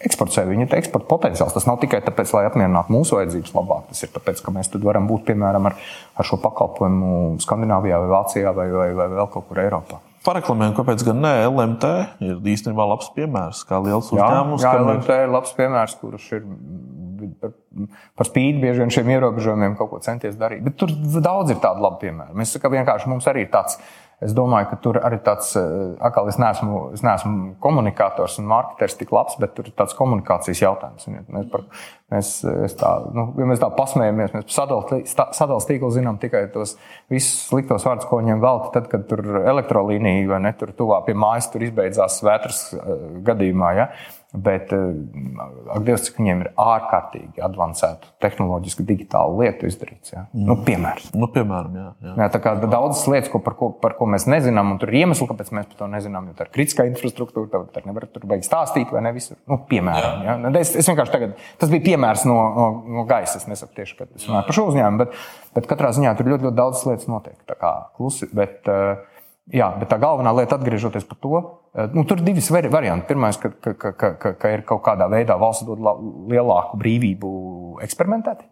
eksporta 0.02 0.34
sevi, 0.34 0.56
viņa 0.56 0.66
eksporta 0.80 1.06
potenciāls. 1.10 1.54
Tas 1.54 1.66
nav 1.68 1.78
tikai 1.82 2.00
tāpēc, 2.02 2.32
lai 2.34 2.48
apmierinātu 2.48 2.94
mūsu 2.94 3.18
vajadzības 3.18 3.54
labāk, 3.54 3.86
tas 3.92 4.02
ir 4.02 4.10
tāpēc, 4.16 4.42
ka 4.42 4.54
mēs 4.54 4.72
varam 4.82 5.06
būt 5.10 5.28
piemēram 5.30 5.70
ar, 5.70 5.78
ar 6.18 6.26
šo 6.26 6.40
pakalpojumu 6.42 7.38
Skandināvijā, 7.44 8.02
vai 8.02 8.12
Vācijā, 8.16 8.54
vai, 8.56 8.66
vai, 8.74 8.90
vai 8.98 9.08
vēl 9.14 9.30
kaut 9.30 9.46
kur 9.46 9.62
Eiropā. 9.62 10.02
Pareklamējam, 10.26 10.74
kāpēc 10.74 11.06
gan 11.06 11.22
ne? 11.22 11.32
LMT 11.46 11.92
ir 12.26 12.50
īstenībā 12.52 12.84
labs 12.90 13.12
piemērs, 13.14 13.62
kā 13.68 13.78
liels 13.80 14.10
uzņēmums. 14.10 14.64
Jā, 14.66 14.74
jā 14.74 14.82
LMT 14.82 15.20
ir 15.22 15.30
labs 15.32 15.54
piemērs, 15.56 15.94
kurš 16.02 16.26
ir 16.40 16.48
par, 17.40 17.54
par 18.18 18.28
spīti 18.28 18.60
bieži 18.62 18.82
vien 18.82 18.92
šiem 18.92 19.14
ierobežojumiem 19.14 19.78
kaut 19.78 19.92
ko 19.92 20.02
centies 20.04 20.36
darīt. 20.38 20.64
Bet 20.66 20.76
tur 20.80 20.92
daudz 21.22 21.54
ir 21.54 21.62
tādu 21.62 21.86
labu 21.86 22.02
piemēru. 22.02 22.36
Mēs 22.38 22.58
vienkārši 22.58 23.10
mums 23.10 23.30
arī 23.30 23.46
ir 23.46 23.52
tāds 23.54 23.78
Es 24.18 24.32
domāju, 24.34 24.66
ka 24.72 24.76
tur 24.82 24.96
arī 24.98 25.20
tāds, 25.22 25.52
eh, 25.54 25.92
atkal 26.02 26.26
es 26.26 26.40
neesmu, 26.42 26.78
es 26.96 27.04
neesmu 27.06 27.52
komunikators 27.62 28.40
un 28.40 28.48
marketers 28.50 28.96
tik 28.98 29.12
labs, 29.14 29.36
bet 29.38 29.54
tur 29.54 29.68
ir 29.70 29.76
tāds 29.78 29.94
komunikācijas 29.94 30.62
jautājums. 30.64 31.06
Mēs, 31.30 31.46
par, 31.52 31.62
mēs, 32.10 32.32
tā, 32.80 32.90
nu, 33.14 33.28
ja 33.38 33.46
mēs 33.46 33.62
tā 33.62 33.70
pasmējamies, 33.76 34.34
mēs 34.34 34.48
sadalījuma 34.50 35.68
tīklu 35.68 35.92
zinām 35.94 36.18
tikai 36.18 36.48
tos 36.50 36.74
visus 37.08 37.46
sliktos 37.46 37.86
vārdus, 37.86 38.08
ko 38.10 38.18
viņiem 38.18 38.42
veltīja, 38.42 38.74
tad, 38.74 38.90
kad 38.90 39.06
tur 39.06 39.22
elektrolīnija 39.44 40.26
vai 40.32 40.42
ne 40.48 40.52
tur 40.58 40.74
tuvā 40.74 41.04
pie 41.06 41.14
mājas 41.14 41.52
tur 41.52 41.62
izbeidzās 41.68 42.18
vētras 42.26 42.64
eh, 42.74 43.04
gadījumā. 43.28 43.70
Ja? 43.78 43.92
Bet, 44.32 44.72
eh, 44.72 44.92
ak, 45.72 45.84
Dievs, 45.86 46.02
cik 46.04 46.18
viņiem 46.20 46.42
ir 46.42 46.48
ārkārtīgi 46.60 47.40
avansētu 47.46 48.10
tehnoloģisku, 48.20 48.84
digitālu 48.84 49.38
lietu 49.40 49.64
izdarīts. 49.70 50.12
Ja? 50.12 50.26
Mm. 50.34 50.42
Nu, 50.50 50.56
piemērs. 50.66 51.06
Nu, 51.16 51.30
piemēram, 51.32 51.78
jā, 51.80 51.86
jā. 52.04 52.12
Jā, 52.20 52.26
tā 52.34 52.42
kā 52.44 52.52
daudzas 52.60 53.06
lietas, 53.08 53.32
ko, 53.32 53.40
par, 53.40 53.56
ko, 53.56 53.70
par 53.80 53.96
ko 53.96 54.04
mēs 54.12 54.28
nezinām, 54.28 54.74
un 54.74 54.82
tur 54.82 54.92
ir 54.92 55.00
iemesli, 55.00 55.30
kāpēc 55.30 55.48
mēs 55.56 55.72
par 55.72 55.80
to 55.80 55.90
nezinām. 55.94 56.28
Jo 56.28 56.36
tā 56.36 56.44
ir 56.44 56.52
kritiskā 56.58 56.84
infrastruktūra, 56.90 57.64
tad 57.72 57.88
nevar 57.88 58.04
tur 58.12 58.28
beigt 58.28 58.44
stāstīt, 58.44 58.92
vai 58.92 59.06
ne 59.08 59.16
visur. 59.16 59.40
Nu, 59.48 59.62
piemēram, 59.72 60.24
jā. 60.28 60.38
Ja? 60.44 60.54
Es, 60.60 60.76
es 60.76 60.92
vienkārši 60.92 61.16
tagad, 61.16 61.36
tas 61.56 61.72
bija 61.72 61.88
piemērs 61.88 62.28
no, 62.28 62.38
no, 62.52 62.70
no 63.00 63.08
gaisa. 63.08 63.40
Es 63.40 63.48
nesaku 63.48 63.80
tieši, 63.80 63.96
ka 63.96 64.12
es 64.12 64.28
runāju 64.28 64.50
par 64.50 64.60
šo 64.60 64.68
uzņēmumu, 64.74 65.06
bet, 65.06 65.20
bet 65.56 65.72
katrā 65.72 65.96
ziņā 65.96 66.18
tur 66.18 66.34
ļoti, 66.34 66.50
ļoti 66.50 66.60
daudz 66.60 66.84
lietas 66.90 67.08
notiek. 67.08 67.40
Tā 67.48 67.56
kā 67.56 67.78
klusi. 67.96 68.28
Bet, 68.36 68.60
uh, 68.68 68.98
Jā, 69.48 69.70
bet 69.80 69.88
tā 69.88 69.96
galvenā 69.96 70.28
lieta, 70.36 70.58
atgriežoties 70.58 71.06
pie 71.08 71.16
tā, 71.16 71.28
eh, 71.40 71.44
nu, 71.94 72.04
tur 72.08 72.20
ir 72.20 72.24
divi 72.26 72.70
varianti. 72.70 73.06
Pirmais, 73.08 73.36
ka, 73.36 73.50
ka, 73.60 73.74
ka, 73.74 74.12
ka, 74.16 74.32
ka 74.40 74.52
ir 74.52 74.64
kaut 74.68 74.82
kādā 74.86 75.08
veidā 75.10 75.38
valsts 75.38 75.66
dod 75.66 75.82
lielāku 76.30 76.78
brīvību 76.80 77.32
eksperimentēt. 77.84 78.44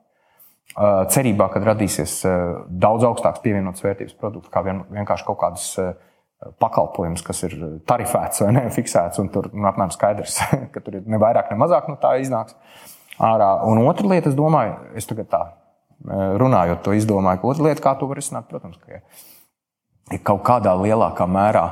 Eh, 0.77 1.03
cerībā, 1.09 1.49
ka 1.53 1.63
radīsies 1.63 2.19
eh, 2.29 2.41
daudz 2.69 3.07
augstāks 3.09 3.41
pievienotas 3.45 3.85
vērtības 3.85 4.17
produkts, 4.21 4.51
kā 4.53 4.61
vien, 4.67 4.83
vienkārši 4.93 5.27
kaut 5.29 5.39
kādas 5.41 5.69
pakalpojums, 6.61 7.23
kas 7.25 7.39
ir 7.47 7.55
tarifēts 7.89 8.43
vai 8.45 8.51
ne, 8.59 8.65
fiksēts, 8.77 9.21
un 9.23 9.31
tur 9.33 9.49
nu, 9.55 9.65
apmēram 9.71 9.95
skaidrs, 9.95 10.41
ka 10.75 10.83
tur 10.85 10.99
ir 11.01 11.07
ne 11.09 11.21
vairāk, 11.23 11.49
ne 11.53 11.61
mazāk 11.63 11.89
no 11.89 11.97
tā 12.03 12.17
iznāks 12.21 12.59
ārā. 13.17 13.55
Un 13.71 13.81
otra 13.87 14.11
lieta, 14.11 14.29
es 14.29 14.37
domāju, 14.37 14.77
es 14.99 15.09
tagad 15.09 15.31
tā 15.33 15.45
runājot, 16.05 16.83
to 16.85 16.93
izdomāju, 16.93 17.41
ka 17.41 17.49
otra 17.55 17.71
lieta, 17.71 17.83
kā 17.87 17.95
to 17.97 18.09
var 18.11 18.21
izsnākt, 18.21 18.51
protams, 18.51 18.77
ka 18.83 19.01
ir 20.13 20.21
kaut 20.27 20.45
kādā 20.47 20.75
lielākā 20.77 21.25
mērā. 21.31 21.65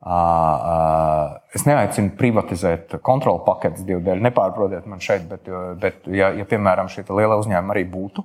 Es 0.00 1.66
neaicinu 1.68 2.14
privatizēt 2.16 2.94
kontrolu 3.04 3.42
paketes 3.44 3.84
divu 3.84 4.00
dēļ, 4.06 4.22
nepārprotiet 4.30 4.86
man 4.88 5.02
šeit, 5.04 5.26
bet, 5.28 5.48
bet 5.80 6.06
ja, 6.08 6.30
ja 6.32 6.46
piemēram 6.48 6.88
šie 6.88 7.04
lielie 7.10 7.36
uzņēmumi 7.36 7.74
arī 7.74 7.82
būtu 7.90 8.24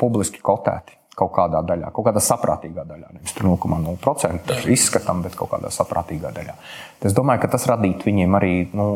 publiski 0.00 0.42
kotēti 0.42 0.96
kaut 1.20 1.34
kādā 1.36 1.60
daļā, 1.66 1.90
kaut 1.92 2.06
kādā 2.06 2.20
saprātīgā 2.24 2.82
daļā, 2.88 3.10
nevis 3.12 3.34
0,0% 3.36 4.54
izskatām, 4.72 5.20
bet 5.22 5.34
kaut 5.36 5.50
kādā 5.52 5.68
saprātīgā 5.74 6.30
daļā. 6.32 6.54
Es 7.04 7.12
domāju, 7.14 7.42
ka 7.42 7.50
tas 7.52 7.66
radītu 7.68 8.08
viņiem 8.08 8.38
arī 8.38 8.54
nu, 8.72 8.86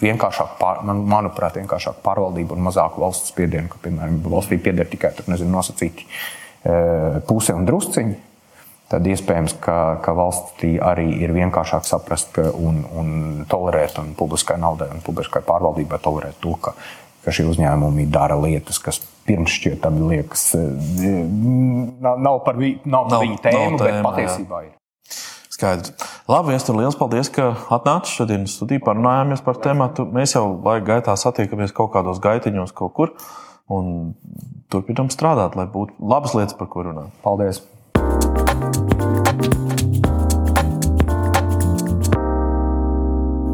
vienkāršāku, 0.00 0.56
pār, 0.62 0.80
man, 0.88 1.02
manuprāt, 1.10 1.58
vienkāršāku 1.60 2.00
pārvaldību 2.06 2.56
un 2.56 2.64
mazāku 2.70 3.04
valsts 3.04 3.34
spiedienu, 3.34 3.68
ka, 3.74 3.82
piemēram, 3.84 4.22
valstī 4.24 4.56
pieder 4.62 4.88
tikai 4.88 5.12
nezinu, 5.26 5.52
nosacīti 5.52 6.08
E, 6.66 7.20
puse 7.28 7.54
un 7.54 7.66
drusciņi, 7.68 8.14
tad 8.90 9.06
iespējams, 9.10 9.56
ka, 9.62 9.98
ka 10.04 10.14
valstī 10.16 10.76
arī 10.82 11.08
ir 11.24 11.34
vienkāršāk 11.34 11.86
saprast 11.88 12.38
un, 12.38 12.84
un 12.94 13.10
tolerēt, 13.50 13.98
un 14.02 14.14
publiskai 14.18 14.58
naudai 14.62 14.92
un 14.94 15.02
publiskai 15.06 15.42
pārvaldībai 15.46 15.98
tolerēt 16.02 16.38
to, 16.42 16.54
ka, 16.62 16.76
ka 17.24 17.34
šie 17.34 17.48
uzņēmumi 17.50 18.06
dara 18.14 18.38
lietas, 18.38 18.78
kas 18.82 19.00
pirms 19.26 19.50
šķietami 19.58 20.10
liekas, 20.12 20.48
e, 20.54 21.12
nav, 22.02 22.20
nav 22.22 22.40
par, 22.46 22.58
vi, 22.60 22.76
nav 22.86 23.10
nav, 23.10 23.24
viņu 23.26 23.40
tēmu, 23.42 23.74
nav 23.74 23.82
tēma, 23.82 23.86
bet 23.88 24.06
patiesībā 24.06 24.62
jā. 24.62 24.70
ir. 24.70 24.74
Skaidrs. 25.56 25.94
Labi, 26.28 26.52
es 26.52 26.66
tur 26.68 26.76
liels 26.76 26.98
paldies, 27.00 27.30
ka 27.32 27.54
atnāci 27.72 28.12
šodien 28.12 28.44
studijā, 28.50 28.82
parunājāmies 28.84 29.40
par 29.46 29.56
tēmu. 29.64 29.88
Mēs 30.12 30.34
jau 30.36 30.44
laika 30.52 30.84
gaitā 30.90 31.14
satiekamies 31.16 31.72
kaut 31.74 31.94
kādos 31.94 32.20
gaitiņos, 32.20 32.74
kaut 32.76 32.92
kur. 32.98 33.14
Un 33.72 34.12
turpinām 34.70 35.08
strādāt, 35.10 35.56
lai 35.56 35.64
būtu 35.70 35.96
labas 36.12 36.36
lietas, 36.36 36.58
par 36.58 36.68
ko 36.70 36.84
runāt. 36.86 37.14
Paldies! 37.24 37.62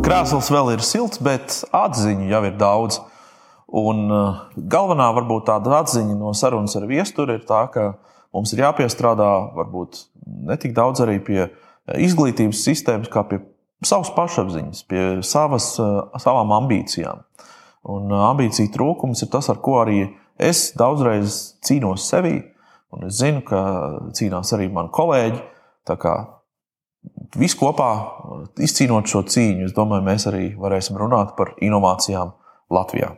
Krāsls 0.03 0.51
vēl 0.53 0.75
ir 0.75 0.83
silts, 0.85 1.19
bet 1.25 1.55
atziņu 1.75 2.29
jau 2.31 2.41
ir 2.45 2.59
daudz. 2.61 2.99
Un 3.73 4.05
uh, 4.13 4.43
galvenā 4.55 5.07
varbūt 5.17 5.47
tāda 5.49 5.79
atziņa 5.81 6.15
no 6.21 6.35
sarunas 6.37 6.77
ar 6.77 6.85
viesturi 6.91 7.39
ir 7.39 7.47
tā, 7.49 7.63
ka 7.73 7.87
mums 8.37 8.53
ir 8.53 8.61
jāpiestrādā 8.67 9.31
varbūt 9.57 10.03
ne 10.51 10.59
tik 10.61 10.77
daudz 10.77 11.01
arī 11.03 11.17
pie 11.25 11.47
izglītības 11.97 12.61
sistēmas, 12.61 13.09
kā 13.11 13.25
pie 13.31 13.41
savas 13.83 14.13
pašapziņas, 14.15 14.85
pie 14.93 15.05
savas, 15.25 15.73
uh, 15.81 16.05
savām 16.21 16.53
ambīcijām. 16.61 17.25
Un 17.97 18.13
ambīcija 18.13 18.71
trūkums 18.77 19.25
ir 19.25 19.33
tas, 19.33 19.49
ar 19.51 19.59
ko 19.65 19.81
arī 19.81 20.05
es 20.39 20.69
daudzreiz 20.79 21.57
cīnos 21.65 22.05
sevi, 22.13 22.37
un 22.93 23.09
es 23.09 23.19
zinu, 23.21 23.43
ka 23.47 23.63
cīnās 24.17 24.53
arī 24.57 24.69
mani 24.73 24.93
kolēģi. 24.95 25.43
Tā 25.89 25.97
kā 25.99 26.15
Visi 27.33 27.57
kopā 27.59 27.89
izcīnot 28.63 29.09
šo 29.11 29.25
cīņu, 29.27 29.67
es 29.67 29.75
domāju, 29.75 30.05
mēs 30.07 30.29
arī 30.31 30.53
varēsim 30.61 30.99
runāt 31.01 31.33
par 31.39 31.55
inovācijām 31.65 32.35
Latvijā. 32.73 33.09